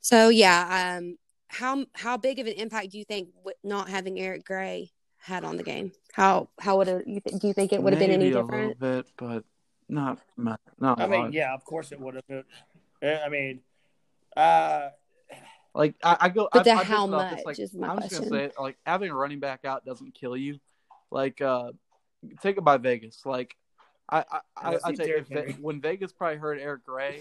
So 0.00 0.28
yeah, 0.28 0.96
um, 0.98 1.18
how 1.48 1.84
how 1.94 2.16
big 2.16 2.38
of 2.38 2.46
an 2.46 2.54
impact 2.54 2.90
do 2.92 2.98
you 2.98 3.04
think 3.04 3.34
w- 3.34 3.56
not 3.64 3.88
having 3.88 4.18
Eric 4.18 4.44
Gray 4.44 4.92
had 5.18 5.44
on 5.44 5.56
the 5.56 5.64
game? 5.64 5.92
How 6.12 6.48
how 6.58 6.78
would 6.78 6.88
it, 6.88 7.06
you 7.06 7.20
th- 7.20 7.40
do 7.40 7.48
you 7.48 7.52
think 7.52 7.72
it 7.72 7.82
would 7.82 7.92
have 7.92 8.00
been 8.00 8.10
any 8.10 8.24
Maybe 8.24 8.32
a 8.38 8.42
different? 8.42 8.78
little 8.80 9.02
bit, 9.02 9.06
but 9.16 9.44
not 9.88 10.20
much. 10.36 10.60
Not 10.78 11.00
I 11.00 11.08
mean, 11.08 11.20
lot. 11.20 11.32
yeah, 11.32 11.52
of 11.52 11.64
course 11.64 11.90
it 11.90 12.00
would 12.00 12.22
have. 12.28 12.44
I 13.02 13.28
mean, 13.28 13.60
uh, 14.36 14.90
Like 15.74 15.94
I, 16.04 16.16
I 16.20 16.28
go, 16.28 16.48
But 16.52 16.60
I, 16.60 16.62
the 16.62 16.70
I 16.72 16.76
base 16.78 16.86
how 16.86 17.06
it 17.08 17.14
off 17.14 17.30
this, 17.30 17.38
much 17.38 17.44
like, 17.46 17.58
is 17.58 17.74
my 17.74 17.88
I'm 17.88 18.00
just 18.00 18.12
gonna 18.12 18.28
say, 18.28 18.50
like 18.58 18.76
having 18.86 19.10
a 19.10 19.14
running 19.14 19.40
back 19.40 19.64
out 19.64 19.84
doesn't 19.84 20.14
kill 20.14 20.36
you. 20.36 20.58
Like, 21.10 21.40
uh 21.40 21.72
take 22.42 22.56
it 22.58 22.64
by 22.64 22.76
Vegas. 22.76 23.22
Like, 23.24 23.56
I, 24.10 24.18
I, 24.18 24.40
I, 24.56 24.70
Let's 24.72 24.84
I 24.84 24.92
tell 24.94 25.06
you, 25.06 25.24
Ve- 25.28 25.56
when 25.60 25.80
Vegas 25.80 26.12
probably 26.12 26.38
heard 26.38 26.58
Eric 26.58 26.84
Gray 26.84 27.20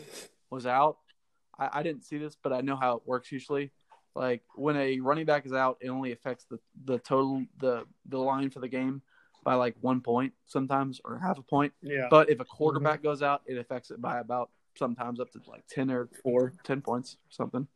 was 0.49 0.65
out, 0.65 0.97
I, 1.57 1.69
I 1.73 1.83
didn't 1.83 2.03
see 2.03 2.17
this, 2.17 2.35
but 2.41 2.51
I 2.51 2.61
know 2.61 2.75
how 2.75 2.95
it 2.97 3.03
works 3.05 3.31
usually. 3.31 3.71
Like 4.15 4.41
when 4.55 4.75
a 4.75 4.99
running 4.99 5.25
back 5.25 5.45
is 5.45 5.53
out, 5.53 5.77
it 5.81 5.89
only 5.89 6.11
affects 6.11 6.45
the 6.49 6.59
the 6.85 6.97
total 6.99 7.45
the 7.59 7.85
the 8.07 8.17
line 8.17 8.49
for 8.49 8.59
the 8.59 8.67
game 8.67 9.01
by 9.43 9.53
like 9.53 9.75
one 9.81 10.01
point 10.01 10.33
sometimes 10.45 10.99
or 11.05 11.17
half 11.19 11.37
a 11.37 11.43
point. 11.43 11.73
yeah. 11.81 12.07
But 12.09 12.29
if 12.29 12.39
a 12.39 12.45
quarterback 12.45 13.03
goes 13.03 13.21
out, 13.21 13.43
it 13.45 13.57
affects 13.57 13.91
it 13.91 14.01
by 14.01 14.19
about 14.19 14.49
sometimes 14.75 15.19
up 15.19 15.31
to 15.31 15.39
like 15.47 15.63
ten 15.69 15.91
or 15.91 16.09
four, 16.23 16.53
ten 16.63 16.81
points 16.81 17.15
or 17.15 17.31
something. 17.31 17.67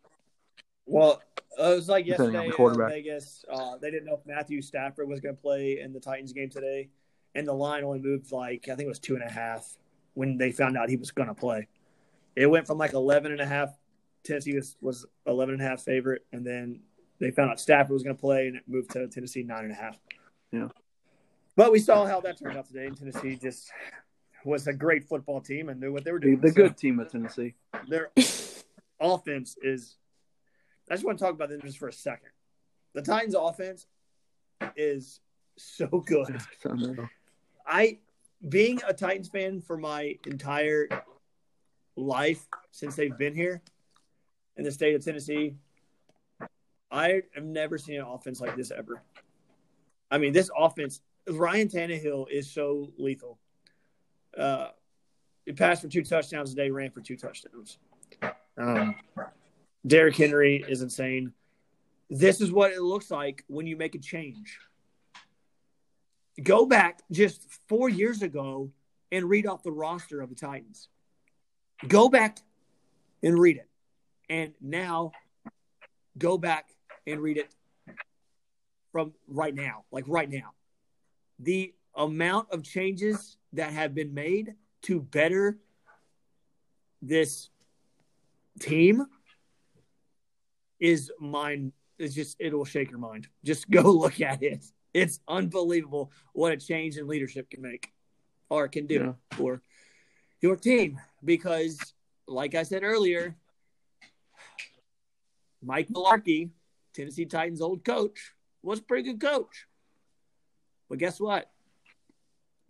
Well, 0.85 1.21
uh, 1.59 1.71
it 1.71 1.75
was 1.75 1.87
like 1.87 2.05
Depending 2.05 2.27
on 2.27 2.33
yesterday 2.33 2.47
the 2.47 2.51
in 2.51 2.57
quarterback. 2.57 2.89
Vegas. 2.89 3.45
Uh, 3.49 3.77
they 3.81 3.91
didn't 3.91 4.05
know 4.05 4.15
if 4.15 4.25
Matthew 4.25 4.61
Stafford 4.61 5.07
was 5.07 5.19
going 5.19 5.35
to 5.35 5.41
play 5.41 5.79
in 5.79 5.93
the 5.93 5.99
Titans 5.99 6.33
game 6.33 6.49
today, 6.49 6.89
and 7.35 7.47
the 7.47 7.53
line 7.53 7.83
only 7.83 7.99
moved 7.99 8.31
like 8.31 8.63
I 8.69 8.75
think 8.75 8.85
it 8.85 8.89
was 8.89 8.99
two 8.99 9.15
and 9.15 9.23
a 9.23 9.29
half 9.29 9.77
when 10.13 10.37
they 10.37 10.51
found 10.51 10.77
out 10.77 10.89
he 10.89 10.95
was 10.97 11.11
going 11.11 11.27
to 11.29 11.33
play. 11.35 11.67
It 12.35 12.47
went 12.47 12.67
from 12.67 12.77
like 12.77 12.93
11 12.93 13.31
and 13.31 13.41
a 13.41 13.45
half. 13.45 13.69
Tennessee 14.23 14.55
was, 14.55 14.75
was 14.81 15.05
11 15.27 15.55
and 15.55 15.61
a 15.63 15.65
half 15.65 15.81
favorite, 15.81 16.25
and 16.31 16.45
then 16.45 16.79
they 17.19 17.31
found 17.31 17.51
out 17.51 17.59
Stafford 17.59 17.91
was 17.91 18.03
going 18.03 18.15
to 18.15 18.19
play, 18.19 18.47
and 18.47 18.55
it 18.55 18.63
moved 18.67 18.91
to 18.91 19.07
Tennessee 19.07 19.43
nine 19.43 19.63
and 19.65 19.71
a 19.71 19.75
half. 19.75 19.99
Yeah. 20.51 20.69
But 21.55 21.71
we 21.71 21.79
saw 21.79 22.05
how 22.05 22.21
that 22.21 22.39
turned 22.39 22.57
out 22.57 22.65
today, 22.67 22.85
and 22.87 22.97
Tennessee 22.97 23.35
just 23.35 23.69
was 24.45 24.67
a 24.67 24.73
great 24.73 25.03
football 25.03 25.41
team 25.41 25.69
and 25.69 25.79
knew 25.79 25.91
what 25.91 26.03
they 26.03 26.11
were 26.11 26.19
doing. 26.19 26.39
the 26.39 26.49
So- 26.49 26.53
good 26.55 26.77
team 26.77 26.99
of 26.99 27.11
Tennessee. 27.11 27.53
their 27.87 28.11
offense 28.99 29.57
is. 29.61 29.97
I 30.89 30.95
just 30.95 31.05
want 31.05 31.17
to 31.17 31.23
talk 31.23 31.33
about 31.33 31.49
them 31.49 31.61
just 31.61 31.77
for 31.77 31.87
a 31.87 31.93
second. 31.93 32.29
The 32.93 33.01
Titans' 33.01 33.35
offense 33.37 33.87
is 34.75 35.19
so 35.57 35.87
good. 35.87 36.37
I, 37.65 37.99
being 38.47 38.79
a 38.87 38.93
Titans 38.93 39.29
fan 39.29 39.61
for 39.61 39.77
my 39.77 40.17
entire 40.25 40.87
life 41.95 42.45
since 42.71 42.95
they've 42.95 43.17
been 43.17 43.35
here 43.35 43.61
in 44.57 44.63
the 44.63 44.71
state 44.71 44.95
of 44.95 45.03
Tennessee, 45.03 45.55
I 46.91 47.23
have 47.33 47.43
never 47.43 47.77
seen 47.77 47.99
an 47.99 48.05
offense 48.07 48.39
like 48.39 48.55
this 48.55 48.71
ever. 48.71 49.01
I 50.11 50.17
mean, 50.19 50.33
this 50.33 50.51
offense, 50.55 51.01
Ryan 51.27 51.67
Tannehill 51.67 52.29
is 52.29 52.51
so 52.51 52.91
lethal. 52.97 53.39
Uh, 54.37 54.67
he 55.45 55.53
passed 55.53 55.81
for 55.81 55.87
two 55.87 56.03
touchdowns 56.03 56.51
today, 56.51 56.69
ran 56.69 56.91
for 56.91 57.01
two 57.01 57.17
touchdowns. 57.17 57.79
Um, 58.57 58.95
Derrick 59.85 60.15
Henry 60.15 60.63
is 60.67 60.81
insane. 60.81 61.33
This 62.09 62.41
is 62.41 62.51
what 62.51 62.71
it 62.71 62.81
looks 62.81 63.09
like 63.09 63.43
when 63.47 63.65
you 63.65 63.75
make 63.75 63.95
a 63.95 63.99
change. 63.99 64.59
Go 66.41 66.65
back 66.65 67.01
just 67.11 67.47
four 67.67 67.89
years 67.89 68.21
ago 68.21 68.71
and 69.11 69.29
read 69.29 69.45
off 69.45 69.61
the 69.63 69.71
roster 69.71 70.21
of 70.21 70.29
the 70.29 70.35
Titans. 70.35 70.89
Go 71.87 72.09
back 72.09 72.39
and 73.21 73.37
read 73.37 73.57
it. 73.57 73.69
And 74.29 74.53
now 74.61 75.11
go 76.17 76.37
back 76.37 76.69
and 77.05 77.19
read 77.19 77.37
it 77.37 77.53
from 78.91 79.13
right 79.27 79.53
now, 79.53 79.83
like 79.91 80.05
right 80.07 80.29
now. 80.29 80.53
The 81.39 81.73
amount 81.95 82.51
of 82.51 82.63
changes 82.63 83.37
that 83.53 83.71
have 83.71 83.93
been 83.93 84.13
made 84.13 84.55
to 84.83 85.01
better 85.01 85.57
this 87.01 87.49
team 88.59 89.05
is 90.79 91.11
mind 91.19 91.73
it's 91.99 92.15
just 92.15 92.37
it'll 92.39 92.65
shake 92.65 92.89
your 92.89 92.99
mind 92.99 93.27
just 93.43 93.69
go 93.69 93.81
look 93.81 94.21
at 94.21 94.41
it 94.41 94.63
it's 94.93 95.19
unbelievable 95.27 96.11
what 96.33 96.51
a 96.51 96.57
change 96.57 96.97
in 96.97 97.07
leadership 97.07 97.49
can 97.49 97.61
make 97.61 97.91
or 98.49 98.67
can 98.67 98.85
do 98.85 99.15
for 99.31 99.61
your 100.41 100.55
team 100.55 100.99
because 101.23 101.93
like 102.27 102.53
i 102.55 102.63
said 102.63 102.83
earlier 102.83 103.35
mike 105.61 105.87
mularkey 105.89 106.49
tennessee 106.93 107.25
titans 107.25 107.61
old 107.61 107.83
coach 107.83 108.33
was 108.61 108.79
a 108.79 108.83
pretty 108.83 109.03
good 109.11 109.19
coach. 109.19 109.67
But 110.89 110.97
guess 110.99 111.19
what? 111.19 111.51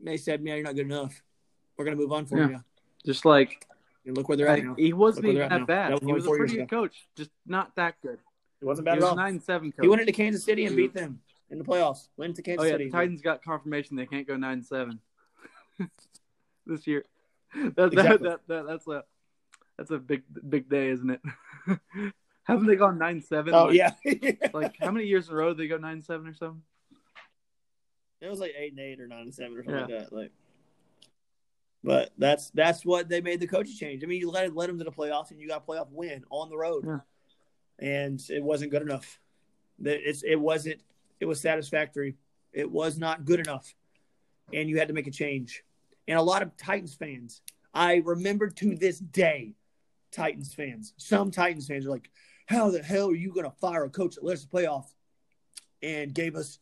They 0.04 0.18
said 0.18 0.42
man 0.44 0.56
you're 0.56 0.64
not 0.66 0.74
good 0.76 0.88
enough. 0.88 1.22
We're 1.78 1.86
going 1.86 1.96
to 1.96 2.02
move 2.02 2.12
on 2.12 2.26
for 2.26 2.40
Yeah. 2.40 2.48
you 2.50 2.64
Just 3.06 3.26
like 3.26 3.68
and 4.06 4.18
look 4.18 4.28
where 4.28 4.36
they're 4.38 4.48
at 4.48 4.56
like, 4.60 4.64
now. 4.66 4.74
he 4.76 4.92
wasn't 4.92 5.28
even 5.28 5.50
that 5.50 5.68
bad. 5.68 5.92
That 5.92 6.02
was 6.02 6.08
he 6.08 6.14
was 6.14 6.26
a 6.26 6.30
pretty 6.30 6.54
years 6.56 6.62
good 6.64 6.70
coach, 6.76 7.06
just 7.16 7.30
not 7.46 7.76
that 7.76 7.96
good. 8.02 8.18
it 8.62 8.66
wasn't 8.66 8.88
He 8.88 8.92
bad 8.92 8.96
was 8.96 9.04
at 9.04 9.08
a 9.08 9.10
all. 9.12 9.16
nine 9.18 9.40
seven 9.40 9.72
coach. 9.72 9.84
he 9.84 9.88
went 9.88 10.02
into 10.02 10.14
kansas 10.14 10.44
city 10.44 10.66
and 10.66 10.76
beat 10.76 10.94
them 10.96 11.20
in 11.50 11.58
the 11.58 11.64
playoffs 11.64 12.08
went 12.18 12.36
to 12.36 12.42
kansas 12.42 12.64
oh 12.64 12.66
yeah, 12.66 12.74
city 12.74 12.86
the 12.86 12.92
Titans 12.92 13.22
got 13.22 13.44
confirmation 13.44 13.96
they 13.96 14.06
can't 14.06 14.28
go 14.28 14.36
nine 14.38 14.54
and 14.54 14.66
seven 14.66 15.00
this 16.66 16.88
year. 16.88 17.04
That, 17.56 17.76
that, 17.76 17.94
Exactly. 17.94 18.30
that, 18.30 18.40
that, 18.48 18.68
that's 18.68 18.88
a 18.88 19.04
that's 19.78 19.92
a 19.92 19.98
big 19.98 20.24
big 20.50 20.70
day, 20.70 20.90
isn't 20.90 21.10
it? 21.10 21.22
Haven't 22.44 22.68
they 22.68 22.76
gone 22.76 22.98
nine 22.98 23.22
seven? 23.22 23.54
oh 23.54 23.66
like, 23.66 23.76
yeah 23.76 23.92
Like 24.54 24.76
how 24.80 24.92
many 24.92 25.06
years 25.06 25.28
in 25.28 25.34
a 25.34 25.38
row 25.38 25.50
did 25.50 25.58
they 25.58 25.68
go 25.68 25.78
nine 25.78 26.02
seven 26.02 26.28
or 26.28 26.34
something? 26.34 26.62
It 28.22 28.30
was 28.30 28.40
like 28.40 28.54
eight 28.58 28.72
and 28.72 28.80
eight 28.80 29.00
or 29.02 29.08
nine 29.08 29.22
and 29.24 29.34
seven 29.34 29.58
or 29.58 29.64
something 29.64 29.90
Yeah. 29.90 29.96
like 29.98 30.10
that. 30.10 30.16
Like, 30.16 30.32
but 31.84 32.12
that's 32.18 32.50
that's 32.52 32.86
what 32.86 33.10
they 33.10 33.20
made 33.22 33.40
the 33.40 33.48
coaching 33.48 33.76
change. 33.76 34.04
I 34.04 34.08
mean, 34.08 34.20
you 34.20 34.32
let 34.32 34.56
let 34.56 34.68
them 34.68 34.78
to 34.78 34.84
the 34.86 34.92
playoffs, 34.92 35.32
and 35.32 35.40
you 35.40 35.48
got 35.48 35.64
a 35.68 35.72
playoff 35.72 35.90
win 35.92 36.24
on 36.30 36.50
the 36.50 36.58
road, 36.58 36.86
Yeah. 36.88 37.00
and 37.80 38.22
it 38.30 38.42
wasn't 38.42 38.72
good 38.72 38.82
enough. 38.82 39.20
That 39.80 40.08
it's 40.08 40.24
it 40.24 40.38
wasn't 40.38 40.82
it 41.24 41.26
was 41.26 41.40
satisfactory. 41.40 42.16
It 42.52 42.70
was 42.70 43.00
not 43.00 43.24
good 43.24 43.40
enough, 43.40 43.74
and 44.52 44.68
you 44.68 44.78
had 44.78 44.90
to 44.90 44.94
make 44.94 45.08
a 45.08 45.12
change. 45.12 45.64
And 46.06 46.20
a 46.20 46.22
lot 46.22 46.42
of 46.42 46.58
Titans 46.58 46.94
fans, 46.94 47.42
I 47.74 48.02
remember 48.04 48.50
to 48.50 48.76
this 48.76 49.00
day, 49.00 49.56
Titans 50.12 50.54
fans, 50.54 50.94
some 50.98 51.32
Titans 51.32 51.66
fans 51.66 51.86
are 51.86 51.92
like, 51.92 52.12
"How 52.46 52.72
the 52.72 52.84
hell 52.84 53.08
are 53.08 53.16
you 53.16 53.32
going 53.32 53.46
to 53.46 53.56
fire 53.56 53.86
a 53.86 53.90
coach 53.90 54.16
that 54.16 54.26
let 54.26 54.34
us 54.34 54.46
playoff 54.46 54.84
and 55.82 56.14
gave 56.14 56.36
us 56.36 56.60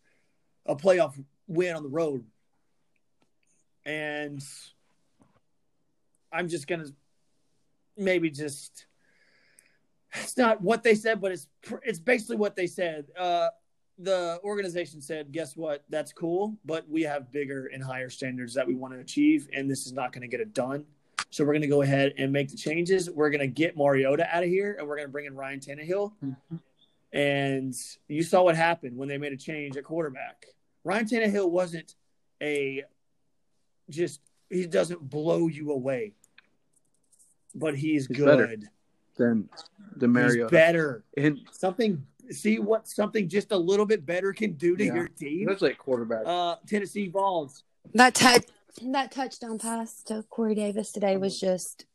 a 0.68 0.76
playoff 0.76 1.20
win 1.48 1.76
on 1.76 1.82
the 1.82 1.90
road?" 1.90 2.24
And 3.84 4.44
I'm 6.32 6.48
just 6.48 6.68
gonna 6.68 6.86
maybe 7.98 8.30
just 8.30 8.86
it's 10.14 10.38
not 10.38 10.62
what 10.62 10.84
they 10.84 10.94
said, 10.94 11.20
but 11.20 11.32
it's 11.32 11.48
it's 11.82 12.00
basically 12.00 12.36
what 12.36 12.56
they 12.56 12.68
said. 12.68 13.08
Uh, 13.18 13.50
the 14.04 14.40
organization 14.44 15.02
said, 15.02 15.32
"Guess 15.32 15.56
what? 15.56 15.84
That's 15.90 16.12
cool, 16.14 16.58
but 16.66 16.88
we 16.90 17.04
have 17.04 17.32
bigger 17.32 17.68
and 17.68 17.84
higher 17.84 18.10
standards 18.10 18.54
that 18.56 18.68
we 18.68 18.76
want 18.76 18.94
to 18.94 19.00
achieve, 19.00 19.48
and 19.54 19.70
this 19.70 19.86
is 19.86 19.94
not 19.94 20.12
going 20.12 20.22
to 20.22 20.28
get 20.28 20.40
it 20.40 20.54
done. 20.54 20.86
So 21.30 21.44
we're 21.46 21.54
going 21.54 21.62
to 21.62 21.68
go 21.68 21.82
ahead 21.82 22.14
and 22.18 22.32
make 22.34 22.50
the 22.50 22.58
changes. 22.58 23.10
We're 23.10 23.30
going 23.30 23.40
to 23.42 23.48
get 23.48 23.78
Mariota 23.78 24.28
out 24.36 24.44
of 24.44 24.50
here, 24.50 24.76
and 24.78 24.88
we're 24.88 24.98
going 24.98 25.08
to 25.08 25.12
bring 25.12 25.26
in 25.26 25.36
Ryan 25.36 25.60
Tannehill. 25.60 26.12
And 27.14 27.74
you 28.08 28.24
saw 28.24 28.44
what 28.44 28.56
happened 28.56 28.98
when 28.98 29.08
they 29.10 29.18
made 29.18 29.34
a 29.34 29.38
change 29.38 29.76
at 29.78 29.84
quarterback. 29.84 30.46
Ryan 30.84 31.06
Tannehill 31.06 31.50
wasn't 31.50 31.96
a 32.42 32.84
just 33.90 34.22
he 34.50 34.66
doesn't 34.66 35.10
blow 35.10 35.48
you 35.48 35.72
away, 35.72 36.14
but 37.54 37.76
he's, 37.76 38.08
He's 38.08 38.18
good. 38.18 38.26
better. 38.26 38.56
Then 39.18 39.50
the 39.98 40.08
He's 40.08 40.14
Mario 40.14 40.50
better. 40.50 41.04
and 41.18 41.40
Something. 41.52 42.06
See 42.32 42.60
what 42.60 42.88
something 42.88 43.28
just 43.28 43.52
a 43.52 43.58
little 43.58 43.86
bit 43.86 44.06
better 44.06 44.34
can 44.34 44.54
do 44.54 44.76
to 44.76 44.86
Yeah. 44.86 44.94
your 44.96 45.08
team. 45.08 45.48
especially 45.50 45.72
at 45.72 45.78
quarterback. 45.78 46.24
Uh, 46.26 46.56
Tennessee 46.68 47.08
Vols. 47.10 47.64
That 47.94 48.14
touch, 48.16 48.46
that 48.82 49.12
touchdown 49.12 49.58
pass 49.60 50.04
to 50.04 50.24
Corey 50.30 50.56
Davis 50.56 50.92
today 50.92 51.18
was 51.18 51.40
just 51.40 51.86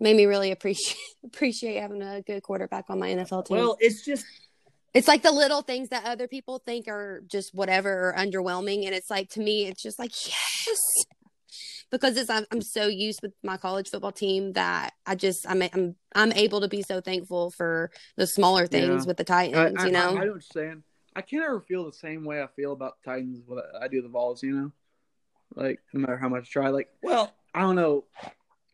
made 0.00 0.16
me 0.16 0.24
really 0.26 0.50
appreciate 0.50 0.96
appreciate 1.24 1.80
having 1.80 2.02
a 2.02 2.22
good 2.22 2.42
quarterback 2.42 2.86
on 2.88 2.98
my 2.98 3.08
NFL 3.10 3.46
team. 3.46 3.58
Well, 3.58 3.76
it's 3.80 4.04
just 4.04 4.24
it's 4.94 5.08
like 5.08 5.22
the 5.22 5.30
little 5.32 5.60
things 5.62 5.90
that 5.90 6.04
other 6.06 6.26
people 6.26 6.58
think 6.64 6.88
are 6.88 7.22
just 7.26 7.54
whatever 7.54 8.08
or 8.10 8.14
underwhelming, 8.16 8.86
and 8.86 8.94
it's 8.94 9.10
like 9.10 9.28
to 9.30 9.40
me, 9.40 9.66
it's 9.66 9.82
just 9.82 9.98
like 9.98 10.10
yes, 10.26 11.04
because 11.96 12.16
it's 12.16 12.28
I'm, 12.28 12.44
I'm 12.50 12.60
so 12.60 12.86
used 12.86 13.20
with 13.22 13.32
my 13.42 13.56
college 13.56 13.90
football 13.90 14.12
team 14.12 14.52
that 14.52 14.92
I 15.06 15.14
just 15.14 15.48
I'm 15.48 15.62
I'm 15.62 15.96
I'm 16.14 16.32
able 16.32 16.60
to 16.60 16.68
be 16.68 16.82
so 16.82 17.00
thankful 17.00 17.50
for 17.50 17.90
the 18.16 18.26
smaller 18.26 18.66
things 18.66 19.04
Yeah. 19.04 19.06
with 19.06 19.16
the 19.16 19.24
Titans. 19.24 19.80
I, 19.82 19.86
you 19.86 19.92
know, 19.92 20.16
I, 20.16 20.20
I 20.20 20.24
you're 20.24 20.40
saying. 20.40 20.82
I 21.14 21.22
can't 21.22 21.44
ever 21.44 21.62
feel 21.62 21.86
the 21.86 21.94
same 21.94 22.24
way 22.24 22.42
I 22.42 22.46
feel 22.48 22.72
about 22.72 22.98
Titans 23.02 23.40
what 23.46 23.64
I 23.80 23.88
do 23.88 24.02
the 24.02 24.08
Vols. 24.08 24.42
You 24.42 24.54
know, 24.54 24.72
like 25.54 25.80
no 25.94 26.00
matter 26.00 26.18
how 26.18 26.28
much 26.28 26.42
I 26.42 26.50
try, 26.50 26.68
like 26.68 26.88
well, 27.02 27.32
I 27.54 27.60
don't 27.60 27.76
know. 27.76 28.04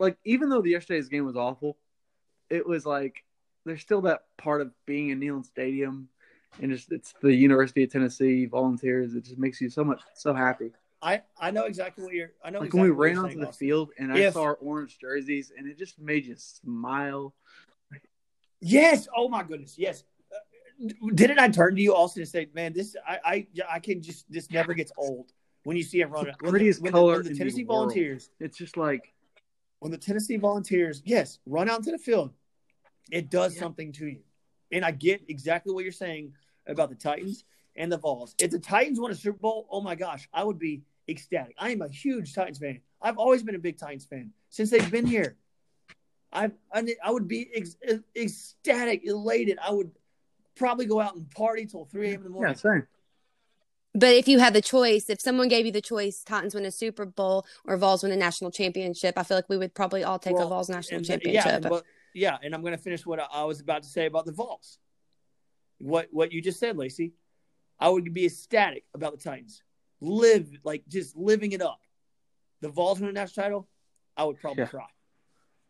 Like 0.01 0.19
even 0.25 0.49
though 0.49 0.61
the 0.63 0.71
yesterday's 0.71 1.09
game 1.09 1.25
was 1.25 1.37
awful, 1.37 1.79
it 2.51 2.67
was 2.67 2.85
like 2.85 3.25
there's 3.65 3.81
still 3.81 4.01
that 4.03 4.25
part 4.37 4.61
of 4.61 4.73
being 4.87 5.11
in 5.11 5.21
Neyland 5.21 5.47
Stadium, 5.47 6.09
and 6.61 6.73
just 6.73 6.91
it's 6.91 7.15
the 7.23 7.33
University 7.33 7.85
of 7.85 7.93
Tennessee 7.93 8.47
volunteers. 8.47 9.15
It 9.15 9.25
just 9.25 9.39
makes 9.39 9.61
you 9.61 9.71
so 9.71 9.85
much 9.85 10.01
so 10.15 10.35
happy. 10.35 10.73
I 11.03 11.23
I 11.39 11.51
know 11.51 11.65
exactly 11.65 12.05
what 12.05 12.15
you're. 12.15 12.33
I 12.45 12.51
know 12.51 12.61
Like 12.61 12.67
exactly 12.67 12.91
when 12.91 12.97
we 12.99 13.05
ran 13.05 13.15
you're 13.17 13.25
onto 13.25 13.41
the 13.41 13.49
Austin. 13.49 13.67
field 13.67 13.91
and 13.99 14.13
I 14.13 14.31
saw 14.31 14.43
our 14.43 14.55
orange 14.57 14.99
jerseys, 14.99 15.53
and 15.57 15.67
it 15.69 15.77
just 15.79 15.99
made 15.99 16.25
you 16.27 16.37
smile. 16.37 17.35
Yes. 18.61 19.09
Oh 19.17 19.29
my 19.29 19.43
goodness. 19.43 19.77
Yes. 19.77 20.05
Uh, 20.33 20.89
Didn't 21.15 21.39
I 21.41 21.49
turn 21.49 21.75
to 21.75 21.83
you, 21.83 21.95
Austin, 21.95 22.23
and 22.23 22.29
say, 22.31 22.49
"Man, 22.55 22.73
this 22.73 22.95
I 23.07 23.19
I 23.25 23.47
I 23.69 23.79
can 23.81 24.01
just 24.01 24.31
this 24.31 24.51
never 24.51 24.75
gets 24.75 24.93
old 24.97 25.33
when 25.65 25.77
you 25.77 25.83
see 25.83 26.01
him 26.01 26.11
run." 26.11 26.29
It's 26.29 26.37
the 26.39 26.49
prettiest 26.49 26.81
when 26.81 26.93
color 26.93 27.15
when 27.15 27.23
the 27.25 27.29
in 27.31 27.33
the 27.35 27.39
Tennessee 27.39 27.65
world. 27.65 27.89
Volunteers 27.91 28.31
It's 28.39 28.57
just 28.57 28.77
like 28.77 29.13
when 29.81 29.91
the 29.91 29.99
Tennessee 29.99 30.37
Volunteers, 30.37 31.03
yes, 31.05 31.41
run 31.47 31.69
out 31.69 31.79
into 31.79 31.91
the 31.91 31.99
field, 31.99 32.33
it 33.11 33.31
does 33.31 33.55
Yeah. 33.57 33.61
something 33.63 33.91
to 33.95 34.07
you. 34.07 34.23
And 34.71 34.85
I 34.85 34.93
get 34.93 35.23
exactly 35.29 35.75
what 35.75 35.83
you're 35.83 35.93
saying 35.93 36.33
about 36.69 36.89
the 36.89 36.95
Titans 36.95 37.45
and 37.75 37.91
the 37.91 37.99
Vols. 37.99 38.37
If 38.39 38.53
the 38.53 38.61
Titans 38.61 39.01
won 39.01 39.11
a 39.11 39.15
Super 39.17 39.39
Bowl, 39.39 39.67
oh 39.71 39.81
my 39.81 39.97
gosh, 39.97 40.29
I 40.33 40.45
would 40.45 40.59
be 40.61 40.85
ecstatic. 41.09 41.55
I 41.59 41.71
am 41.71 41.83
a 41.83 41.89
huge 41.89 42.35
Titans 42.35 42.59
fan. 42.59 42.81
I've 43.01 43.19
always 43.19 43.43
been 43.43 43.55
a 43.55 43.59
big 43.61 43.79
Titans 43.79 44.05
fan 44.07 44.33
since 44.51 44.71
they've 44.71 44.91
been 44.91 45.07
here. 45.07 45.37
I 46.33 46.51
I, 46.73 46.95
I 47.05 47.11
would 47.11 47.29
be 47.29 47.51
ex, 47.55 47.77
ecstatic, 48.17 49.05
elated. 49.05 49.59
I 49.63 49.71
would 49.73 49.91
probably 50.55 50.87
go 50.87 51.01
out 51.01 51.15
and 51.15 51.31
party 51.31 51.67
till 51.67 51.85
3 51.85 52.09
a.m. 52.11 52.15
in 52.19 52.23
the 52.25 52.31
morning. 52.31 52.55
Yeah, 52.57 52.69
morning. 52.69 52.83
same. 52.83 52.89
But 53.95 54.15
if 54.15 54.27
you 54.27 54.39
had 54.39 54.55
the 54.55 54.63
choice, 54.63 55.11
if 55.11 55.21
someone 55.21 55.49
gave 55.49 55.67
you 55.67 55.73
the 55.73 55.83
choice, 55.83 56.23
Titans 56.25 56.55
win 56.55 56.65
a 56.65 56.71
Super 56.71 57.05
Bowl 57.05 57.45
or 57.67 57.77
Vols 57.77 58.03
win 58.03 58.11
a 58.13 58.17
national 58.17 58.51
championship, 58.51 59.19
I 59.19 59.23
feel 59.23 59.37
like 59.37 59.51
we 59.51 59.59
would 59.59 59.75
probably 59.75 60.03
all 60.03 60.19
take 60.19 60.35
Well, 60.35 60.47
a 60.47 60.49
Vols 60.49 60.71
national 60.71 60.99
And- 60.99 61.07
championship. 61.07 61.63
Yeah, 61.63 61.69
but, 61.69 61.85
yeah, 62.15 62.39
and 62.43 62.55
I'm 62.55 62.63
going 62.63 62.73
to 62.77 62.83
finish 62.83 63.05
what 63.05 63.21
I- 63.21 63.27
I 63.31 63.45
was 63.45 63.61
about 63.61 63.83
to 63.83 63.89
say 63.91 64.07
about 64.07 64.25
the 64.25 64.33
Vols. 64.33 64.79
What 65.79 66.09
what 66.13 66.33
you 66.33 66.41
just 66.41 66.59
said, 66.61 66.79
Lacey. 66.79 67.13
I 67.79 67.89
would 67.91 68.15
be 68.15 68.25
ecstatic 68.27 68.85
about 68.95 69.13
the 69.13 69.19
Titans. 69.19 69.63
Live 70.03 70.51
like 70.65 70.83
just 70.89 71.17
living 71.17 71.53
it 71.53 71.63
up. 71.63 71.81
The 72.61 72.69
Vols 72.69 72.99
win 73.01 73.09
a 73.09 73.13
national 73.13 73.45
title, 73.45 73.69
I 74.17 74.25
would 74.25 74.41
probably 74.41 74.65
Yeah. 74.65 74.69
cry. 74.69 74.87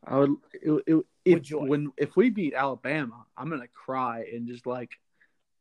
I 0.04 0.18
would 0.18 0.36
it, 0.54 0.82
it, 0.86 1.06
if 1.26 1.50
when 1.52 1.92
if 1.98 2.16
we 2.16 2.30
beat 2.30 2.54
Alabama, 2.54 3.26
I'm 3.36 3.50
gonna 3.50 3.68
cry 3.68 4.24
and 4.32 4.48
just 4.48 4.66
like 4.66 4.90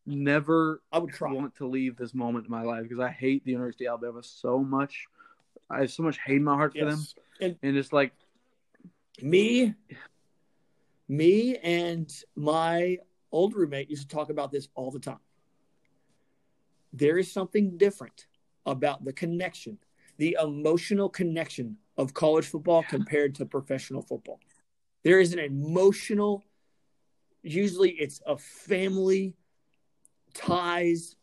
never 0.06 0.82
I 0.90 1.00
would 1.00 1.12
cry. 1.12 1.34
want 1.34 1.56
to 1.56 1.68
leave 1.68 1.98
this 1.98 2.14
moment 2.14 2.46
in 2.46 2.52
my 2.52 2.64
life 2.64 2.84
because 2.84 3.00
I 3.00 3.10
hate 3.10 3.44
the 3.44 3.52
University 3.52 3.88
of 3.88 4.02
Alabama 4.02 4.24
so 4.24 4.60
much. 4.60 5.08
I 5.70 5.82
have 5.82 5.92
so 5.92 6.04
much 6.04 6.18
hate 6.26 6.38
in 6.38 6.44
my 6.46 6.56
heart 6.56 6.74
for 6.74 6.86
them, 6.86 7.06
And 7.42 7.58
and 7.62 7.76
just 7.76 7.92
like 7.92 8.14
me, 9.22 9.76
me 11.10 11.58
and 11.58 12.10
my 12.36 13.00
old 13.34 13.54
roommate 13.54 13.90
used 13.90 14.10
to 14.10 14.16
talk 14.16 14.30
about 14.30 14.50
this 14.52 14.70
all 14.76 14.92
the 14.92 15.00
time. 15.00 15.20
There 16.94 17.18
is 17.18 17.32
something 17.32 17.78
different 17.78 18.28
about 18.66 19.04
the 19.04 19.14
connection, 19.14 19.78
the 20.18 20.38
emotional 20.42 21.10
connection 21.10 21.78
of 21.98 22.14
college 22.14 22.46
football 22.46 22.84
compared 22.84 23.36
to 23.36 23.46
professional 23.46 24.02
football. 24.02 24.40
There 25.04 25.20
is 25.20 25.34
an 25.34 25.40
emotional, 25.40 26.44
usually 27.42 27.92
it's 27.92 28.22
a 28.26 28.38
family 28.38 29.36
ties, 30.34 31.16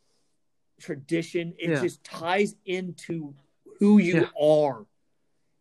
tradition. 0.80 1.54
It 1.58 1.70
Yeah. 1.70 1.82
just 1.82 2.02
ties 2.04 2.56
into 2.64 3.34
who 3.78 3.98
you 3.98 4.22
Yeah. 4.22 4.30
are. 4.40 4.86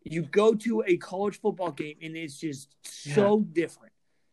You 0.04 0.22
go 0.22 0.54
to 0.54 0.82
a 0.86 0.96
college 0.96 1.40
football 1.40 1.72
game 1.72 1.98
and 2.02 2.16
it's 2.16 2.38
just 2.38 2.74
so 2.82 3.40
different. 3.40 3.92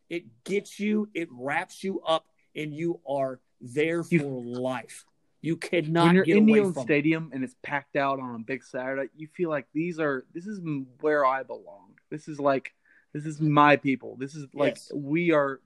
It 0.10 0.44
gets 0.44 0.80
you, 0.80 1.10
it 1.14 1.28
wraps 1.32 1.84
you 1.84 2.02
up, 2.02 2.28
and 2.56 2.74
you 2.74 3.02
are 3.08 3.42
there 3.60 4.04
for 4.04 4.14
You- 4.16 4.60
life. 4.60 5.06
You 5.46 5.58
cannot 5.58 6.08
when 6.08 6.16
you're 6.16 6.24
in 6.26 6.50
away 6.50 6.60
Neyland 6.60 6.74
from 6.74 6.82
it. 6.82 6.86
Stadium 6.86 7.30
and 7.34 7.44
it's 7.44 7.56
packed 7.62 7.96
out 7.96 8.20
on 8.20 8.34
a 8.36 8.40
big 8.40 8.64
Saturday, 8.64 9.10
you 9.16 9.28
feel 9.28 9.50
like 9.50 9.68
these 9.74 10.00
are 10.00 10.26
this 10.34 10.48
is 10.48 10.60
where 11.02 11.26
I 11.26 11.44
belong. 11.44 11.94
This 12.10 12.28
is 12.28 12.40
like 12.40 12.74
this 13.14 13.26
is 13.26 13.40
my 13.40 13.76
people. 13.76 14.16
This 14.18 14.36
is 14.36 14.48
like 14.54 14.76
Yes. 14.76 14.92
we 14.94 15.32
are, 15.32 15.62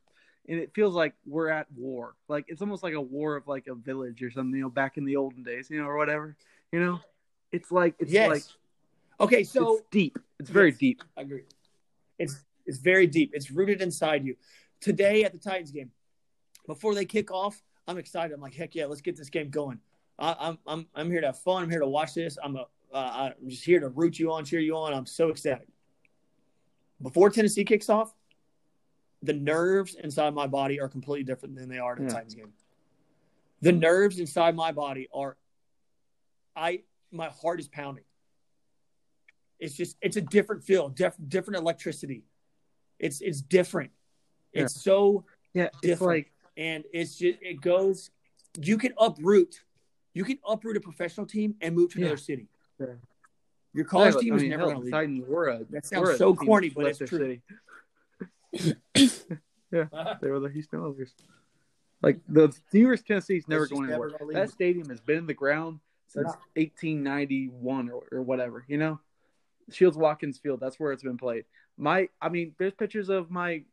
and 0.47 0.59
it 0.59 0.73
feels 0.75 0.93
like 0.93 1.13
we're 1.25 1.49
at 1.49 1.67
war. 1.75 2.15
Like 2.27 2.45
it's 2.49 2.61
almost 2.61 2.83
like 2.83 2.93
a 2.93 3.01
war 3.01 3.35
of 3.37 3.47
like 3.47 3.67
a 3.67 3.75
village 3.75 4.21
or 4.21 4.31
something. 4.31 4.55
You 4.55 4.63
know, 4.63 4.69
back 4.69 4.97
in 4.97 5.05
the 5.05 5.15
olden 5.15 5.43
days, 5.43 5.69
you 5.69 5.81
know, 5.81 5.87
or 5.87 5.97
whatever. 5.97 6.35
You 6.71 6.79
know, 6.81 6.99
it's 7.51 7.71
like 7.71 7.95
it's 7.99 8.11
yes. 8.11 8.29
like 8.29 8.43
okay, 9.21 9.43
so 9.43 9.77
it's 9.77 9.85
deep. 9.91 10.19
It's 10.39 10.49
very 10.49 10.69
Yes. 10.71 10.77
deep. 10.79 11.03
I 11.17 11.21
agree. 11.21 11.43
It's 12.17 12.35
it's 12.65 12.77
very 12.79 13.07
deep. 13.07 13.31
It's 13.33 13.49
rooted 13.49 13.81
inside 13.81 14.25
you. 14.25 14.35
Today 14.81 15.23
at 15.23 15.31
the 15.31 15.39
Titans 15.39 15.71
game, 15.71 15.91
before 16.67 16.93
they 16.95 17.05
kick 17.05 17.31
off, 17.31 17.61
I'm 17.89 17.97
excited. 17.97 18.33
I'm 18.35 18.39
like, 18.39 18.53
heck 18.53 18.75
yeah, 18.75 18.85
let's 18.85 19.01
get 19.01 19.17
this 19.17 19.29
game 19.31 19.49
going. 19.49 19.79
I, 20.19 20.35
I'm 20.39 20.59
I'm 20.67 20.85
I'm 20.93 21.09
here 21.09 21.21
to 21.21 21.27
have 21.27 21.39
fun. 21.39 21.63
I'm 21.63 21.69
here 21.71 21.79
to 21.79 21.87
watch 21.87 22.13
this. 22.13 22.37
I'm 22.43 22.55
a 22.55 22.65
uh, 22.93 23.31
I'm 23.41 23.49
just 23.49 23.65
here 23.65 23.79
to 23.79 23.89
root 23.89 24.19
you 24.19 24.31
on, 24.31 24.45
cheer 24.45 24.59
you 24.59 24.75
on. 24.77 24.93
I'm 24.93 25.07
so 25.07 25.31
ecstatic. 25.31 25.67
Before 27.01 27.31
Tennessee 27.31 27.63
kicks 27.63 27.89
off, 27.89 28.13
the 29.23 29.33
nerves 29.33 29.95
inside 29.95 30.35
my 30.35 30.45
body 30.45 30.79
are 30.79 30.87
completely 30.87 31.23
different 31.23 31.55
than 31.55 31.67
they 31.67 31.79
are 31.79 31.93
at 31.93 31.97
the 31.97 32.03
Yeah. 32.03 32.09
Titans 32.09 32.35
game. 32.35 32.53
The 33.61 33.71
nerves 33.71 34.19
inside 34.19 34.55
my 34.55 34.71
body 34.71 35.07
are, 35.13 35.35
I 36.55 36.83
my 37.11 37.29
heart 37.29 37.59
is 37.59 37.67
pounding. 37.67 38.03
It's 39.59 39.73
just 39.73 39.97
it's 40.01 40.15
a 40.17 40.21
different 40.21 40.63
feel, 40.63 40.89
diff, 40.89 41.15
different 41.27 41.57
electricity. 41.59 42.23
It's 42.99 43.19
it's 43.21 43.41
different. 43.41 43.91
It's 44.53 44.79
so 44.79 45.25
Yeah, 45.53 45.65
it's 45.65 45.79
Different. 45.81 46.13
like 46.13 46.31
and 46.59 46.83
it's 46.93 47.15
just 47.15 47.39
it 47.41 47.61
goes. 47.61 48.11
You 48.61 48.77
can 48.77 48.93
uproot, 48.99 49.61
you 50.13 50.23
can 50.23 50.37
uproot 50.47 50.75
a 50.77 50.81
professional 50.81 51.25
team 51.25 51.55
and 51.61 51.73
move 51.75 51.91
to 51.93 51.99
another 51.99 52.13
Yeah. 52.13 52.17
city. 52.17 52.47
Yeah. 52.79 52.87
Your 53.73 53.85
college 53.85 54.15
Yeah, 54.15 54.21
team 54.21 54.33
I 54.33 54.35
is 54.35 54.41
mean, 54.41 54.49
never 54.51 54.63
going 54.65 54.75
to 54.83 54.89
the 54.89 54.97
leave. 54.97 55.27
Were 55.27 55.47
a 55.47 55.63
That 55.69 55.85
sounds 55.85 56.17
so 56.17 56.35
corny, 56.35 56.69
but 56.69 56.85
it's 56.85 56.97
true. 56.99 57.07
city. 57.07 57.41
They 59.71 60.29
were 60.31 60.39
the 60.39 60.49
Houston 60.51 60.79
Oilers. 60.79 61.13
Like 62.01 62.19
the 62.27 62.51
New 62.73 62.79
York 62.87 63.05
Tennessee's 63.05 63.47
never 63.47 63.67
going 63.67 63.91
anywhere. 63.91 64.11
That 64.31 64.49
stadium 64.49 64.89
has 64.89 64.99
been 64.99 65.19
in 65.19 65.27
the 65.27 65.33
ground 65.35 65.79
since 66.07 66.25
not. 66.25 66.39
1891 66.55 67.89
or, 67.91 68.07
or 68.11 68.21
whatever. 68.23 68.65
You 68.67 68.77
know, 68.77 68.99
Shields 69.71 69.95
Watkins 69.97 70.39
Field. 70.39 70.59
That's 70.59 70.79
where 70.79 70.91
it's 70.91 71.03
been 71.03 71.17
played. 71.17 71.45
My, 71.77 72.09
I 72.19 72.29
mean, 72.29 72.55
there's 72.57 72.73
pictures 72.73 73.09
of 73.09 73.29
my 73.29 73.63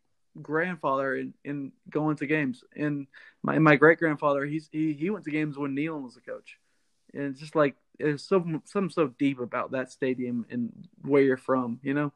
grandfather 0.42 1.16
in, 1.16 1.34
in 1.44 1.72
going 1.90 2.16
to 2.16 2.26
games, 2.26 2.62
and 2.74 3.06
my 3.42 3.58
my 3.58 3.76
great 3.76 3.98
grandfather. 3.98 4.44
He's 4.44 4.68
he 4.72 4.92
he 4.92 5.10
went 5.10 5.24
to 5.24 5.30
games 5.30 5.56
when 5.56 5.74
Neyland 5.74 6.02
was 6.02 6.16
a 6.16 6.20
coach, 6.20 6.58
and 7.14 7.24
it's 7.24 7.40
just 7.40 7.54
like 7.54 7.76
there's 7.98 8.22
some 8.22 8.62
something 8.64 8.90
so 8.90 9.08
deep 9.18 9.40
about 9.40 9.72
that 9.72 9.90
stadium 9.90 10.46
and 10.50 10.72
where 11.02 11.22
you're 11.22 11.36
from. 11.36 11.80
You 11.82 11.94
know. 11.94 12.12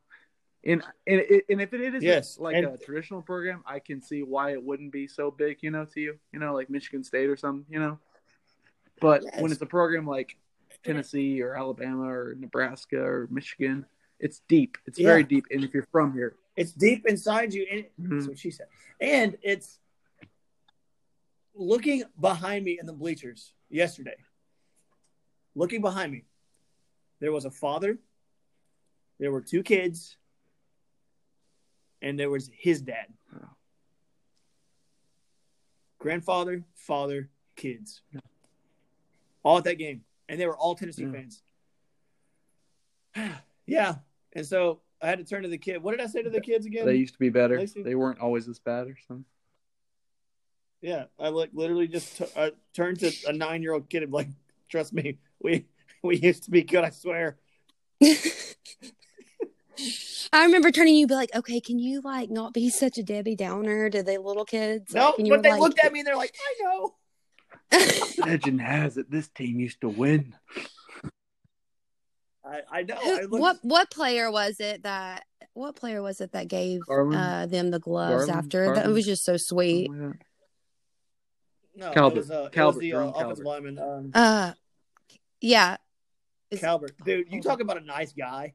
And 0.65 0.83
and, 1.07 1.23
and 1.49 1.63
if 1.63 1.73
it 1.73 1.95
is 1.95 2.03
Yes, 2.03 2.39
like 2.39 2.55
and- 2.57 2.67
a 2.67 2.77
traditional 2.77 3.23
program, 3.23 3.63
I 3.67 3.79
can 3.79 4.03
see 4.03 4.23
why 4.23 4.53
it 4.53 4.63
wouldn't 4.63 4.93
be 4.93 5.07
so 5.07 5.31
big, 5.31 5.59
you 5.63 5.71
know, 5.71 5.87
to 5.87 6.01
you, 6.01 6.19
you 6.33 6.39
know, 6.39 6.53
like 6.53 6.69
Michigan 6.69 7.03
State 7.03 7.31
or 7.31 7.37
something, 7.37 7.65
you 7.73 7.81
know. 7.81 7.99
But 9.01 9.25
when 9.39 9.51
it's 9.53 9.63
a 9.63 9.67
program 9.67 10.07
like 10.07 10.37
Tennessee 10.85 11.41
or 11.43 11.57
Alabama 11.57 12.11
or 12.11 12.37
Nebraska 12.39 13.01
or 13.01 13.27
Michigan, 13.31 13.87
it's 14.19 14.43
deep. 14.49 14.77
It's 14.87 14.99
very 14.99 15.25
deep. 15.25 15.47
And 15.51 15.65
if 15.65 15.73
you're 15.73 15.89
from 15.91 16.13
here, 16.13 16.37
It's 16.61 16.73
deep 16.73 17.07
inside 17.09 17.55
you, 17.55 17.67
and 17.71 17.85
Mhm. 17.99 18.11
that's 18.17 18.29
what 18.29 18.39
she 18.39 18.51
said. 18.51 18.69
And 19.01 19.39
it's 19.43 19.81
looking 21.55 22.05
behind 22.21 22.67
me 22.67 22.79
in 22.79 22.85
the 22.85 22.93
bleachers 22.93 23.55
yesterday. 23.71 24.23
Looking 25.55 25.81
behind 25.81 26.13
me, 26.13 26.27
there 27.19 27.33
was 27.33 27.47
a 27.47 27.51
father, 27.51 27.99
there 29.19 29.33
were 29.33 29.41
two 29.41 29.63
kids, 29.63 30.19
and 32.03 32.21
there 32.21 32.29
was 32.29 32.51
his 32.53 32.83
dad. 32.83 33.11
Oh. 33.35 33.57
Grandfather, 35.99 36.63
father, 36.75 37.31
kids. 37.57 38.03
All 39.43 39.57
at 39.57 39.65
that 39.65 39.77
game. 39.79 40.05
And 40.29 40.39
they 40.39 40.47
were 40.47 40.59
all 40.59 40.75
Tennessee 40.75 41.05
Yeah. 41.05 41.13
fans. 41.13 41.43
yeah. 43.67 44.01
And 44.35 44.47
so 44.47 44.83
I 45.03 45.07
had 45.09 45.19
to 45.19 45.25
turn 45.25 45.43
to 45.45 45.49
the 45.49 45.59
kid. 45.59 45.83
What 45.83 45.93
did 45.93 46.01
I 46.01 46.07
say 46.07 46.23
to 46.23 46.31
the 46.31 46.41
kids 46.41 46.67
again? 46.67 46.85
they 46.87 46.97
used 46.97 47.15
to 47.15 47.19
be 47.19 47.31
better. 47.31 47.59
Lacey? 47.59 47.83
They 47.83 47.95
weren't 47.95 48.21
always 48.21 48.49
as 48.49 48.59
bad 48.59 48.87
or 48.87 48.97
something. 49.09 49.25
Yeah, 50.83 51.05
I 51.19 51.29
like 51.29 51.51
literally 51.53 51.89
just 51.89 52.19
t- 52.19 52.25
uh, 52.37 52.51
turned 52.75 53.01
to 53.01 53.13
a 53.27 53.33
nine 53.33 53.63
year 53.63 53.73
old 53.75 53.89
kid 53.91 54.03
and 54.03 54.13
like, 54.13 54.29
trust 54.69 54.93
me, 54.93 55.19
we 55.43 55.67
we 56.03 56.17
used 56.17 56.45
to 56.45 56.51
be 56.51 56.63
good. 56.63 56.85
I 56.85 56.91
swear. 56.91 57.37
I 60.33 60.45
remember 60.45 60.71
turning 60.71 60.95
you, 60.95 61.07
be 61.07 61.15
like, 61.15 61.35
"Okay, 61.35 61.61
can 61.61 61.79
you 61.79 62.01
like 62.03 62.31
not 62.31 62.53
be 62.55 62.69
such 62.71 62.99
a 62.99 63.03
Debbie 63.03 63.35
Downer 63.37 63.91
to 63.91 64.03
the 64.03 64.19
little 64.19 64.45
kids?" 64.45 64.95
No, 64.95 65.07
Like, 65.07 65.17
but 65.19 65.29
were 65.29 65.43
they 65.43 65.51
like- 65.53 65.61
looked 65.61 65.79
at 65.85 65.93
me 65.93 66.01
and 66.01 66.07
they're 66.07 66.17
like, 66.17 66.35
I 66.39 66.63
know. 66.63 66.95
Legend 68.27 68.61
has 68.61 68.97
it 68.97 69.11
this 69.11 69.29
team 69.29 69.61
used 69.61 69.81
to 69.83 69.89
win. 69.89 70.35
I, 72.51 72.79
I 72.79 72.83
know. 72.83 72.97
Who- 72.97 73.17
I 73.17 73.21
looked, 73.23 73.33
what 73.41 73.59
what 73.63 73.91
player 73.91 74.31
was 74.31 74.59
it 74.61 74.83
that? 74.83 75.25
What 75.55 75.77
player 75.77 76.03
was 76.03 76.21
it 76.21 76.33
that 76.33 76.49
gave 76.49 76.81
Garland? 76.87 77.15
uh, 77.17 77.47
them 77.47 77.71
the 77.71 77.79
gloves 77.79 78.27
Garland? 78.27 78.31
after? 78.31 78.67
That 78.67 78.75
Garland? 78.75 78.95
was 78.95 79.05
just 79.07 79.25
so 79.25 79.37
sweet. 79.37 79.87
Something 79.87 80.07
like 80.09 80.19
that. 80.19 80.27
no, 81.87 81.91
Calvert. 81.93 82.17
It 82.17 82.21
was, 82.21 82.31
uh, 82.31 82.35
it 82.35 82.41
was 82.43 82.51
Calvert, 82.53 82.81
the 82.81 82.93
uh, 82.93 82.97
Jerome 82.97 83.15
offensive 83.15 83.45
lineman, 83.45 83.79
um, 83.79 84.11
Uh, 84.15 84.53
yeah, 85.41 85.77
Is- 86.51 86.61
Calvert. 86.61 86.93
Dude, 87.05 87.33
you 87.33 87.41
talk 87.43 87.61
about 87.61 87.77
a 87.79 87.85
nice 87.85 88.13
guy. 88.13 88.55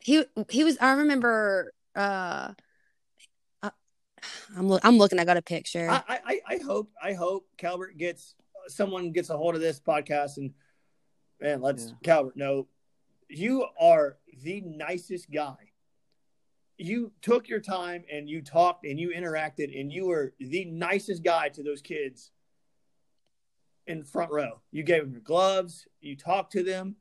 he 0.00 0.24
he 0.50 0.64
was. 0.64 0.78
I 0.80 0.92
remember. 0.92 1.72
Uh, 1.94 2.52
uh, 3.62 3.70
I'm 4.56 4.68
look, 4.68 4.84
I'm 4.84 4.98
looking. 4.98 5.18
I 5.18 5.24
got 5.24 5.36
a 5.36 5.42
picture. 5.42 5.88
I, 5.90 6.02
I, 6.08 6.18
I- 6.26 6.40
I 6.54 6.58
hope 6.58 6.90
I 7.02 7.12
hope 7.12 7.46
Calvert 7.56 7.96
gets 7.96 8.34
someone 8.68 9.12
gets 9.12 9.30
a 9.30 9.36
hold 9.36 9.54
of 9.54 9.60
this 9.60 9.80
podcast 9.80 10.36
and 10.38 10.52
man, 11.42 11.60
let's 11.60 11.88
Yeah. 11.88 11.96
Calvert 12.02 12.36
know 12.36 12.68
you 13.28 13.66
are 13.78 14.18
the 14.42 14.60
nicest 14.62 15.30
guy. 15.30 15.72
You 16.78 17.12
took 17.20 17.48
your 17.48 17.60
time 17.60 18.04
and 18.10 18.28
you 18.28 18.42
talked 18.42 18.84
and 18.84 18.98
you 18.98 19.10
interacted 19.10 19.78
and 19.78 19.92
you 19.92 20.06
were 20.06 20.34
the 20.38 20.64
nicest 20.66 21.22
guy 21.22 21.48
to 21.50 21.62
those 21.62 21.82
kids 21.82 22.30
in 23.86 24.04
front 24.04 24.30
row. 24.30 24.60
You 24.70 24.82
gave 24.82 25.02
them 25.02 25.12
your 25.12 25.20
gloves, 25.20 25.86
you 26.00 26.16
talked 26.16 26.52
to 26.52 26.62
them, 26.62 26.96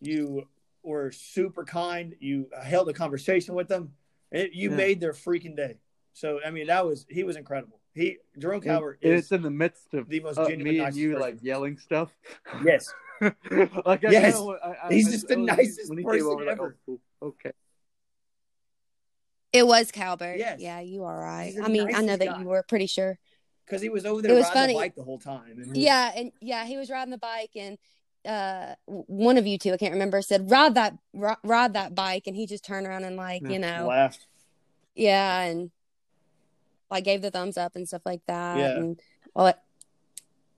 you 0.00 0.48
were 0.82 1.10
super 1.10 1.64
kind, 1.64 2.14
you 2.20 2.48
held 2.62 2.88
a 2.88 2.92
conversation 2.92 3.54
with 3.54 3.68
them, 3.68 3.94
and 4.32 4.48
you 4.52 4.70
Yeah. 4.70 4.76
made 4.76 5.00
their 5.00 5.12
freaking 5.12 5.56
day. 5.56 5.80
So 6.12 6.40
I 6.44 6.50
mean, 6.50 6.66
that 6.68 6.86
was 6.86 7.06
he 7.08 7.24
was 7.24 7.36
incredible. 7.36 7.80
He 7.94 8.18
Jerome 8.38 8.60
Cowher 8.60 8.96
and 9.02 9.12
is 9.14 9.20
it's 9.22 9.32
in 9.32 9.42
the 9.42 9.50
midst 9.50 9.94
of 9.94 10.08
the 10.08 10.20
most 10.20 10.38
uh, 10.38 10.46
genuine, 10.48 10.74
me 10.74 10.80
and 10.80 10.94
you 10.94 11.10
person. 11.10 11.20
like 11.20 11.42
yelling 11.42 11.76
stuff. 11.78 12.16
yes. 12.64 12.92
like 13.86 14.04
I 14.04 14.10
Yes. 14.10 14.34
know, 14.34 14.56
I, 14.62 14.86
I, 14.88 14.92
He's 14.92 15.08
I- 15.08 15.10
just 15.12 15.28
the 15.28 15.36
when 15.36 15.46
nicest 15.46 15.88
when 15.88 15.98
he 15.98 16.04
person 16.04 16.20
came 16.20 16.26
over, 16.28 16.44
like, 16.44 16.52
ever. 16.52 16.76
oh, 16.88 17.00
okay. 17.22 17.52
It 19.52 19.66
was 19.66 19.90
Calbert. 19.90 20.38
Yes. 20.38 20.60
Yeah, 20.60 20.80
you 20.80 21.04
are 21.04 21.18
right. 21.20 21.54
I 21.62 21.68
mean, 21.68 21.92
I 21.94 22.02
know 22.02 22.16
that 22.16 22.24
guy. 22.28 22.40
you 22.40 22.46
were 22.46 22.62
pretty 22.62 22.86
sure. 22.86 23.18
Because 23.66 23.82
he 23.82 23.88
was 23.88 24.06
over 24.06 24.20
It 24.20 24.22
there 24.22 24.34
was 24.34 24.44
riding 24.46 24.54
funny. 24.54 24.72
the 24.74 24.78
bike 24.78 24.94
the 24.94 25.02
whole 25.02 25.18
time. 25.18 25.58
And 25.62 25.76
Yeah, 25.76 26.12
and 26.14 26.32
yeah, 26.40 26.64
he 26.64 26.76
was 26.76 26.88
riding 26.90 27.10
the 27.10 27.18
bike, 27.18 27.50
and 27.56 27.76
uh, 28.24 28.74
one 28.86 29.38
of 29.38 29.46
you 29.46 29.58
two, 29.58 29.72
I 29.72 29.76
can't 29.76 29.92
remember, 29.92 30.22
said 30.22 30.50
ride 30.50 30.74
that 30.74 30.96
ri- 31.12 31.34
ride 31.42 31.72
that 31.74 31.94
bike, 31.94 32.24
and 32.26 32.36
he 32.36 32.46
just 32.46 32.64
turned 32.64 32.86
around 32.86 33.04
and 33.04 33.16
like 33.16 33.42
Yeah, 33.42 33.48
you 33.50 33.58
know, 33.58 33.86
laughed. 33.88 34.26
yeah, 34.94 35.40
and 35.42 35.70
like 36.90 37.04
gave 37.04 37.22
the 37.22 37.30
thumbs 37.30 37.56
up 37.56 37.74
and 37.76 37.86
stuff 37.88 38.02
like 38.04 38.22
that. 38.26 38.56
Yeah. 38.58 38.76
And 38.76 39.00
all 39.34 39.46
that. 39.46 39.62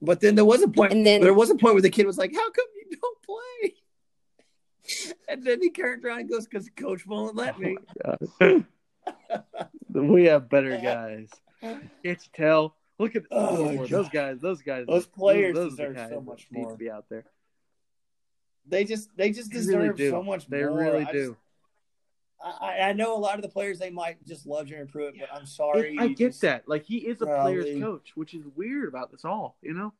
But 0.03 0.19
then 0.19 0.35
there 0.35 0.45
was 0.45 0.61
a 0.61 0.67
point. 0.67 0.91
And 0.91 1.05
then- 1.05 1.21
there 1.21 1.33
was 1.33 1.49
a 1.49 1.55
point 1.55 1.75
where 1.75 1.81
the 1.81 1.89
kid 1.89 2.05
was 2.05 2.17
like, 2.17 2.33
"How 2.33 2.49
come 2.51 2.65
you 2.89 2.97
don't 3.01 3.21
play?" 3.23 3.75
And 5.29 5.43
then 5.45 5.61
he 5.61 5.69
turned 5.71 6.03
around 6.03 6.19
and 6.21 6.29
goes, 6.29 6.45
"Because 6.45 6.69
coach 6.75 7.05
won't 7.07 7.35
let 7.35 7.57
me." 7.59 7.77
God. 8.03 8.65
we 9.89 10.25
have 10.25 10.49
better 10.49 10.77
guys. 10.77 11.29
Can't 11.61 11.83
you 12.03 12.15
tell? 12.33 12.75
Look 12.99 13.15
at 13.15 13.23
Oh, 13.31 13.85
those 13.87 14.09
guys. 14.09 14.39
Those 14.41 14.61
guys. 14.61 14.85
Those 14.87 15.07
players 15.07 15.55
those, 15.55 15.67
are 15.67 15.69
the 15.69 15.75
deserve 15.77 15.95
guys 15.95 16.09
so 16.09 16.15
that 16.15 16.21
much 16.25 16.47
need 16.51 16.61
more. 16.63 16.71
to 16.71 16.77
be 16.77 16.91
out 16.91 17.05
there. 17.09 17.25
They 18.67 18.83
just 18.83 19.09
they 19.17 19.31
just 19.31 19.51
They 19.51 19.57
deserve 19.59 19.97
really 19.97 20.09
so 20.09 20.21
much 20.21 20.47
They 20.47 20.63
more. 20.63 20.77
really 20.77 21.05
I 21.05 21.11
do. 21.11 21.37
I, 22.43 22.79
I 22.89 22.93
know 22.93 23.15
a 23.15 23.19
lot 23.19 23.35
of 23.35 23.41
the 23.41 23.49
players 23.49 23.79
they 23.79 23.89
might 23.89 24.25
just 24.27 24.45
love 24.45 24.67
Jeremy 24.67 24.89
Pruitt, 24.91 25.15
but 25.19 25.29
I'm 25.33 25.45
sorry. 25.45 25.97
I 25.99 26.07
get 26.09 26.29
just- 26.29 26.41
that. 26.41 26.67
Like 26.67 26.83
he 26.83 26.97
is 26.97 27.21
a 27.21 27.25
player's 27.25 27.79
coach, 27.81 28.11
which 28.15 28.33
is 28.33 28.43
weird 28.55 28.89
about 28.89 29.11
this 29.11 29.23
all. 29.25 29.57
You 29.61 29.73
know, 29.73 29.93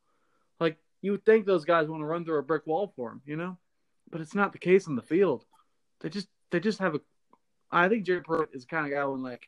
like 0.59 0.77
you 1.01 1.11
would 1.11 1.25
think 1.25 1.45
those 1.45 1.65
guys 1.65 1.87
want 1.87 2.01
to 2.01 2.05
run 2.05 2.25
through 2.25 2.39
a 2.39 2.43
brick 2.43 2.67
wall 2.67 2.91
for 2.95 3.11
him. 3.11 3.21
You 3.25 3.37
know, 3.37 3.57
but 4.09 4.21
it's 4.21 4.35
not 4.35 4.51
the 4.51 4.59
case 4.59 4.87
on 4.87 4.95
the 4.95 5.01
field. 5.01 5.45
They 6.01 6.09
just 6.09 6.27
they 6.51 6.59
just 6.59 6.79
have 6.79 6.95
a. 6.95 7.01
I 7.71 7.87
think 7.89 8.05
Jeremy 8.05 8.23
Pruitt 8.23 8.49
is 8.53 8.63
the 8.65 8.67
kind 8.67 8.85
of 8.85 8.91
guy 8.91 9.05
when 9.05 9.23
like 9.23 9.47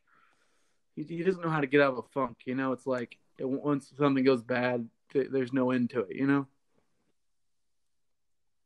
he, 0.96 1.04
he 1.04 1.24
doesn't 1.24 1.44
know 1.44 1.50
how 1.50 1.62
to 1.62 1.68
get 1.68 1.82
out 1.82 1.92
of 1.94 1.98
a 2.00 2.04
funk. 2.14 2.38
You 2.46 2.56
know, 2.56 2.72
it's 2.72 2.88
like 2.88 3.18
it, 3.38 3.46
once 3.46 3.92
something 3.98 4.24
goes 4.24 4.42
bad, 4.42 4.88
th- 5.12 5.28
there's 5.32 5.54
no 5.54 5.72
end 5.72 5.90
to 5.92 6.02
it. 6.02 6.16
You 6.16 6.28
know. 6.28 6.48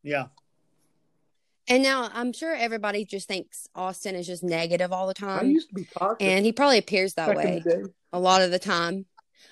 Yeah, 0.03 0.27
And 1.69 1.83
now 1.83 2.09
I'm 2.11 2.33
sure 2.33 2.53
everybody 2.53 3.05
just 3.05 3.27
thinks 3.27 3.67
Austin 3.75 4.15
is 4.15 4.25
just 4.25 4.43
negative 4.43 4.91
all 4.91 5.05
the 5.05 5.13
time. 5.13 5.39
I 5.39 5.43
used 5.43 5.69
to 5.69 5.75
be 5.75 5.87
positive 5.95 6.27
and 6.27 6.43
he 6.43 6.51
probably 6.51 6.79
appears 6.79 7.13
that 7.13 7.27
back 7.27 7.37
way. 7.37 7.57
in 7.57 7.63
the 7.63 7.69
day. 7.69 7.91
a 8.11 8.19
lot 8.19 8.41
of 8.41 8.49
the 8.49 8.57
time. 8.57 9.05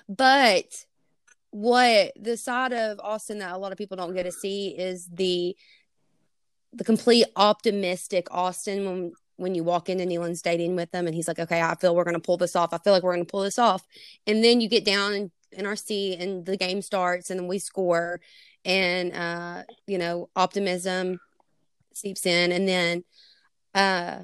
But 0.08 0.84
what 1.50 2.12
the 2.20 2.36
side 2.36 2.72
of 2.72 2.98
Austin 3.00 3.38
that 3.38 3.54
a 3.54 3.56
lot 3.56 3.70
of 3.70 3.78
people 3.78 3.96
don't 3.96 4.14
get 4.14 4.24
to 4.24 4.32
see 4.32 4.68
is 4.68 5.06
the 5.06 5.56
the 6.72 6.84
complete 6.84 7.26
optimistic 7.36 8.26
Austin 8.32 8.84
when 8.84 9.12
when 9.36 9.54
you 9.54 9.62
walk 9.62 9.88
into 9.88 10.04
Neyland 10.04 10.36
Stadium 10.36 10.74
with 10.74 10.90
them 10.90 11.06
and 11.06 11.14
he's 11.14 11.28
like, 11.28 11.38
Okay, 11.38 11.62
I 11.62 11.76
feel 11.76 11.94
we're 11.94 12.04
gonna 12.04 12.18
pull 12.18 12.36
this 12.36 12.56
off. 12.56 12.74
I 12.74 12.78
feel 12.78 12.92
like 12.92 13.04
we're 13.04 13.14
gonna 13.14 13.26
pull 13.26 13.42
this 13.42 13.60
off. 13.60 13.86
And 14.26 14.42
then 14.42 14.60
you 14.60 14.68
get 14.68 14.84
down 14.84 15.14
in, 15.14 15.30
in 15.52 15.66
our 15.66 15.76
seat 15.76 16.18
and 16.18 16.44
the 16.44 16.56
game 16.56 16.82
starts 16.82 17.30
and 17.30 17.38
then 17.38 17.46
we 17.46 17.60
score 17.60 18.20
and 18.64 19.12
uh, 19.12 19.62
you 19.86 19.98
know, 19.98 20.28
optimism 20.34 21.20
seeps 21.98 22.24
in 22.26 22.52
and 22.52 22.68
then 22.68 23.04
uh 23.74 24.20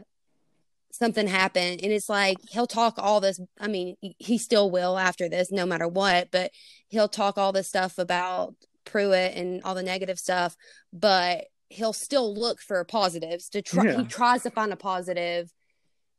something 0.93 1.27
happened 1.27 1.81
and 1.83 1.93
it's 1.93 2.09
like 2.09 2.37
he'll 2.51 2.66
talk 2.68 2.95
all 2.99 3.20
this 3.20 3.41
i 3.61 3.66
mean 3.66 3.97
he- 4.18 4.39
still 4.39 4.70
will 4.70 4.97
after 4.97 5.29
this 5.29 5.51
no 5.51 5.66
matter 5.66 5.89
what 5.89 6.29
but 6.31 6.51
he'll 6.89 7.09
talk 7.09 7.37
all 7.37 7.51
this 7.53 7.68
stuff 7.68 7.99
about 7.99 8.55
pruitt 8.85 9.35
and 9.35 9.61
all 9.64 9.75
the 9.75 9.83
negative 9.83 10.18
stuff 10.18 10.57
but 10.93 11.47
he'll 11.68 11.93
still 11.93 12.33
look 12.33 12.61
for 12.61 12.85
positives 12.85 13.49
to 13.49 13.61
try 13.61 13.85
Yeah. 13.87 13.99
he 13.99 14.05
tries 14.05 14.43
to 14.45 14.51
find 14.51 14.72
a 14.72 14.77
positive 14.77 15.53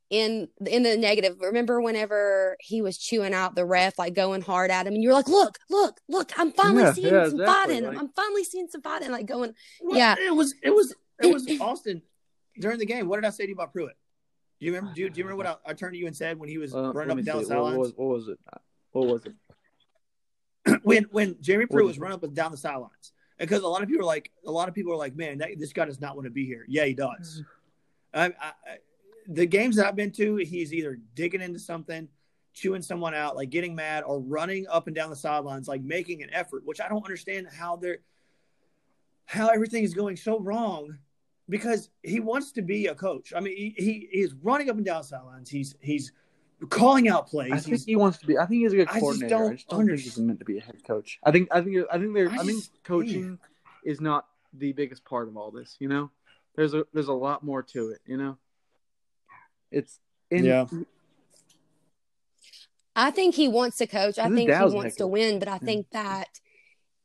in 0.10 0.50
in 0.68 0.84
the 0.84 0.98
negative 0.98 1.38
remember 1.40 1.82
whenever 1.82 2.58
he 2.60 2.82
was 2.82 2.98
chewing 2.98 3.34
out 3.34 3.56
the 3.56 3.66
ref 3.66 3.98
like 3.98 4.14
going 4.14 4.42
hard 4.42 4.70
at 4.72 4.86
him 4.86 4.94
and 4.94 5.02
you're 5.02 5.14
like 5.14 5.28
look 5.30 5.58
look 5.70 6.00
look 6.10 6.32
i'm 6.38 6.52
finally 6.52 6.84
Yeah, 6.84 6.94
seeing 6.94 7.14
yeah, 7.14 7.26
some 7.30 7.40
exactly, 7.40 7.46
fight 7.46 7.70
in 7.72 7.84
him 7.86 7.90
like- 7.94 8.00
i'm 8.04 8.10
finally 8.10 8.44
seeing 8.44 8.68
some 8.68 8.82
fight 8.82 9.02
in 9.04 9.12
like 9.12 9.26
going 9.26 9.54
Well, 9.82 9.98
Yeah. 9.98 10.16
It 10.20 10.36
was 10.36 10.54
it 10.62 10.70
was 10.76 10.94
it 11.22 11.34
was 11.34 11.48
Austin 11.60 12.02
during 12.60 12.80
the 12.80 12.86
game. 12.86 13.08
What 13.08 13.18
did 13.18 13.26
I 13.26 13.30
say 13.30 13.44
to 13.44 13.50
you 13.50 13.56
about 13.56 13.72
Pruitt? 13.72 13.96
Do 14.60 14.66
you 14.66 14.74
remember? 14.74 14.94
Do 14.94 15.02
you, 15.02 15.10
do 15.10 15.20
you 15.20 15.26
remember 15.26 15.44
what 15.44 15.62
I, 15.66 15.72
I 15.72 15.74
turned 15.74 15.94
to 15.94 16.00
you 16.00 16.08
and 16.08 16.16
said 16.16 16.38
when 16.38 16.50
he 16.50 16.58
was 16.58 16.74
Uh, 16.74 16.94
running 16.94 17.12
up 17.12 17.18
and 17.18 17.26
down 17.26 17.36
the. 17.38 17.42
What, 17.42 17.48
sidelines? 17.48 17.78
was, 17.78 17.94
what 17.96 18.08
was 18.08 18.28
it? 18.30 18.40
What 18.92 19.08
was 19.08 19.26
it? 19.26 20.82
when 20.84 21.04
when 21.12 21.36
Jeremy 21.42 21.66
Pruitt 21.66 21.84
What 21.84 21.90
was 21.90 22.00
running 22.00 22.16
up 22.16 22.24
and 22.24 22.36
down 22.36 22.52
the 22.52 22.58
sidelines, 22.58 23.12
because 23.38 23.64
a 23.64 23.68
lot 23.68 23.84
of 23.84 23.90
people 23.90 24.04
are 24.04 24.08
like, 24.08 24.32
a 24.46 24.52
lot 24.52 24.70
of 24.70 24.76
people 24.76 24.94
are 24.94 24.98
like, 24.98 25.16
man, 25.16 25.40
that, 25.40 25.50
this 25.58 25.74
guy 25.74 25.86
does 25.86 26.00
not 26.00 26.16
want 26.16 26.26
to 26.26 26.32
be 26.32 26.46
here. 26.46 26.66
Yeah, 26.68 26.86
he 26.86 26.94
does. 26.94 27.44
I, 28.14 28.28
I, 28.28 28.52
the 29.28 29.46
games 29.46 29.76
that 29.76 29.88
I've 29.88 29.96
been 29.96 30.12
to, 30.14 30.38
he's 30.38 30.74
either 30.74 30.98
digging 31.16 31.42
into 31.42 31.60
something, 31.60 32.08
chewing 32.54 32.82
someone 32.82 33.14
out, 33.14 33.36
like 33.36 33.50
getting 33.50 33.76
mad, 33.76 34.04
or 34.06 34.20
running 34.22 34.68
up 34.68 34.88
and 34.88 34.96
down 34.96 35.10
the 35.10 35.16
sidelines, 35.16 35.68
like 35.68 35.82
making 35.82 36.24
an 36.24 36.30
effort. 36.32 36.66
Which 36.66 36.80
I 36.80 36.88
don't 36.88 37.04
understand 37.04 37.48
how 37.52 37.76
they're 37.76 38.00
how 39.26 39.50
everything 39.50 39.84
is 39.84 39.94
going 39.94 40.16
so 40.16 40.40
wrong. 40.40 40.98
Because 41.48 41.90
he 42.02 42.20
wants 42.20 42.52
to 42.54 42.62
be 42.62 42.88
a 42.88 42.96
coach. 42.96 43.34
I 43.36 43.40
mean, 43.40 43.56
he, 43.56 43.76
he 43.78 44.10
he's 44.12 44.34
running 44.34 44.70
up 44.70 44.78
and 44.78 44.86
down 44.86 45.04
sidelines. 45.04 45.50
He's 45.50 45.76
he's 45.80 46.12
calling 46.70 47.08
out 47.08 47.28
plays. 47.28 47.52
I 47.52 47.58
think 47.58 47.74
He's, 47.74 47.86
he 47.86 47.96
wants 47.96 48.18
to 48.20 48.28
be. 48.28 48.38
I 48.38 48.46
think 48.46 48.62
he's 48.64 48.74
a 48.74 48.78
good 48.78 48.88
I 48.90 49.00
just 49.00 49.20
don't 49.22 49.52
I 49.52 49.54
just 49.56 49.70
don't 49.70 49.86
think 49.86 50.00
he's 50.00 50.18
meant 50.18 50.40
to 50.40 50.46
be 50.46 50.58
a 50.58 50.62
head 50.62 50.84
coach. 50.86 51.20
I 51.24 51.32
think. 51.32 51.50
I 51.52 51.62
think. 51.62 51.86
I 51.92 52.00
think. 52.00 52.14
There. 52.14 52.30
I 52.30 52.36
I, 52.36 52.38
think 52.38 52.60
just- 52.60 52.84
coaching 52.84 53.38
is 53.84 54.02
not 54.02 54.26
the 54.54 54.72
biggest 54.74 55.06
part 55.06 55.28
of 55.28 55.38
all 55.38 55.52
this. 55.52 55.76
You 55.80 55.88
know, 55.88 56.12
there's 56.56 56.74
a 56.74 56.86
there's 56.94 57.10
a 57.10 57.14
lot 57.14 57.44
more 57.44 57.62
to 57.64 57.90
it. 57.90 58.00
You 58.06 58.18
know, 58.18 58.38
it's 59.72 60.00
and 60.32 60.46
Yeah. 60.46 60.66
I 62.96 63.12
think 63.12 63.36
he 63.36 63.48
wants 63.50 63.78
to 63.78 63.88
coach. 63.88 64.18
I 64.18 64.30
think 64.30 64.50
he 64.50 64.56
wants 64.56 64.96
to 64.98 65.08
win, 65.08 65.40
but 65.40 65.50
I 65.50 65.54
yeah. 65.54 65.58
think 65.60 65.90
that 65.92 66.40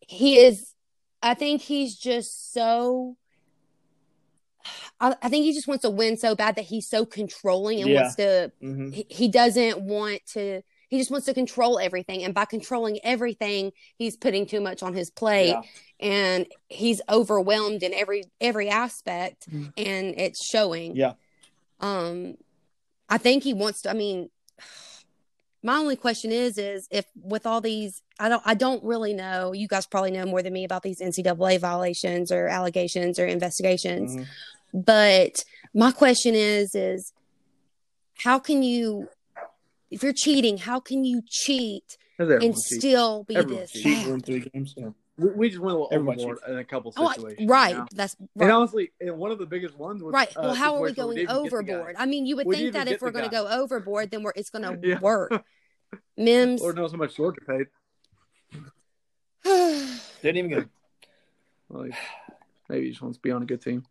he 0.01 0.39
is. 0.39 0.75
I 1.23 1.35
think 1.35 1.63
he's 1.63 1.97
just 1.97 2.53
so. 2.53 3.17
I, 5.01 5.15
I 5.23 5.29
think 5.29 5.45
he 5.45 5.53
just 5.53 5.67
wants 5.69 5.83
to 5.83 5.91
win 5.91 6.17
so 6.17 6.35
bad 6.35 6.57
that 6.57 6.65
he's 6.67 6.89
so 6.89 7.05
controlling 7.05 7.81
and 7.81 7.89
Yeah. 7.91 8.01
wants 8.03 8.17
to. 8.17 8.53
Mhm. 8.63 8.93
He, 8.95 9.07
he 9.09 9.29
doesn't 9.29 9.81
want 9.83 10.21
to. 10.33 10.63
He 10.89 10.99
just 10.99 11.11
wants 11.11 11.27
to 11.27 11.35
control 11.35 11.79
everything, 11.79 12.25
and 12.25 12.35
by 12.35 12.45
controlling 12.47 12.99
everything, 13.05 13.73
he's 13.97 14.17
putting 14.17 14.45
too 14.47 14.61
much 14.61 14.83
on 14.83 14.93
his 14.93 15.09
plate, 15.09 15.51
Yeah. 15.51 15.63
and 16.01 16.47
he's 16.69 17.01
overwhelmed 17.09 17.83
in 17.85 17.95
every 17.95 18.25
every 18.41 18.69
aspect, 18.69 19.49
Mm. 19.51 19.73
and 19.77 20.21
it's 20.21 20.45
showing. 20.51 20.97
Yeah. 20.97 21.13
Um, 21.79 22.37
I 23.09 23.19
think 23.19 23.45
he 23.45 23.55
wants 23.55 23.83
to. 23.83 23.91
I 23.91 23.93
mean, 23.95 24.31
my 25.63 25.77
only 25.77 25.97
question 25.97 26.33
is, 26.33 26.57
is 26.59 26.89
if 26.91 27.05
with 27.23 27.47
all 27.47 27.61
these, 27.61 28.03
I 28.19 28.29
don't, 28.29 28.43
I 28.47 28.55
don't 28.55 28.83
really 28.83 29.13
know. 29.13 29.53
You 29.53 29.69
guys 29.69 29.87
probably 29.87 30.11
know 30.11 30.25
more 30.25 30.43
than 30.43 30.53
me 30.53 30.65
about 30.65 30.83
these 30.83 31.01
NCAA 31.01 31.61
violations 31.61 32.33
or 32.33 32.49
allegations 32.49 33.19
or 33.19 33.27
investigations. 33.27 34.17
Mhm. 34.17 34.27
But 34.73 35.45
my 35.75 35.93
question 35.93 36.35
is, 36.35 36.75
is 36.75 37.13
how 38.25 38.39
can 38.39 38.63
you, 38.63 39.09
if 39.91 40.03
you're 40.03 40.13
cheating, 40.15 40.59
how 40.59 40.81
can 40.81 41.05
you 41.05 41.23
cheat 41.29 41.97
and 42.19 42.55
cheats. 42.55 42.77
still 42.77 43.25
be 43.25 43.37
Everyone 43.37 43.61
this. 43.61 43.73
Cheat, 43.73 44.07
bad? 44.07 44.27
three 44.27 44.41
games. 44.53 44.75
Yeah. 44.77 44.91
We, 45.21 45.31
we 45.33 45.49
just 45.49 45.61
went 45.61 45.75
a 45.77 45.79
little 45.79 45.89
Everybody 45.93 46.23
overboard 46.23 46.39
in 46.49 46.59
a 46.59 46.65
couple 46.65 46.93
Oh, 46.97 47.09
situations. 47.13 47.49
right. 47.49 47.71
you 47.71 47.77
know? 47.79 47.87
That's 47.95 48.17
right. 48.21 48.29
And 48.45 48.51
honestly, 48.53 48.93
and 49.01 49.17
one 49.19 49.31
of 49.31 49.39
the 49.39 49.47
biggest 49.47 49.77
ones 49.77 50.03
was 50.03 50.13
Right. 50.13 50.29
uh, 50.37 50.41
Well, 50.43 50.55
how 50.55 50.75
are 50.77 50.81
we 50.83 50.93
going 50.93 51.17
didn't 51.17 51.29
get 51.29 51.33
the 51.35 51.63
guy. 51.63 51.75
overboard? 51.75 51.97
I 51.99 52.07
mean, 52.07 52.27
you 52.27 52.37
would 52.37 52.47
We 52.47 52.57
think 52.57 52.73
that 52.73 52.89
if 52.89 53.03
we're 53.03 53.11
going 53.11 53.25
to 53.25 53.31
go 53.31 53.47
overboard, 53.47 54.11
then 54.11 54.23
we're 54.23 54.33
it's 54.35 54.51
going 54.51 54.63
to 54.81 54.87
Yeah. 54.87 54.99
work. 55.01 55.45
Mims. 56.17 56.61
Lord 56.61 56.77
knows 56.77 56.93
how 56.93 56.99
much 56.99 57.17
Georgia 57.17 57.41
paid. 57.47 57.67
Didn't 60.23 60.37
even 60.37 60.49
get. 60.51 60.69
Like, 61.69 61.95
maybe 62.69 62.85
he 62.87 62.91
just 62.91 63.03
wants 63.03 63.19
to 63.19 63.23
be 63.23 63.31
on 63.31 63.43
a 63.43 63.47
good 63.47 63.63
team. 63.63 63.85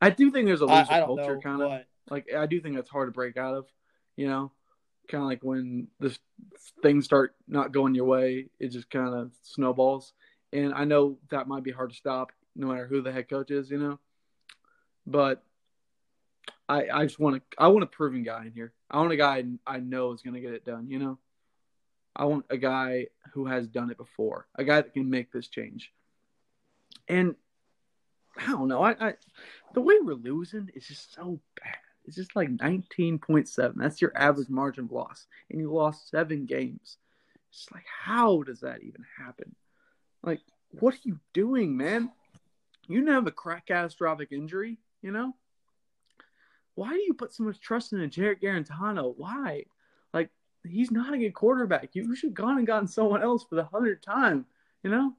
I 0.00 0.10
do 0.10 0.30
think 0.30 0.46
there's 0.46 0.60
a 0.60 0.66
loser 0.66 0.84
culture 0.86 1.38
kind 1.42 1.62
of. 1.62 1.68
but 1.70 1.86
like 2.10 2.26
I 2.34 2.46
do 2.46 2.60
think 2.60 2.76
that's 2.76 2.90
hard 2.90 3.08
to 3.08 3.12
break 3.12 3.36
out 3.36 3.54
of, 3.54 3.66
you 4.16 4.26
know, 4.26 4.52
kind 5.08 5.22
of 5.22 5.28
like 5.28 5.42
when 5.42 5.88
this 6.00 6.18
things 6.82 7.04
start 7.04 7.34
not 7.48 7.72
going 7.72 7.94
your 7.94 8.04
way, 8.04 8.46
it 8.58 8.68
just 8.68 8.90
kind 8.90 9.14
of 9.14 9.30
snowballs. 9.42 10.12
And 10.52 10.72
I 10.74 10.84
know 10.84 11.18
that 11.30 11.48
might 11.48 11.64
be 11.64 11.72
hard 11.72 11.90
to 11.90 11.96
stop, 11.96 12.32
no 12.54 12.68
matter 12.68 12.86
who 12.86 13.02
the 13.02 13.12
head 13.12 13.28
coach 13.28 13.50
is, 13.50 13.70
you 13.70 13.78
know. 13.78 13.98
But 15.06 15.42
I 16.68 16.88
I 16.92 17.04
just 17.04 17.18
want 17.18 17.36
to 17.36 17.56
I 17.58 17.68
want 17.68 17.84
a 17.84 17.88
proven 17.88 18.22
guy 18.22 18.46
in 18.46 18.52
here. 18.52 18.72
I 18.90 18.98
want 18.98 19.12
a 19.12 19.16
guy 19.16 19.44
I 19.66 19.78
know 19.78 20.12
is 20.12 20.22
going 20.22 20.34
to 20.34 20.40
get 20.40 20.54
it 20.54 20.64
done, 20.64 20.88
you 20.88 20.98
know. 20.98 21.18
I 22.16 22.26
want 22.26 22.46
a 22.48 22.56
guy 22.56 23.08
who 23.32 23.46
has 23.46 23.66
done 23.66 23.90
it 23.90 23.96
before, 23.96 24.46
a 24.54 24.64
guy 24.64 24.76
that 24.76 24.94
can 24.94 25.10
make 25.10 25.32
this 25.32 25.48
change. 25.48 25.92
And 27.08 27.34
I 28.36 28.46
don't 28.46 28.68
know, 28.68 28.82
I, 28.82 28.92
I 29.08 29.14
the 29.74 29.80
way 29.80 29.96
we're 30.00 30.14
losing 30.14 30.70
is 30.74 30.86
just 30.86 31.12
so 31.14 31.40
bad. 31.60 31.76
It's 32.06 32.16
just 32.16 32.36
like 32.36 32.50
19.7. 32.50 33.74
That's 33.76 34.02
your 34.02 34.12
average 34.16 34.48
margin 34.48 34.84
of 34.84 34.92
loss. 34.92 35.26
And 35.50 35.60
you 35.60 35.72
lost 35.72 36.10
seven 36.10 36.44
games. 36.46 36.98
It's 37.50 37.70
like, 37.72 37.84
how 38.04 38.42
does 38.42 38.60
that 38.60 38.82
even 38.82 39.04
happen? 39.18 39.54
Like, 40.22 40.40
what 40.70 40.94
are 40.94 40.98
you 41.04 41.18
doing, 41.32 41.76
man? 41.76 42.10
You 42.88 43.00
didn't 43.00 43.14
have 43.14 43.26
a 43.26 43.32
crack 43.32 43.66
catastrophic 43.66 44.32
injury, 44.32 44.78
you 45.02 45.12
know? 45.12 45.34
Why 46.74 46.90
do 46.90 47.00
you 47.00 47.14
put 47.14 47.32
so 47.32 47.44
much 47.44 47.60
trust 47.60 47.92
in 47.92 48.00
a 48.00 48.08
Jarrett 48.08 48.42
Guarantano? 48.42 49.14
Why? 49.16 49.64
Like, 50.12 50.30
he's 50.64 50.90
not 50.90 51.14
a 51.14 51.18
good 51.18 51.34
quarterback. 51.34 51.90
You 51.92 52.14
should 52.16 52.30
have 52.30 52.34
gone 52.34 52.58
and 52.58 52.66
gotten 52.66 52.88
someone 52.88 53.22
else 53.22 53.44
for 53.44 53.54
the 53.54 53.64
hundredth 53.64 54.02
time, 54.04 54.44
you 54.82 54.90
know? 54.90 55.14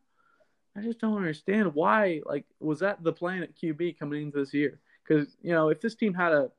I 0.78 0.82
just 0.82 1.00
don't 1.00 1.16
understand 1.16 1.74
why. 1.74 2.22
Like, 2.26 2.46
was 2.60 2.80
that 2.80 3.02
the 3.04 3.14
plan 3.14 3.44
at 3.44 3.56
QB 3.56 3.98
coming 3.98 4.24
into 4.24 4.40
this 4.40 4.54
year? 4.54 4.80
Because 5.08 5.38
you 5.42 5.52
know, 5.54 5.70
if 5.70 5.80
this 5.80 5.96
team 5.96 6.14
had 6.14 6.34
a 6.34 6.52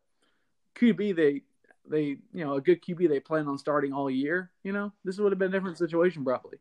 QB, 0.79 1.17
they 1.17 1.43
they 1.89 2.03
you 2.33 2.45
know 2.45 2.55
a 2.55 2.61
good 2.61 2.83
QB 2.83 3.09
they 3.09 3.21
plan 3.21 3.49
on 3.49 3.59
starting 3.59 3.93
all 3.93 4.11
year. 4.11 4.51
You 4.63 4.73
know, 4.73 4.93
this 5.05 5.19
would 5.19 5.33
have 5.33 5.39
been 5.39 5.49
a 5.49 5.53
different 5.53 5.79
situation 5.79 6.25
probably. 6.25 6.59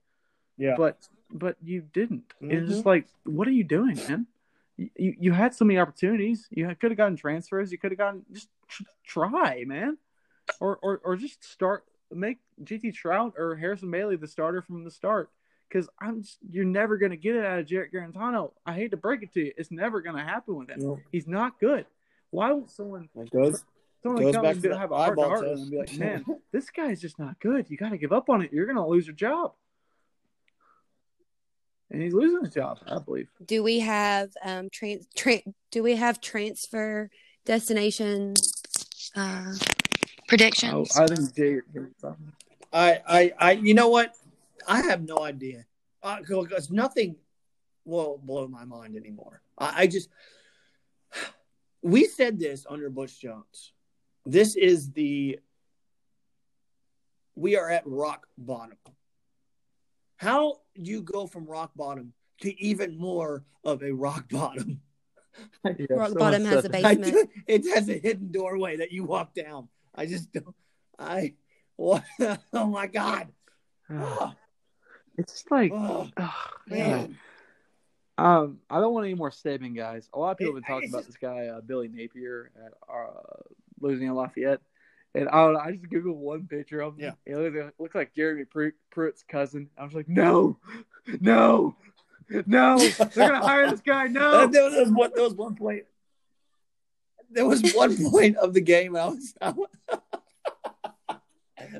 Yeah. 0.57 0.75
But 0.77 1.07
but 1.31 1.57
you 1.63 1.81
didn't. 1.81 2.33
It's 2.41 2.65
Mhm. 2.65 2.67
just 2.69 2.85
like, 2.85 3.07
what 3.23 3.47
are 3.47 3.51
you 3.51 3.63
doing, 3.63 3.95
man? 3.95 4.27
You 4.77 5.15
you, 5.19 5.31
had 5.31 5.53
so 5.55 5.63
many 5.65 5.79
opportunities. 5.79 6.47
You 6.51 6.67
could 6.75 6.91
have 6.91 6.97
gotten 6.97 7.15
transfers. 7.15 7.71
You 7.71 7.77
could 7.77 7.91
have 7.91 7.97
gotten 7.97 8.25
just 8.31 8.49
tr- 8.67 8.83
try, 9.05 9.63
man, 9.65 9.97
or 10.59 10.77
or 10.81 10.99
or 11.03 11.15
just 11.15 11.43
start 11.43 11.85
make 12.11 12.39
JT 12.63 12.93
Shrout 12.93 13.33
or 13.37 13.55
Harrison 13.55 13.89
Bailey 13.89 14.15
the 14.17 14.27
starter 14.27 14.61
from 14.61 14.83
the 14.83 14.91
start. 14.91 15.29
Because 15.67 15.89
I'm 15.99 16.21
just, 16.21 16.37
you're 16.51 16.63
never 16.63 16.97
gonna 16.97 17.15
get 17.15 17.35
it 17.35 17.43
out 17.43 17.59
of 17.59 17.65
Jarrett 17.65 17.91
Guarantano. 17.91 18.51
I 18.65 18.73
hate 18.73 18.91
to 18.91 18.97
break 18.97 19.23
it 19.23 19.33
to 19.33 19.45
you, 19.45 19.53
it's 19.57 19.71
never 19.71 19.99
gonna 20.01 20.23
happen 20.23 20.55
with 20.55 20.69
him. 20.69 20.79
Yeah. 20.79 20.95
He's 21.11 21.25
not 21.27 21.59
good. 21.59 21.85
Why 22.29 22.51
would 22.51 22.69
someone 22.69 23.09
It 23.15 23.31
goes 23.31 23.65
someone 24.05 24.23
goes 24.23 24.37
back 24.37 24.61
to 24.61 24.77
have 24.77 24.91
a 24.91 24.95
heart 24.95 25.17
to 25.17 25.25
heart 25.25 25.45
test. 25.45 25.61
and 25.61 25.71
be 25.71 25.77
like, 25.77 25.93
man, 25.97 26.25
this 26.51 26.69
guy's 26.69 27.01
just 27.01 27.17
not 27.17 27.39
good. 27.39 27.69
You 27.69 27.77
got 27.77 27.89
to 27.89 27.97
give 27.97 28.13
up 28.13 28.29
on 28.29 28.41
it. 28.41 28.53
You're 28.53 28.67
gonna 28.67 28.87
lose 28.87 29.07
your 29.07 29.15
job. 29.15 29.53
And 31.91 32.01
he's 32.01 32.13
losing 32.13 32.43
his 32.43 32.53
job, 32.53 32.79
I 32.87 32.99
believe. 32.99 33.27
Do 33.43 33.63
we 33.63 33.79
have 33.79 34.29
um 34.43 34.69
trans 34.71 35.07
tra- 35.15 35.41
do 35.71 35.81
we 35.81 35.95
have 35.95 36.21
transfer 36.21 37.09
destination 37.45 38.33
uh 39.15 39.53
predictions? 40.27 40.95
I, 40.97 41.03
I 41.03 41.07
think 41.07 41.35
Jay. 41.35 41.59
I, 42.73 42.99
I, 43.07 43.33
I, 43.39 43.51
you 43.53 43.73
know 43.73 43.87
what? 43.87 44.13
I 44.67 44.81
have 44.81 45.01
no 45.01 45.19
idea 45.19 45.65
because 46.27 46.69
nothing 46.69 47.15
will 47.85 48.19
blow 48.21 48.47
my 48.49 48.65
mind 48.65 48.97
anymore. 48.97 49.41
I, 49.57 49.83
I 49.83 49.87
just, 49.87 50.09
we 51.81 52.03
said 52.05 52.37
this 52.37 52.65
under 52.69 52.89
Butch 52.89 53.17
Jones. 53.21 53.71
This 54.25 54.55
is 54.55 54.91
the, 54.91 55.39
we 57.35 57.57
are 57.57 57.69
at 57.69 57.83
rock 57.85 58.27
bottom. 58.37 58.77
How 60.17 60.59
do 60.81 60.91
you 60.91 61.01
go 61.01 61.27
from 61.27 61.45
rock 61.45 61.71
bottom 61.75 62.13
to 62.41 62.59
even 62.61 62.97
more 62.97 63.43
of 63.63 63.83
a 63.83 63.91
rock 63.91 64.29
bottom? 64.29 64.81
Rock 65.89 66.13
bottom 66.17 66.45
has 66.45 66.63
a 66.63 66.77
I- 66.77 66.95
basement. 66.95 67.29
it 67.47 67.65
has 67.73 67.89
a 67.89 67.97
hidden 67.97 68.31
doorway 68.31 68.77
that 68.77 68.93
you 68.93 69.03
walk 69.03 69.33
down. 69.33 69.67
I 69.93 70.05
just 70.05 70.31
don't. 70.31 70.55
I. 70.97 71.33
What? 71.75 72.05
Oh 72.53 72.67
my 72.67 72.87
God. 72.87 73.27
Oh, 73.89 74.33
It's 75.17 75.33
just 75.33 75.51
like, 75.51 75.73
oh, 75.73 76.09
oh, 76.15 76.43
man. 76.67 77.17
Um, 78.17 78.59
I 78.69 78.79
don't 78.79 78.93
want 78.93 79.07
any 79.07 79.13
more 79.15 79.29
stabbing 79.31 79.73
guys. 79.73 80.09
A 80.13 80.19
lot 80.19 80.31
of 80.31 80.37
people 80.37 80.53
have 80.53 80.63
been 80.63 80.73
talking 80.73 80.89
about 80.89 80.99
just- 80.99 81.07
this 81.09 81.17
guy, 81.17 81.47
uh, 81.47 81.59
Billy 81.59 81.89
Napier 81.89 82.51
at 82.65 82.71
uh, 82.89 83.41
Louisiana 83.79 84.15
Lafayette. 84.15 84.61
And 85.13 85.29
I 85.29 85.45
don't 85.45 85.53
know, 85.53 85.59
I 85.59 85.71
just 85.71 85.85
googled 85.85 86.17
one 86.17 86.47
picture 86.47 86.81
of 86.81 86.99
him. 86.99 87.13
Yeah. 87.25 87.33
It 87.37 87.73
looks 87.79 87.95
like, 87.95 88.13
Jeremy 88.13 88.43
Pruitt, 88.43 88.73
Pruitt's 88.91 89.23
cousin. 89.23 89.69
I 89.77 89.85
was 89.85 89.93
like, 89.93 90.09
no, 90.09 90.57
no, 91.21 91.75
no. 92.45 92.77
They're 92.77 93.07
gonna 93.13 93.39
hire 93.39 93.69
this 93.69 93.81
guy. 93.81 94.07
No. 94.07 94.47
there, 94.51 94.63
was 94.63 94.89
one, 94.89 95.11
there 95.15 95.23
was 95.23 95.35
one 95.35 95.55
point. 95.55 95.83
There 97.31 97.45
was 97.45 97.73
one 97.73 98.11
point 98.11 98.37
of 98.37 98.53
the 98.53 98.61
game. 98.61 98.95
I 98.95 99.07
was. 99.07 99.33
I 99.41 99.51
was 99.51 99.69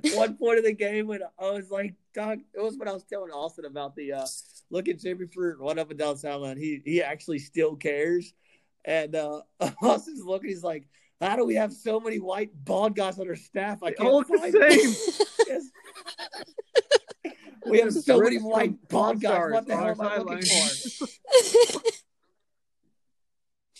one 0.15 0.37
point 0.37 0.59
of 0.59 0.63
the 0.63 0.73
game 0.73 1.07
when 1.07 1.21
I 1.39 1.51
was 1.51 1.69
like, 1.71 1.93
Doc, 2.13 2.39
it 2.53 2.61
was 2.61 2.77
when 2.77 2.87
I 2.87 2.93
was 2.93 3.03
telling 3.03 3.31
Austin 3.31 3.65
about 3.65 3.95
the 3.95 4.13
uh, 4.13 4.25
look 4.69 4.87
at 4.87 4.99
Jimmy 4.99 5.25
Fruit 5.27 5.57
run 5.59 5.79
up 5.79 5.89
and 5.89 5.99
down 5.99 6.17
sideline. 6.17 6.57
He 6.57 6.81
he 6.85 7.01
actually 7.03 7.39
still 7.39 7.75
cares. 7.75 8.33
And 8.83 9.15
uh, 9.15 9.41
Austin's 9.81 10.23
looking. 10.23 10.49
He's 10.49 10.63
like, 10.63 10.87
"How 11.21 11.35
do 11.35 11.45
we 11.45 11.55
have 11.55 11.73
so 11.73 11.99
many 11.99 12.19
white 12.19 12.51
bald 12.53 12.95
guys 12.95 13.19
on 13.19 13.27
our 13.27 13.35
staff? 13.35 13.83
I 13.83 13.91
can't 13.91 14.27
find 14.27 14.53
the 14.53 14.69
same. 14.69 15.25
Yes. 15.47 15.69
We 17.67 17.79
have 17.79 17.93
so 17.93 18.19
many 18.19 18.37
white 18.37 18.87
bald 18.89 19.21
guys. 19.21 19.51
What 19.51 19.67
the 19.67 19.75
hell 19.75 19.89
am 19.89 20.01
I 20.01 20.17
looking 20.17 20.41
for? 20.45 21.79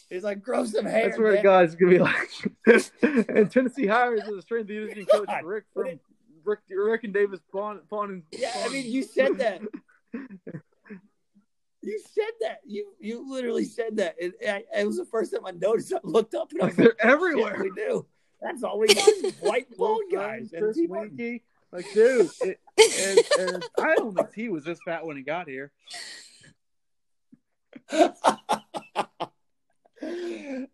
He's 0.10 0.24
like, 0.24 0.42
grow 0.42 0.66
some 0.66 0.86
hair. 0.86 1.08
That's 1.08 1.20
where 1.20 1.34
man." 1.34 1.44
guys 1.44 1.76
gonna 1.76 1.92
be 1.92 2.00
like. 2.00 2.30
and 3.30 3.52
Tennessee 3.52 3.88
hires 3.88 4.22
a 4.22 4.42
strength 4.42 4.70
and 4.70 4.90
conditioning 4.90 5.06
coach 5.06 5.28
Rick 5.44 5.66
from 5.74 6.00
Rick, 6.44 6.60
Rick 6.70 7.04
and 7.04 7.14
Davis 7.14 7.40
Pawn 7.52 7.82
and 7.92 8.24
Yeah, 8.32 8.52
I 8.64 8.70
mean, 8.70 8.92
you 8.92 9.04
said 9.04 9.38
that. 9.40 9.62
You 11.86 12.02
said 12.14 12.32
that. 12.42 12.60
You 12.66 12.94
you 13.00 13.30
literally 13.32 13.64
said 13.66 13.98
that. 13.98 14.16
It, 14.18 14.34
it, 14.42 14.66
it 14.76 14.88
was 14.88 14.98
the 14.98 15.06
first 15.06 15.32
time 15.34 15.46
I 15.46 15.52
noticed. 15.52 15.94
I 15.94 16.00
looked 16.04 16.34
up 16.36 16.52
and 16.52 16.62
I 16.62 16.66
was 16.66 16.78
like, 16.78 16.78
They're 16.78 16.86
like, 16.88 16.98
"Oh, 17.04 17.08
shit, 17.08 17.12
everywhere." 17.14 17.58
we 17.64 17.72
do. 17.72 18.06
That's 18.42 18.64
all 18.64 18.80
we 18.80 18.88
got. 18.94 19.08
white 19.42 19.68
bald 19.78 20.02
guys. 20.12 20.50
Friends, 20.50 20.54
And 20.54 20.62
Chris 20.64 20.78
Weinke. 20.90 21.42
Like, 21.72 21.86
dude, 21.94 22.30
it, 22.42 22.60
and, 23.40 23.50
and 23.54 23.66
I 23.80 23.96
don't 23.96 24.14
think 24.16 24.34
he 24.34 24.50
was 24.50 24.64
this 24.64 24.80
fat 24.86 25.06
when 25.06 25.18
he 25.18 25.24
got 25.24 25.48
here. 25.50 25.72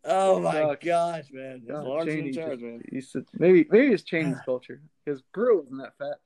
oh 0.03 0.39
my 0.39 0.53
Sucks. 0.53 0.85
gosh, 0.85 1.25
man! 1.31 1.61
God, 1.67 1.75
That's 1.77 1.87
Lawrence 1.87 2.11
in 2.11 2.17
Chaney 2.19 2.31
charge, 2.33 2.51
just- 2.59 2.61
man. 2.63 2.81
he's 2.91 3.15
maybe 3.37 3.67
maybe 3.69 3.93
it's 3.93 4.03
Chaney's 4.03 4.37
culture 4.45 4.81
because 5.05 5.21
Brew 5.33 5.59
wasn't 5.61 5.81
that 5.81 5.97
fat. 5.97 6.17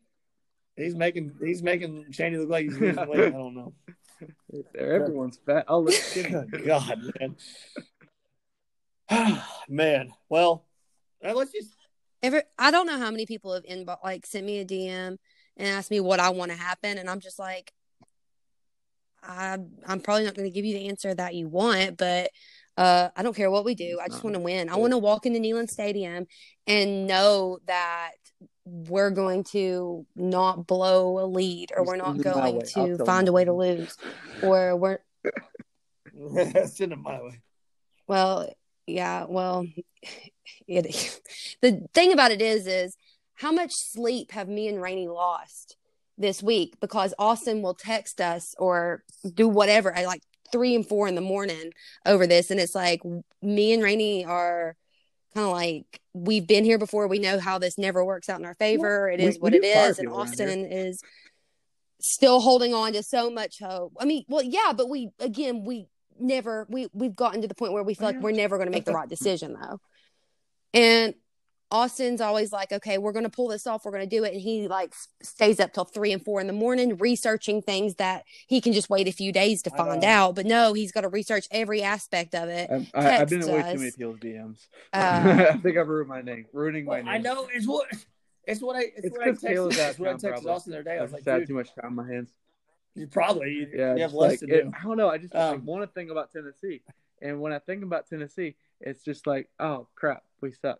He's 0.75 0.95
making 0.95 1.31
he's 1.43 1.63
making 1.63 2.05
Cheney 2.11 2.37
look 2.37 2.49
like 2.49 2.65
he's 2.65 2.77
losing 2.77 3.07
weight. 3.07 3.19
I 3.27 3.29
don't 3.29 3.55
know. 3.55 3.73
Everyone's 4.77 5.39
fat. 5.45 5.65
I'll 5.67 5.83
look 5.83 5.93
skinny. 5.93 6.31
God, 6.65 7.11
man. 7.19 7.35
man, 9.69 10.13
well, 10.29 10.65
uh, 11.23 11.33
let's 11.33 11.51
just 11.51 11.75
Ever, 12.25 12.41
I 12.57 12.71
don't 12.71 12.87
know 12.87 12.97
how 12.97 13.11
many 13.11 13.27
people 13.27 13.53
have 13.53 13.65
inbox 13.65 14.03
like 14.03 14.25
sent 14.25 14.47
me 14.47 14.57
a 14.57 14.65
DM 14.65 15.17
and 15.57 15.67
asked 15.67 15.91
me 15.91 15.99
what 15.99 16.19
I 16.19 16.29
want 16.29 16.51
to 16.51 16.57
happen, 16.57 16.97
and 16.97 17.07
I'm 17.07 17.19
just 17.19 17.37
like, 17.37 17.71
I, 19.21 19.59
I'm 19.85 19.99
probably 19.99 20.25
not 20.25 20.33
going 20.33 20.49
to 20.49 20.53
give 20.53 20.65
you 20.65 20.73
the 20.73 20.87
answer 20.87 21.13
that 21.13 21.35
you 21.35 21.47
want, 21.47 21.97
but 21.97 22.31
uh, 22.77 23.09
I 23.15 23.21
don't 23.21 23.35
care 23.35 23.51
what 23.51 23.63
we 23.63 23.75
do. 23.75 23.99
It's 23.99 24.01
I 24.01 24.07
just 24.07 24.23
want 24.23 24.35
to 24.35 24.39
win. 24.39 24.69
I 24.69 24.75
want 24.77 24.91
to 24.93 24.97
walk 24.97 25.27
into 25.27 25.39
Neyland 25.39 25.69
Stadium 25.69 26.25
and 26.65 27.05
know 27.05 27.59
that 27.67 28.13
we're 28.65 29.11
going 29.11 29.43
to 29.43 30.05
not 30.15 30.65
blow 30.67 31.23
a 31.23 31.25
lead, 31.25 31.71
or 31.71 31.83
Just 31.83 31.87
we're 31.87 31.97
not 31.97 32.15
send 32.15 32.25
it 32.25 32.35
my 32.35 32.51
going 32.51 32.65
to 32.65 33.05
find 33.05 33.27
them. 33.27 33.31
a 33.31 33.35
way 33.35 33.45
to 33.45 33.53
lose, 33.53 33.95
or 34.41 34.75
we're 34.75 34.99
send 36.65 36.93
him 36.93 37.03
my 37.03 37.21
way. 37.21 37.41
Well, 38.07 38.49
yeah, 38.87 39.25
well, 39.27 39.65
it, 40.67 41.19
the 41.61 41.87
thing 41.93 42.11
about 42.11 42.31
it 42.31 42.41
is, 42.41 42.67
is 42.67 42.95
how 43.35 43.51
much 43.51 43.71
sleep 43.73 44.31
have 44.31 44.47
me 44.47 44.67
and 44.67 44.81
Rainey 44.81 45.07
lost 45.07 45.77
this 46.17 46.41
week 46.41 46.75
because 46.79 47.13
Austin 47.19 47.61
will 47.61 47.73
text 47.73 48.21
us 48.21 48.55
or 48.57 49.03
do 49.33 49.47
whatever 49.47 49.91
at 49.91 50.05
like 50.05 50.21
three 50.51 50.75
and 50.75 50.87
four 50.87 51.07
in 51.07 51.15
the 51.15 51.21
morning 51.21 51.71
over 52.05 52.25
this, 52.25 52.49
and 52.49 52.59
it's 52.59 52.75
like 52.75 53.01
me 53.41 53.73
and 53.73 53.83
Rainey 53.83 54.25
are 54.25 54.75
kind 55.33 55.45
of 55.45 55.51
like 55.53 55.99
we've 56.15 56.47
been 56.47 56.63
here 56.63 56.77
before. 56.77 57.07
We 57.07 57.19
know 57.19 57.39
how 57.39 57.59
this 57.59 57.77
never 57.77 58.03
works 58.03 58.29
out 58.29 58.39
in 58.39 58.45
our 58.45 58.53
favor. 58.55 59.09
It 59.09 59.19
We- 59.19 59.25
is 59.25 59.35
we 59.35 59.39
what 59.39 59.51
do 59.51 59.59
it 59.59 59.65
is, 59.65 59.99
and 59.99 60.09
Austin 60.09 60.65
is 60.65 61.01
still 61.99 62.39
holding 62.39 62.73
on 62.73 62.93
to 62.93 63.03
so 63.03 63.29
much 63.29 63.59
hope. 63.59 63.93
I 63.99 64.05
mean, 64.05 64.23
well, 64.27 64.41
yeah, 64.41 64.73
but 64.75 64.89
we 64.89 65.09
again 65.19 65.63
we 65.65 65.87
never 66.17 66.65
we 66.69 66.87
we've 66.93 67.15
gotten 67.15 67.41
to 67.41 67.47
the 67.47 67.55
point 67.55 67.73
where 67.73 67.83
we 67.83 67.93
feel 67.93 68.07
like 68.07 68.21
we're 68.21 68.31
never 68.31 68.57
going 68.57 68.67
to 68.67 68.71
make 68.71 68.85
the 68.85 68.93
right 68.93 69.09
decision 69.09 69.57
though. 69.59 69.79
And 70.73 71.15
Austin's 71.71 72.21
always 72.21 72.51
like, 72.53 72.71
okay, 72.71 72.97
we're 72.97 73.11
going 73.11 73.23
to 73.25 73.29
pull 73.29 73.47
this 73.47 73.65
off. 73.65 73.85
We're 73.85 73.91
going 73.91 74.07
to 74.07 74.15
do 74.15 74.23
it. 74.23 74.33
And 74.33 74.41
he 74.41 74.67
like 74.67 74.93
stays 75.21 75.59
up 75.59 75.73
till 75.73 75.85
three 75.85 76.11
and 76.11 76.23
four 76.23 76.39
in 76.39 76.47
the 76.47 76.53
morning 76.53 76.97
researching 76.97 77.61
things 77.61 77.95
that 77.95 78.23
he 78.47 78.61
can 78.61 78.71
just 78.71 78.89
wait 78.89 79.07
a 79.07 79.11
few 79.11 79.31
days 79.31 79.61
to 79.63 79.69
find 79.71 80.03
out. 80.03 80.35
But 80.35 80.45
no, 80.45 80.73
he's 80.73 80.91
got 80.91 81.01
to 81.01 81.09
research 81.09 81.47
every 81.51 81.81
aspect 81.81 82.35
of 82.35 82.49
it. 82.49 82.69
I've, 82.71 82.91
I, 82.93 83.17
I've 83.21 83.29
been 83.29 83.41
in 83.41 83.47
way 83.51 83.73
too 83.73 83.79
many 83.79 83.91
people's 83.91 84.19
DMs. 84.19 84.67
Uh, 84.93 85.47
I 85.53 85.57
think 85.57 85.77
I've 85.77 85.87
ruined 85.87 86.09
my 86.09 86.21
name, 86.21 86.45
ruining 86.53 86.85
my 86.85 86.97
name. 86.97 87.07
I 87.07 87.17
know 87.17 87.47
it's 87.53 87.67
what 87.67 87.87
it's 88.45 88.61
what 88.61 88.75
I 88.75 88.81
it's, 88.95 89.05
It's 89.05 89.17
what 89.17 89.27
I 89.27 89.31
'cause 89.31 89.41
Taylor's 89.41 89.75
texted, 89.75 89.79
out 89.81 89.89
it's 89.89 89.99
what 89.99 90.09
I 90.09 90.11
of 90.11 90.17
texted 90.17 90.21
town, 90.21 90.31
probably. 90.33 90.51
Austin 90.51 90.71
the 90.71 90.77
other 90.77 90.83
day. 90.83 90.97
I 90.97 91.01
was 91.01 91.09
I've 91.09 91.13
like, 91.13 91.23
just 91.23 91.27
had 91.39 91.47
too 91.47 91.53
much 91.55 91.67
time 91.75 91.85
on 91.85 91.95
my 91.95 92.07
hands. 92.07 92.29
you 92.93 93.07
probably 93.07 93.51
you, 93.51 93.67
Yeah, 93.73 93.95
you 93.95 94.01
have 94.03 94.13
less 94.13 94.31
like 94.33 94.39
to 94.41 94.45
it, 94.55 94.63
do. 94.65 94.71
I 94.79 94.83
don't 94.83 94.97
know. 94.97 95.09
I 95.09 95.17
just 95.17 95.33
like, 95.33 95.55
Um, 95.55 95.65
want 95.65 95.81
to 95.83 95.87
think 95.87 96.11
about 96.11 96.31
Tennessee, 96.31 96.81
and 97.21 97.41
when 97.41 97.51
I 97.53 97.59
think 97.59 97.83
about 97.83 98.07
Tennessee, 98.07 98.55
it's 98.79 99.03
just 99.03 99.25
like, 99.25 99.49
oh 99.59 99.87
crap, 99.95 100.23
we 100.41 100.51
suck. 100.51 100.79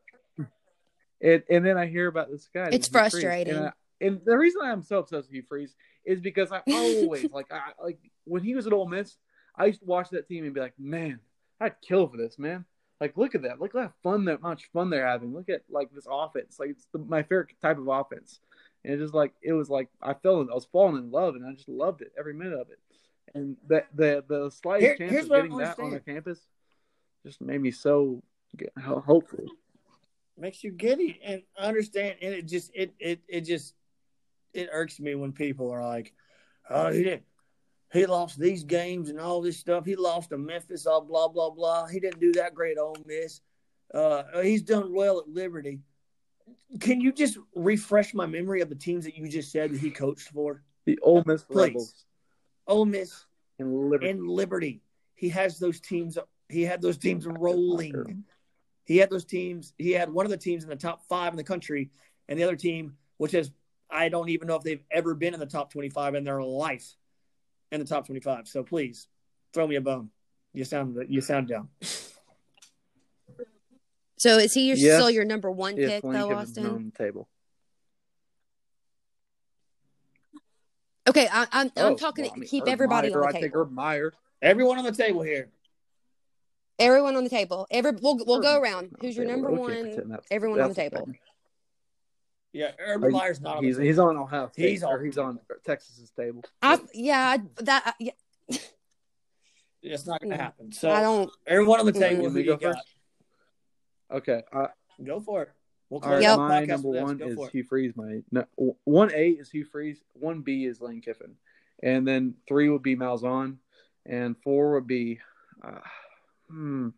And 1.25 1.43
and 1.49 1.65
then 1.65 1.77
I 1.77 1.87
hear 1.87 2.07
about 2.07 2.29
this 2.29 2.47
guy. 2.53 2.69
It's 2.71 2.87
frustrating. 2.87 3.55
And, 3.55 3.65
I, 3.65 3.71
and 3.99 4.21
the 4.23 4.37
reason 4.37 4.61
I'm 4.63 4.83
so 4.83 4.99
obsessed 4.99 5.27
with 5.27 5.33
Hugh 5.33 5.43
Freeze 5.47 5.75
is 6.05 6.21
because 6.21 6.51
I 6.51 6.61
always 6.71 7.31
like 7.31 7.51
I 7.51 7.71
like 7.83 7.99
when 8.25 8.43
he 8.43 8.53
was 8.53 8.67
at 8.67 8.73
Ole 8.73 8.87
Miss, 8.87 9.17
I 9.55 9.65
used 9.65 9.79
to 9.79 9.85
watch 9.85 10.09
that 10.11 10.27
team 10.27 10.45
and 10.45 10.53
be 10.53 10.61
like, 10.61 10.73
man, 10.77 11.19
I'd 11.59 11.81
kill 11.81 12.07
for 12.07 12.17
this, 12.17 12.37
man. 12.37 12.65
Like, 13.01 13.17
look 13.17 13.35
at 13.35 13.41
that. 13.41 13.59
Look 13.59 13.75
at 13.75 13.81
how 13.81 13.93
fun 14.03 14.25
that 14.25 14.41
much 14.41 14.69
fun 14.71 14.89
they're 14.89 15.07
having. 15.07 15.33
Look 15.33 15.49
at 15.49 15.63
like 15.69 15.91
this 15.91 16.07
offense. 16.09 16.57
Like 16.59 16.69
it's 16.69 16.87
the, 16.93 16.99
my 16.99 17.23
favorite 17.23 17.49
type 17.61 17.77
of 17.77 17.87
offense. 17.87 18.39
And 18.83 18.93
it's 18.93 19.01
just 19.01 19.13
like 19.15 19.33
it 19.41 19.53
was 19.53 19.69
like 19.69 19.89
I 20.01 20.13
fell 20.13 20.41
in, 20.41 20.49
I 20.51 20.53
was 20.53 20.67
falling 20.71 20.97
in 20.97 21.11
love 21.11 21.35
and 21.35 21.45
I 21.45 21.53
just 21.53 21.67
loved 21.67 22.01
it 22.01 22.11
every 22.17 22.35
minute 22.35 22.59
of 22.59 22.69
it. 22.69 22.79
And 23.33 23.57
the 23.67 23.83
the 23.95 24.23
the 24.27 24.51
slightest 24.51 24.97
Here- 24.97 25.09
chance 25.09 25.25
of 25.25 25.31
getting 25.31 25.57
that 25.57 25.79
on 25.79 25.89
the 25.89 25.99
campus 25.99 26.39
just 27.25 27.41
made 27.41 27.59
me 27.59 27.71
so 27.71 28.21
hopeful. 28.77 29.45
Makes 30.37 30.63
you 30.63 30.71
giddy 30.71 31.19
and 31.23 31.41
understand 31.57 32.15
and 32.21 32.33
it 32.33 32.47
just 32.47 32.71
it 32.73 32.93
it 32.99 33.21
it 33.27 33.41
just 33.41 33.73
it 34.53 34.69
irks 34.71 34.99
me 34.99 35.15
when 35.15 35.31
people 35.31 35.71
are 35.71 35.83
like 35.85 36.13
oh 36.69 36.91
he 36.91 37.03
did 37.03 37.23
he 37.93 38.05
lost 38.05 38.37
these 38.37 38.63
games 38.65 39.09
and 39.09 39.19
all 39.21 39.41
this 39.41 39.57
stuff. 39.57 39.85
He 39.85 39.95
lost 39.95 40.31
to 40.31 40.37
memphis 40.37 40.85
all 40.85 40.99
blah 41.01 41.29
blah 41.29 41.51
blah. 41.51 41.87
He 41.87 41.99
didn't 42.01 42.19
do 42.19 42.33
that 42.33 42.53
great 42.53 42.77
at 42.77 42.81
Ole 42.81 42.97
miss. 43.05 43.39
Uh 43.93 44.23
he's 44.41 44.63
done 44.63 44.93
well 44.93 45.19
at 45.19 45.29
liberty. 45.29 45.79
Can 46.81 46.99
you 46.99 47.13
just 47.13 47.37
refresh 47.55 48.13
my 48.13 48.25
memory 48.25 48.59
of 48.61 48.67
the 48.69 48.75
teams 48.75 49.05
that 49.05 49.15
you 49.15 49.29
just 49.29 49.51
said 49.51 49.71
that 49.71 49.79
he 49.79 49.91
coached 49.91 50.29
for? 50.29 50.63
The 50.85 50.99
Ole 51.03 51.23
Miss 51.25 51.43
Please. 51.43 51.67
Rebels. 51.67 52.05
Ole 52.67 52.85
miss 52.85 53.25
and 53.59 53.89
Liberty. 53.89 54.09
and 54.09 54.27
liberty. 54.27 54.81
He 55.13 55.29
has 55.29 55.57
those 55.59 55.79
teams 55.79 56.17
he 56.49 56.63
had 56.63 56.81
those 56.81 56.97
teams 56.97 57.25
rolling 57.25 58.25
He 58.85 58.97
had 58.97 59.09
those 59.09 59.25
teams. 59.25 59.73
He 59.77 59.91
had 59.91 60.09
one 60.11 60.25
of 60.25 60.29
the 60.31 60.37
teams 60.37 60.63
in 60.63 60.69
the 60.69 60.75
top 60.75 61.07
five 61.09 61.33
in 61.33 61.37
the 61.37 61.43
country, 61.43 61.89
and 62.29 62.39
the 62.39 62.43
other 62.43 62.55
team, 62.55 62.95
which 63.17 63.33
is 63.33 63.51
I 63.89 64.09
don't 64.09 64.29
even 64.29 64.47
know 64.47 64.55
if 64.55 64.63
they've 64.63 64.83
ever 64.91 65.13
been 65.15 65.33
in 65.33 65.39
the 65.39 65.45
top 65.45 65.71
twenty-five 65.71 66.15
in 66.15 66.23
their 66.23 66.41
life, 66.41 66.95
in 67.71 67.79
the 67.79 67.85
top 67.85 68.05
twenty-five. 68.05 68.47
So 68.47 68.63
please 68.63 69.07
throw 69.53 69.67
me 69.67 69.75
a 69.75 69.81
bone. 69.81 70.09
You 70.53 70.63
sound 70.63 70.97
you 71.09 71.21
sound 71.21 71.47
down. 71.47 71.69
So 74.17 74.37
is 74.37 74.53
he 74.53 74.67
your, 74.67 74.77
Yes, 74.77 74.95
still 74.95 75.11
your 75.11 75.25
number 75.25 75.51
one 75.51 75.77
If 75.77 75.89
pick 75.89 76.03
Lane 76.03 76.13
though, 76.13 76.31
Austin? 76.31 76.65
on 76.65 76.91
the 76.95 77.03
table. 77.03 77.27
Okay, 81.07 81.27
I, 81.31 81.47
I'm 81.51 81.71
I'm 81.77 81.93
Oh, 81.93 81.95
talking 81.95 82.23
well, 82.23 82.31
I 82.31 82.35
to 82.35 82.39
mean, 82.39 82.49
keep 82.49 82.63
Urban 82.63 82.73
everybody 82.73 83.09
Meyer, 83.09 83.21
on 83.23 83.27
I 83.29 83.31
think 83.33 83.43
table. 83.45 83.61
Urban 83.61 83.75
Meyer. 83.75 84.13
Everyone 84.41 84.77
on 84.77 84.85
the 84.85 84.91
table 84.91 85.21
here. 85.21 85.49
Everyone 86.77 87.15
on 87.15 87.23
the 87.23 87.29
table. 87.29 87.67
Every 87.71 87.91
we'll 88.01 88.17
we'll 88.25 88.41
go 88.41 88.59
around. 88.59 88.95
Who's 88.99 89.15
your 89.15 89.25
number 89.25 89.49
okay, 89.51 89.59
one? 89.61 90.09
that's- 90.09 90.27
everyone 90.29 90.59
on 90.59 90.69
the 90.69 90.75
table. 90.75 91.05
thing. 91.05 91.17
Yeah, 92.51 92.71
Urban 92.79 93.11
Like, 93.11 93.21
Meyer's 93.23 93.41
not 93.41 93.57
on 93.57 93.63
He's 93.63 93.77
the 93.77 93.83
he's 93.83 93.99
on 93.99 94.15
Ohio 94.17 94.49
State. 94.49 94.69
He's 94.69 94.83
on- 94.83 95.03
he's 95.03 95.17
on 95.17 95.39
Texas's 95.65 96.11
table. 96.11 96.43
I 96.61 96.79
yeah 96.93 97.37
that 97.57 97.83
I- 97.85 97.93
yeah, 97.99 98.57
It's 99.81 100.07
not 100.07 100.19
going 100.21 100.31
to 100.31 100.37
Mm. 100.37 100.39
happen. 100.41 100.71
So 100.71 100.89
I 100.89 101.01
don't. 101.01 101.29
everyone 101.45 101.79
on 101.79 101.85
the 101.85 101.91
Mm. 101.93 101.99
table, 101.99 102.23
You 102.23 102.29
who 102.29 102.39
you 102.39 102.45
go 102.45 102.57
got? 102.57 102.75
first? 102.75 102.95
Okay. 104.11 104.43
Uh, 104.51 104.67
Go 105.03 105.19
for 105.19 105.43
it. 105.43 105.51
We'll 105.89 106.01
all 106.01 106.11
right. 106.13 106.21
Yep. 106.21 106.37
My 106.37 106.65
number 106.65 106.89
one 106.89 107.21
is 107.21 107.37
it. 107.37 107.51
Hugh 107.51 107.63
Freeze. 107.65 107.95
My 107.95 108.23
no, 108.31 108.45
one 108.85 109.11
A 109.13 109.29
is 109.31 109.51
Hugh 109.51 109.65
Freeze. 109.65 110.01
One 110.13 110.41
B 110.41 110.65
is 110.65 110.79
Lane 110.81 111.01
Kiffin, 111.01 111.35
and 111.83 112.07
then 112.07 112.35
three 112.47 112.69
would 112.69 112.81
be 112.81 112.95
Malzahn, 112.95 113.57
and 114.05 114.35
four 114.41 114.73
would 114.75 114.87
be, 114.87 115.19
uh, 115.63 115.81
hmm, 116.49 116.89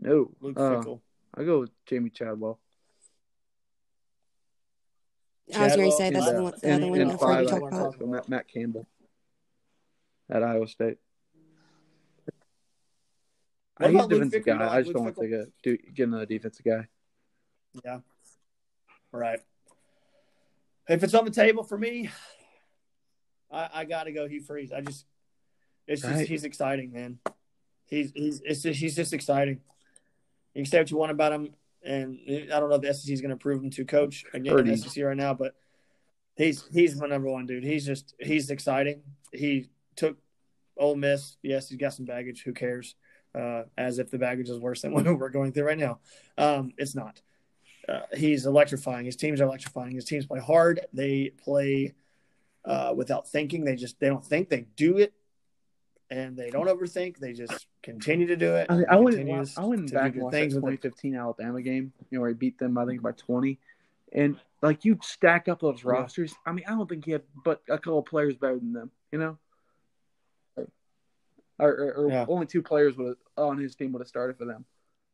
no, 0.00 0.30
Luke 0.40 0.58
uh, 0.58 0.60
Fickell. 0.60 1.00
I 1.34 1.44
go 1.44 1.60
with 1.60 1.70
Jamey 1.86 2.12
Chadwell. 2.12 2.58
I 5.54 5.64
was 5.64 5.76
going 5.76 5.90
to 5.90 5.96
say 5.96 6.10
that's 6.10 6.26
and, 6.26 6.38
the, 6.38 6.42
one, 6.42 6.54
the 6.60 6.68
and, 6.68 6.82
other 6.82 6.90
one 6.90 7.00
and 7.00 7.10
before 7.12 7.28
we 7.28 7.34
five, 7.34 7.48
talk 7.48 7.72
about. 7.72 8.08
Matt, 8.08 8.28
Matt 8.28 8.48
Campbell 8.48 8.86
at 10.28 10.42
Iowa 10.42 10.66
State. 10.66 10.98
What 13.76 13.90
he's 13.90 13.94
a 13.94 14.04
about 14.04 14.10
defensive 14.10 14.42
Fickell? 14.42 14.46
Guy. 14.46 14.52
don't 14.58 14.62
I 14.62 14.66
like 14.66 14.84
just 14.84 14.94
don't 14.94 15.04
Luke 15.04 15.16
want 15.18 15.30
to 15.30 15.38
take 15.38 15.48
a 15.48 15.52
do, 15.62 15.92
get 15.94 16.08
another 16.08 16.26
defensive 16.26 16.64
guy. 16.64 16.86
Yeah. 17.84 17.98
Right. 19.12 19.40
If 20.88 21.04
it's 21.04 21.14
on 21.14 21.24
the 21.24 21.30
table 21.30 21.62
for 21.62 21.78
me, 21.78 22.10
I, 23.50 23.68
I 23.74 23.84
got 23.84 24.04
to 24.04 24.12
go 24.12 24.26
Hugh 24.26 24.40
Freeze. 24.40 24.72
I 24.72 24.80
just, 24.80 25.04
it's 25.86 26.02
just 26.02 26.12
Right. 26.12 26.26
he's 26.26 26.44
exciting, 26.44 26.92
man. 26.92 27.18
He's 27.86 28.12
he's 28.14 28.40
it's 28.44 28.62
just, 28.62 28.80
he's 28.80 28.96
just 28.96 29.12
exciting. 29.12 29.60
You 30.54 30.62
can 30.62 30.70
say 30.70 30.78
what 30.78 30.90
you 30.90 30.96
want 30.96 31.12
about 31.12 31.32
him, 31.32 31.54
and 31.84 32.18
I 32.26 32.58
don't 32.58 32.68
know 32.68 32.76
if 32.76 32.82
the 32.82 32.92
SEC 32.92 33.12
is 33.12 33.20
going 33.20 33.30
to 33.30 33.36
prove 33.36 33.62
him 33.62 33.70
to 33.70 33.84
coach 33.84 34.24
again 34.32 34.58
in 34.58 34.66
the. 34.66 34.76
SEC 34.76 35.04
right 35.04 35.16
now, 35.16 35.34
but 35.34 35.54
he's 36.36 36.66
he's 36.72 36.96
my 37.00 37.06
number 37.06 37.30
one 37.30 37.46
dude. 37.46 37.64
He's 37.64 37.86
just 37.86 38.14
he's 38.18 38.50
exciting. 38.50 39.02
He 39.32 39.68
took 39.96 40.18
Ole 40.76 40.96
Miss. 40.96 41.36
Yes, 41.42 41.68
he's 41.68 41.78
got 41.78 41.94
some 41.94 42.06
baggage. 42.06 42.42
Who 42.42 42.52
cares? 42.52 42.94
Uh, 43.34 43.64
as 43.76 43.98
if 43.98 44.10
the 44.10 44.18
baggage 44.18 44.48
is 44.48 44.58
worse 44.58 44.82
than 44.82 44.92
what 44.94 45.04
we're 45.04 45.28
going 45.28 45.52
through 45.52 45.66
right 45.66 45.78
now. 45.78 45.98
Um, 46.38 46.72
it's 46.78 46.94
not. 46.94 47.20
Uh, 47.88 48.00
he's 48.16 48.46
electrifying. 48.46 49.04
His 49.04 49.16
teams 49.16 49.40
are 49.40 49.44
electrifying. 49.44 49.94
His 49.94 50.04
teams 50.04 50.26
play 50.26 50.40
hard. 50.40 50.80
They 50.92 51.30
play 51.44 51.94
uh, 52.64 52.92
without 52.96 53.28
thinking. 53.28 53.64
They 53.64 53.76
just 53.76 54.00
they 54.00 54.08
don't 54.08 54.24
think. 54.24 54.48
They 54.48 54.66
do 54.76 54.98
it, 54.98 55.12
and 56.10 56.36
they 56.36 56.50
don't 56.50 56.66
overthink. 56.66 57.18
They 57.18 57.32
just 57.32 57.66
continue 57.86 58.26
to 58.26 58.36
do 58.36 58.54
it. 58.56 58.66
I, 58.68 58.76
mean, 58.76 58.86
I 58.90 58.96
went 58.96 59.16
Continue 59.16 59.44
I 59.56 59.64
went 59.64 59.88
to 59.88 59.94
back 59.94 60.12
do 60.12 60.20
and 60.20 60.20
the 60.20 60.24
watched 60.24 60.32
that 60.32 60.44
with 60.44 60.80
2015 60.82 61.16
Alabama 61.16 61.62
game. 61.62 61.92
You 62.10 62.18
know, 62.18 62.22
where 62.22 62.30
he 62.30 62.34
beat 62.34 62.58
them, 62.58 62.76
I 62.76 62.84
think, 62.84 63.00
by 63.00 63.12
20. 63.12 63.58
And 64.12 64.36
like 64.62 64.84
you 64.84 64.98
stack 65.02 65.48
up 65.48 65.60
those 65.60 65.84
Yeah. 65.84 65.90
rosters. 65.90 66.34
I 66.44 66.52
mean, 66.52 66.64
I 66.66 66.72
don't 66.72 66.88
think 66.88 67.04
he 67.04 67.12
had 67.12 67.22
but 67.44 67.62
a 67.68 67.78
couple 67.78 68.00
of 68.00 68.06
players 68.06 68.36
better 68.36 68.58
than 68.58 68.72
them. 68.72 68.90
You 69.12 69.18
know, 69.18 69.38
or, 71.58 71.68
or, 71.70 71.92
or 71.94 72.10
Yeah. 72.10 72.26
only 72.28 72.46
two 72.46 72.62
players 72.62 72.96
would 72.96 73.16
on 73.36 73.58
his 73.58 73.76
team 73.76 73.92
would 73.92 74.00
have 74.00 74.08
started 74.08 74.36
for 74.36 74.44
them, 74.44 74.64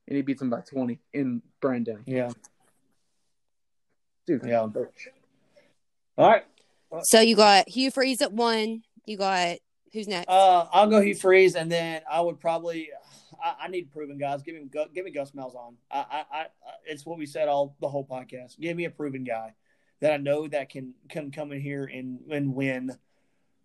and 0.08 0.16
he 0.16 0.22
beats 0.22 0.40
them 0.40 0.50
by 0.50 0.60
20 0.62 0.98
in 1.12 1.42
Bryant-Denny. 1.60 2.02
Yeah, 2.06 2.30
Dude, 4.26 4.42
yeah. 4.44 4.60
All 4.60 4.72
right. 6.18 6.44
So 7.02 7.20
you 7.20 7.36
got 7.36 7.68
Hugh 7.68 7.90
Freeze 7.90 8.22
at 8.22 8.32
one. 8.32 8.82
You 9.04 9.16
got 9.16 9.58
who's 9.92 10.08
next? 10.08 10.28
Uh, 10.28 10.66
I'll 10.72 10.88
go 10.88 11.00
Hugh 11.00 11.14
Freeze, 11.14 11.54
and 11.54 11.70
then 11.70 12.02
I 12.10 12.20
would 12.20 12.40
probably. 12.40 12.90
I, 13.42 13.64
I 13.64 13.68
need 13.68 13.90
proven 13.90 14.18
guys. 14.18 14.42
Give 14.42 14.54
me 14.54 14.68
give 14.94 15.04
me 15.04 15.10
Gus 15.10 15.32
Malzahn. 15.32 15.74
I, 15.90 15.98
I, 15.98 16.24
I, 16.40 16.46
it's 16.86 17.04
what 17.06 17.18
we 17.18 17.26
said 17.26 17.48
all 17.48 17.76
the 17.80 17.88
whole 17.88 18.06
podcast. 18.06 18.58
Give 18.60 18.76
me 18.76 18.84
a 18.84 18.90
proven 18.90 19.24
guy 19.24 19.54
that 20.00 20.12
I 20.12 20.16
know 20.18 20.46
that 20.48 20.68
can 20.68 20.94
can 21.08 21.30
come 21.30 21.52
in 21.52 21.60
here 21.60 21.84
and 21.84 22.20
and 22.30 22.54
win 22.54 22.90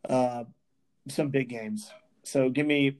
uh, 0.08 0.46
some 1.10 1.30
big 1.30 1.50
games. 1.50 1.92
So 2.24 2.50
give 2.50 2.66
me 2.66 2.98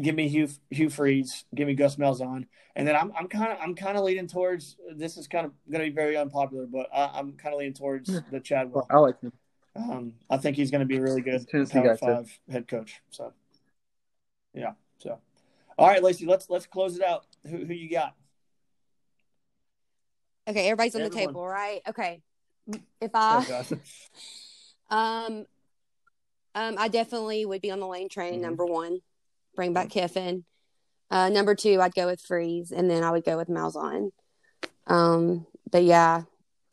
give 0.00 0.14
me 0.14 0.28
Hugh 0.28 0.48
Hugh 0.70 0.90
Freeze. 0.90 1.44
Give 1.54 1.66
me 1.66 1.74
Gus 1.74 1.96
Malzahn, 1.96 2.46
and 2.76 2.86
then 2.88 2.96
I'm 2.96 3.12
I'm 3.18 3.28
kind 3.28 3.52
of 3.52 3.58
I'm 3.60 3.74
kind 3.74 3.98
of 3.98 4.04
leaning 4.04 4.26
towards. 4.28 4.76
This 4.94 5.16
is 5.16 5.26
kind 5.26 5.46
of 5.46 5.52
going 5.70 5.84
to 5.84 5.90
be 5.90 5.94
very 5.94 6.16
unpopular, 6.16 6.66
but 6.66 6.88
I, 6.94 7.10
I'm 7.18 7.32
kind 7.32 7.54
of 7.54 7.58
leaning 7.58 7.74
towards 7.74 8.08
Yeah. 8.08 8.20
the 8.30 8.40
Chadwell. 8.40 8.86
I 8.90 8.98
like 8.98 9.20
him. 9.20 9.32
Um, 9.78 10.14
I 10.28 10.36
think 10.38 10.56
he's 10.56 10.70
going 10.70 10.80
to 10.80 10.86
be 10.86 10.96
a 10.96 11.00
really 11.00 11.20
good 11.20 11.46
Tennessee 11.48 11.74
Power 11.74 11.84
guy, 11.88 11.92
too. 11.94 11.98
Five 12.06 12.38
head 12.50 12.68
coach. 12.68 13.00
So, 13.10 13.32
yeah. 14.52 14.72
So, 14.98 15.18
all 15.78 15.86
right, 15.88 16.02
Lacey, 16.02 16.26
let's 16.26 16.50
let's 16.50 16.66
close 16.66 16.96
it 16.96 17.02
out. 17.04 17.26
Who 17.44 17.58
who 17.64 17.72
you 17.72 17.90
got? 17.90 18.14
okay, 20.48 20.66
everybody's 20.66 20.96
on 20.96 21.02
the 21.02 21.10
table, 21.10 21.46
right? 21.46 21.80
Okay. 21.88 22.20
If 23.00 23.10
Oh, 23.14 23.38
I 23.38 23.44
gosh. 23.46 23.72
um 24.90 25.46
um 26.54 26.74
I 26.78 26.88
definitely 26.88 27.44
would 27.46 27.60
be 27.60 27.70
on 27.70 27.80
the 27.80 27.86
lane 27.86 28.08
train. 28.08 28.40
Mhm. 28.40 28.42
Number 28.42 28.66
one, 28.66 29.00
bring 29.54 29.72
back 29.72 29.90
Kiffin. 29.90 30.44
Uh, 31.10 31.28
number 31.30 31.54
two, 31.54 31.80
I'd 31.80 31.94
go 31.94 32.06
with 32.06 32.20
Freeze, 32.20 32.70
and 32.70 32.90
then 32.90 33.02
I 33.02 33.10
would 33.10 33.24
go 33.24 33.38
with 33.38 33.48
Malzahn. 33.48 34.10
Um, 34.86 35.46
but 35.70 35.84
yeah, 35.84 36.22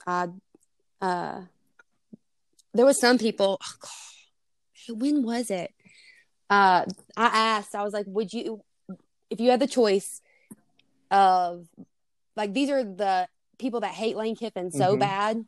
I 0.05 0.27
uh, 1.01 1.41
there 2.75 2.85
was 2.85 2.99
some 2.99 3.17
people. 3.17 3.59
Oh 4.89 4.93
when 4.93 5.23
was 5.23 5.49
it? 5.49 5.71
Uh, 6.49 6.85
I 7.17 7.25
asked. 7.25 7.73
I 7.73 7.83
was 7.83 7.93
like, 7.93 8.05
"Would 8.07 8.33
you, 8.33 8.61
if 9.31 9.39
you 9.39 9.49
had 9.49 9.59
the 9.59 9.67
choice 9.67 10.21
of, 11.09 11.65
like, 12.35 12.53
these 12.53 12.69
are 12.69 12.83
the 12.83 13.27
people 13.57 13.79
that 13.79 13.93
hate 13.93 14.15
Lane 14.15 14.35
Kiffin 14.35 14.71
so 14.71 14.95
Mhm. 14.95 14.99
bad 14.99 15.45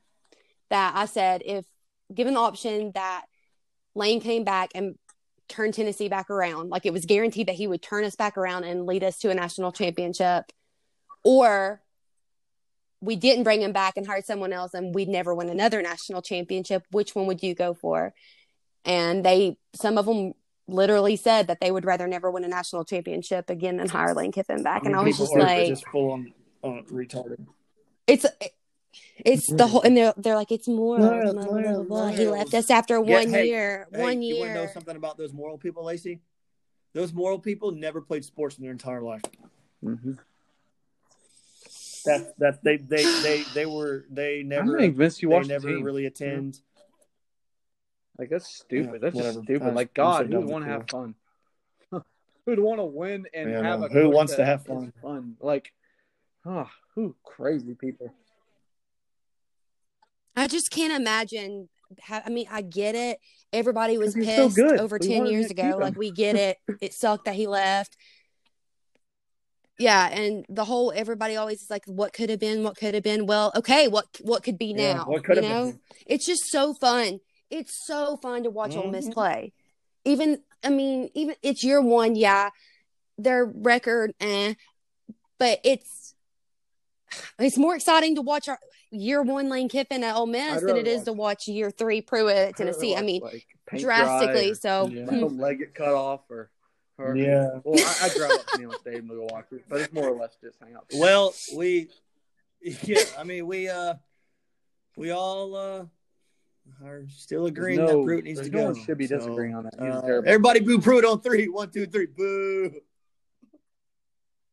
that 0.69 0.93
I 0.95 1.05
said, 1.05 1.43
if 1.45 1.65
given 2.11 2.33
the 2.33 2.39
option 2.39 2.91
that 2.93 3.25
Lane 3.93 4.21
came 4.21 4.43
back 4.43 4.71
and 4.73 4.97
turned 5.47 5.73
Tennessee 5.73 6.09
back 6.09 6.29
around. 6.29 6.69
Like 6.69 6.85
it 6.85 6.93
was 6.93 7.05
guaranteed 7.05 7.47
that 7.47 7.55
he 7.55 7.67
would 7.67 7.81
turn 7.81 8.03
us 8.03 8.15
back 8.15 8.37
around 8.37 8.63
and 8.63 8.85
lead 8.85 9.03
us 9.03 9.17
to 9.19 9.29
a 9.29 9.33
national 9.33 9.71
championship. 9.71 10.45
Or 11.23 11.81
we 13.01 13.15
didn't 13.15 13.43
bring 13.43 13.61
him 13.61 13.71
back 13.71 13.97
and 13.97 14.07
hired 14.07 14.25
someone 14.25 14.53
else 14.53 14.73
and 14.73 14.93
we'd 14.93 15.07
never 15.09 15.33
win 15.33 15.49
another 15.49 15.81
national 15.81 16.21
championship. 16.21 16.83
Which 16.91 17.15
one 17.15 17.27
would 17.27 17.43
you 17.43 17.53
go 17.53 17.73
for? 17.73 18.13
And 18.85 19.23
they, 19.23 19.57
some 19.75 19.97
of 19.97 20.05
them 20.05 20.33
literally 20.67 21.15
said 21.15 21.47
that 21.47 21.59
they 21.59 21.71
would 21.71 21.85
rather 21.85 22.07
never 22.07 22.31
win 22.31 22.43
a 22.43 22.47
national 22.47 22.85
championship 22.85 23.49
again 23.49 23.77
than 23.77 23.89
hire 23.89 24.13
Lane 24.13 24.31
Kiffin 24.31 24.63
back. 24.63 24.81
I 24.81 24.85
mean, 24.85 24.93
and 24.93 25.01
I 25.01 25.03
was 25.03 25.17
just 25.17 25.35
like, 25.35 25.67
just 25.67 25.87
full 25.87 26.11
on 26.11 26.33
uh, 26.63 26.81
retarded. 26.91 27.45
It's 28.05 28.25
it's 29.17 29.51
the 29.51 29.67
whole, 29.67 29.81
and 29.81 29.95
they're 29.95 30.13
they're 30.17 30.35
like 30.35 30.51
it's 30.51 30.67
moral. 30.67 31.05
Morals, 31.05 31.33
blah, 31.33 31.45
blah, 31.45 31.61
blah, 31.61 31.83
blah. 31.83 32.07
He 32.09 32.27
left 32.27 32.53
us 32.53 32.69
after 32.69 32.95
Yeah, 32.95 33.19
one 33.19 33.29
hey, 33.29 33.47
year. 33.47 33.87
Hey, 33.93 34.01
one 34.01 34.21
You 34.21 34.39
want 34.39 34.49
to 34.49 34.53
know 34.53 34.67
something 34.67 34.95
about 34.95 35.17
those 35.17 35.33
moral 35.33 35.57
people, 35.57 35.85
Lacey? 35.85 36.21
Those 36.93 37.13
moral 37.13 37.39
people 37.39 37.71
never 37.71 38.01
played 38.01 38.25
sports 38.25 38.57
in 38.57 38.63
their 38.63 38.71
entire 38.71 39.01
life. 39.01 39.21
Mm-hmm. 39.83 40.13
That 42.07 42.37
that 42.39 42.63
they 42.63 42.77
they 42.77 43.05
they 43.21 43.43
they 43.53 43.65
were 43.65 44.05
they 44.09 44.39
I 44.39 44.43
never 44.43 44.77
think 44.77 44.95
Vince, 44.97 45.21
you 45.21 45.29
they 45.29 45.35
watched 45.35 45.49
never 45.49 45.67
the 45.67 45.73
team. 45.75 45.83
really 45.83 46.05
attend. 46.05 46.59
Like 48.17 48.29
that's 48.29 48.47
stupid. 48.47 48.93
Yeah, 48.93 48.99
that's 48.99 49.15
just 49.17 49.43
stupid. 49.43 49.67
I- 49.67 49.71
like 49.71 49.89
I'm 49.89 49.93
God, 49.93 50.17
sitting 50.17 50.31
who 50.31 50.37
down 50.39 50.45
would 50.45 50.51
want 50.53 50.65
to 50.65 50.71
have 50.71 50.89
fun? 50.89 51.15
Who'd 52.45 52.59
want 52.59 52.79
to 52.79 52.85
win 52.85 53.25
and 53.33 53.51
Yeah, 53.51 53.61
have 53.61 53.79
no. 53.81 53.85
a 53.85 53.89
Who 53.89 54.03
coach 54.05 54.13
wants 54.15 54.31
to 54.33 54.37
that 54.37 54.45
have 54.45 54.61
is 54.61 54.67
fun? 54.67 54.93
Fun, 55.01 55.35
like, 55.41 55.73
oh, 56.45 56.69
who 56.95 57.15
crazy 57.23 57.75
people. 57.75 58.13
I 60.35 60.47
just 60.47 60.71
can't 60.71 60.93
imagine. 60.93 61.69
How, 62.01 62.21
I 62.25 62.29
mean, 62.29 62.47
I 62.51 62.61
get 62.61 62.95
it. 62.95 63.19
Everybody 63.53 63.97
was 63.97 64.13
'Cause 64.13 64.25
he's 64.25 64.35
so 64.35 64.45
pissed 64.47 64.55
good. 64.57 64.79
over 64.79 64.99
We 64.99 65.07
10 65.07 65.17
wanted 65.19 65.31
years 65.31 65.47
to 65.47 65.53
ago. 65.53 65.63
him. 65.63 65.79
Like, 65.79 65.95
we 65.95 66.11
get 66.11 66.35
it. 66.35 66.57
It 66.81 66.93
sucked 66.93 67.25
that 67.25 67.35
he 67.35 67.47
left. 67.47 67.95
Yeah, 69.79 70.07
and 70.07 70.45
the 70.49 70.65
whole 70.65 70.91
everybody 70.95 71.35
always 71.35 71.61
is 71.61 71.69
like, 71.69 71.83
"What 71.85 72.11
could 72.13 72.29
have 72.31 72.39
been? 72.39 72.63
What 72.63 72.77
could 72.77 72.95
have 72.95 73.03
been?" 73.03 73.27
Well, 73.27 73.51
okay, 73.55 73.87
what 73.87 74.05
what 74.21 74.43
could 74.43 74.57
be 74.57 74.73
Yeah, 74.73 74.93
now? 74.93 75.05
what 75.05 75.23
could 75.23 75.37
you 75.37 75.43
have 75.43 75.51
know, 75.51 75.65
been? 75.71 75.79
it's 76.07 76.25
just 76.25 76.45
so 76.49 76.73
fun. 76.73 77.19
It's 77.49 77.85
so 77.85 78.17
fun 78.17 78.43
to 78.43 78.49
watch 78.49 78.75
Ole 78.75 78.89
Miss 78.91 79.07
Mhm. 79.07 79.13
play. 79.13 79.53
Even, 80.03 80.41
I 80.63 80.69
mean, 80.69 81.09
even 81.13 81.35
it's 81.43 81.63
year 81.63 81.81
one, 81.81 82.15
yeah. 82.15 82.49
Their 83.19 83.45
record, 83.45 84.13
eh, 84.19 84.55
but 85.37 85.59
it's 85.63 86.15
it's 87.39 87.57
more 87.57 87.75
exciting 87.75 88.15
to 88.15 88.21
watch 88.21 88.47
our 88.49 88.59
year 88.91 89.21
one 89.21 89.47
Lane 89.49 89.69
Kiffin 89.69 90.03
at 90.03 90.15
Ole 90.15 90.25
Miss 90.27 90.61
than 90.61 90.75
it 90.77 90.87
is 90.87 91.03
to 91.03 91.13
watch 91.13 91.47
year 91.47 91.71
three 91.71 92.01
Pruitt 92.01 92.35
at 92.35 92.55
Tennessee. 92.57 92.95
I 92.95 93.01
mean, 93.01 93.21
like, 93.21 93.45
drastically. 93.75 94.51
or 94.51 94.55
So, 94.55 94.87
Yeah. 94.89 95.05
leg 95.25 95.59
get 95.59 95.73
cut 95.75 95.93
off 95.93 96.21
or, 96.29 96.49
or 96.97 97.15
Yeah. 97.15 97.59
Well, 97.63 97.83
I, 98.01 98.05
I 98.05 98.09
drive 98.09 98.31
up 98.31 98.47
to 98.47 98.57
Neyland 98.57 98.79
Stadium 98.79 99.07
to 99.09 99.15
go 99.15 99.27
watch 99.31 99.45
it, 99.51 99.63
but 99.69 99.81
it's 99.81 99.93
more 99.93 100.09
or 100.09 100.17
less 100.19 100.37
just 100.41 100.57
hang 100.61 100.75
out. 100.75 100.85
Well, 100.95 101.33
we 101.55 101.89
yeah, 102.61 103.03
I 103.17 103.23
mean 103.23 103.45
we 103.47 103.69
uh 103.69 103.95
we 104.95 105.11
all 105.11 105.55
uh 105.55 105.85
are 106.83 107.05
still 107.07 107.45
agreeing 107.45 107.79
no, 107.79 107.87
that 107.87 108.03
Pruitt 108.03 108.23
needs 108.25 108.39
there's 108.39 108.49
to 108.49 108.55
no 108.55 108.59
go. 108.63 108.71
one 108.71 108.85
should 108.85 108.97
be 108.97 109.07
So, 109.07 109.17
disagreeing 109.17 109.55
on 109.55 109.63
that. 109.65 109.73
He's 109.79 109.81
uh, 109.93 110.01
terrible. 110.01 110.27
everybody 110.27 110.59
boo 110.59 110.79
Pruitt 110.79 111.05
on 111.05 111.21
three. 111.21 111.47
One, 111.47 111.69
two, 111.71 111.85
three. 111.85 112.07
Boo. 112.07 112.73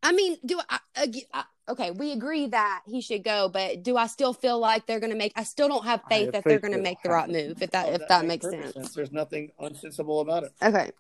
I 0.02 0.12
mean, 0.12 0.36
do 0.44 0.60
I, 0.68 0.78
ag- 0.96 1.26
I 1.32 1.44
okay? 1.70 1.90
We 1.90 2.12
agree 2.12 2.46
that 2.48 2.82
he 2.86 3.00
should 3.00 3.24
go, 3.24 3.48
but 3.48 3.82
do 3.82 3.96
I 3.96 4.06
still 4.06 4.34
feel 4.34 4.58
like 4.58 4.86
they're 4.86 5.00
going 5.00 5.12
to 5.12 5.16
make? 5.18 5.32
I 5.34 5.44
still 5.44 5.66
don't 5.66 5.84
have 5.86 6.02
faith 6.10 6.26
have 6.26 6.32
that 6.34 6.44
they're 6.44 6.58
going 6.60 6.74
to 6.74 6.80
make 6.80 7.02
the 7.02 7.08
right 7.08 7.28
move. 7.28 7.62
If 7.62 7.70
that 7.70 7.86
Oh, 7.88 7.92
if 7.94 8.08
that, 8.08 8.26
makes 8.26 8.44
makes 8.44 8.54
perfect 8.56 8.74
sense. 8.74 8.94
There's 8.94 9.12
nothing 9.12 9.50
unsensible 9.58 10.20
about 10.20 10.44
it. 10.44 10.52
Okay, 10.62 10.90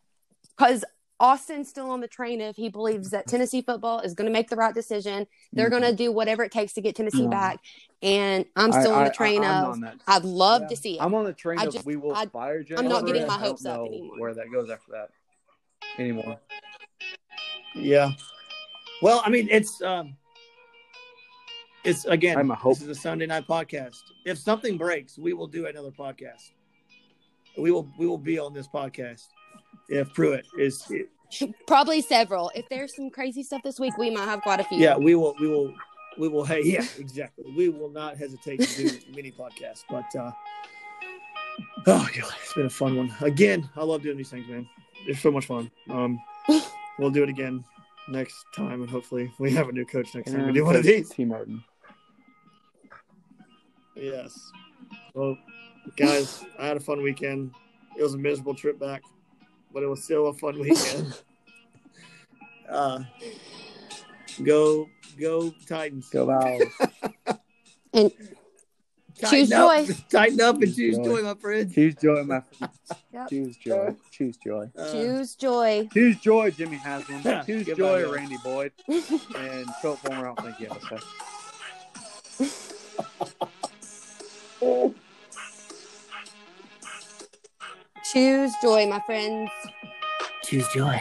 because 0.56 0.84
Austin's 1.20 1.68
still 1.68 1.90
on 1.90 2.00
the 2.00 2.08
train 2.08 2.40
if 2.40 2.56
he 2.56 2.68
believes 2.68 3.10
that 3.10 3.26
Tennessee 3.26 3.62
football 3.62 4.00
is 4.00 4.14
going 4.14 4.26
to 4.26 4.32
make 4.32 4.50
the 4.50 4.56
right 4.56 4.74
decision. 4.74 5.26
They're 5.52 5.70
going 5.70 5.82
to 5.82 5.94
do 5.94 6.10
whatever 6.10 6.42
it 6.42 6.50
takes 6.50 6.72
to 6.74 6.80
get 6.80 6.96
Tennessee 6.96 7.22
No. 7.22 7.28
back, 7.28 7.60
and 8.02 8.44
I'm 8.56 8.72
I- 8.72 8.80
still 8.80 8.94
on 8.94 9.04
the 9.04 9.10
train 9.10 9.44
I, 9.44 9.58
I'm 9.60 9.64
of 9.66 9.72
on 9.74 9.80
that. 9.82 9.96
I'd 10.08 10.24
love 10.24 10.62
Yeah. 10.62 10.68
to 10.68 10.76
see 10.76 10.94
it. 10.98 11.02
I'm 11.02 11.14
on 11.14 11.24
the 11.24 11.32
train 11.32 11.58
I 11.60 11.64
of 11.66 11.72
just- 11.72 11.86
we 11.86 11.96
will 11.96 12.14
I- 12.14 12.26
fire 12.26 12.62
Jay. 12.64 12.74
I'm 12.76 12.88
not 12.88 13.06
getting 13.06 13.26
my 13.26 13.38
hopes 13.38 13.64
up 13.64 13.86
anymore. 13.86 14.18
Where 14.18 14.34
that 14.34 14.50
goes 14.52 14.68
after 14.70 14.90
that 14.92 15.10
anymore? 15.98 16.40
Yeah. 17.74 18.10
Well, 19.02 19.22
I 19.24 19.30
mean, 19.30 19.48
it's 19.50 19.80
um, 19.82 20.16
it's 21.84 22.04
again. 22.06 22.38
I'm 22.38 22.50
a 22.50 22.54
hope. 22.54 22.74
This 22.78 22.82
is 22.88 22.96
a 22.96 23.00
Sunday 23.00 23.26
night 23.26 23.46
podcast. 23.46 24.00
If 24.24 24.38
something 24.38 24.78
breaks, 24.78 25.18
we 25.18 25.32
will 25.32 25.46
do 25.46 25.66
another 25.66 25.90
podcast. 25.90 26.52
We 27.58 27.70
will 27.70 27.88
we 27.98 28.06
will 28.06 28.18
be 28.18 28.38
on 28.38 28.52
this 28.52 28.66
podcast 28.66 29.28
if 29.88 30.12
Pruitt 30.14 30.46
is. 30.58 30.90
Probably 31.66 32.00
several. 32.00 32.50
If 32.54 32.68
there's 32.68 32.94
some 32.94 33.10
crazy 33.10 33.42
stuff 33.42 33.62
this 33.62 33.80
week, 33.80 33.96
we 33.98 34.10
might 34.10 34.26
have 34.26 34.40
quite 34.42 34.60
a 34.60 34.64
few. 34.64 34.78
Yeah, 34.78 34.96
we 34.96 35.14
will 35.14 35.34
we 35.40 35.48
will 35.48 35.74
we 36.18 36.28
will. 36.28 36.44
Hey, 36.44 36.62
yeah, 36.64 36.84
exactly. 36.98 37.44
We 37.56 37.68
will 37.68 37.90
not 37.90 38.16
hesitate 38.16 38.60
to 38.60 38.88
do 38.88 38.98
mini 39.14 39.32
podcasts. 39.32 39.84
But 39.88 40.14
uh, 40.16 40.30
oh, 41.86 42.08
God, 42.14 42.34
it's 42.42 42.54
been 42.54 42.66
a 42.66 42.70
fun 42.70 42.96
one. 42.96 43.14
Again, 43.20 43.68
I 43.76 43.82
love 43.84 44.02
doing 44.02 44.16
these 44.16 44.30
things, 44.30 44.46
man. 44.48 44.68
They're 45.06 45.16
so 45.16 45.30
much 45.30 45.46
fun. 45.46 45.70
Um, 45.90 46.20
we'll 46.98 47.10
do 47.10 47.22
it 47.22 47.28
again 47.28 47.64
next 48.08 48.44
time, 48.54 48.82
and 48.82 48.90
hopefully 48.90 49.32
we 49.38 49.52
have 49.52 49.68
a 49.68 49.72
new 49.72 49.84
coach 49.84 50.14
next 50.14 50.30
time 50.30 50.46
we 50.46 50.52
do 50.52 50.64
one 50.64 50.76
of 50.76 50.84
these. 50.84 51.10
Tee 51.10 51.24
Martin. 51.24 51.62
Yes. 53.96 54.52
Well, 55.14 55.36
guys, 55.96 56.44
I 56.58 56.66
had 56.66 56.76
a 56.76 56.80
fun 56.80 57.02
weekend. 57.02 57.52
It 57.96 58.02
was 58.02 58.14
a 58.14 58.18
miserable 58.18 58.54
trip 58.54 58.78
back, 58.78 59.02
but 59.74 59.82
it 59.82 59.86
was 59.86 60.02
still 60.04 60.28
a 60.28 60.32
fun 60.34 60.58
weekend. 60.60 61.14
uh, 62.70 63.00
go, 64.42 64.88
go 65.20 65.52
Titans. 65.68 66.08
Go 66.10 66.30
Owls. 66.30 66.62
And 67.92 68.10
Tighten 69.20 69.46
choose 69.46 69.52
up, 69.52 69.86
joy. 69.86 69.94
Tighten 70.10 70.40
up 70.40 70.60
and 70.60 70.74
choose 70.74 70.96
Joy. 70.96 71.04
joy, 71.04 71.22
my 71.22 71.34
friend. 71.34 71.72
Choose 71.72 71.94
joy, 71.94 72.22
my 72.24 72.40
friend. 72.40 72.72
Yep. 73.12 73.28
Choose 73.30 73.56
joy. 73.56 73.94
Choose 74.10 74.36
joy. 74.38 74.70
Uh, 74.76 74.92
Choose 74.92 75.34
joy. 75.36 75.88
Choose 75.92 76.18
joy, 76.18 76.50
Jimmy 76.50 76.76
Haslam. 76.78 77.20
Yeah, 77.24 77.44
Choose 77.44 77.64
goodbye, 77.64 78.02
joy, 78.02 78.02
guys. 78.02 78.12
Randy 78.12 78.36
Boyd. 78.42 78.72
And 78.88 79.66
Philip 79.80 80.00
Fulmer, 80.00 80.28
I 80.28 80.34
don't 80.34 80.42
think 80.42 80.58
you 80.58 80.66
have 80.66 80.80
to 80.88 80.98
Choose 88.12 88.52
joy, 88.60 88.86
my 88.86 89.00
friends. 89.00 89.50
Choose 90.42 90.68
joy. 90.68 91.00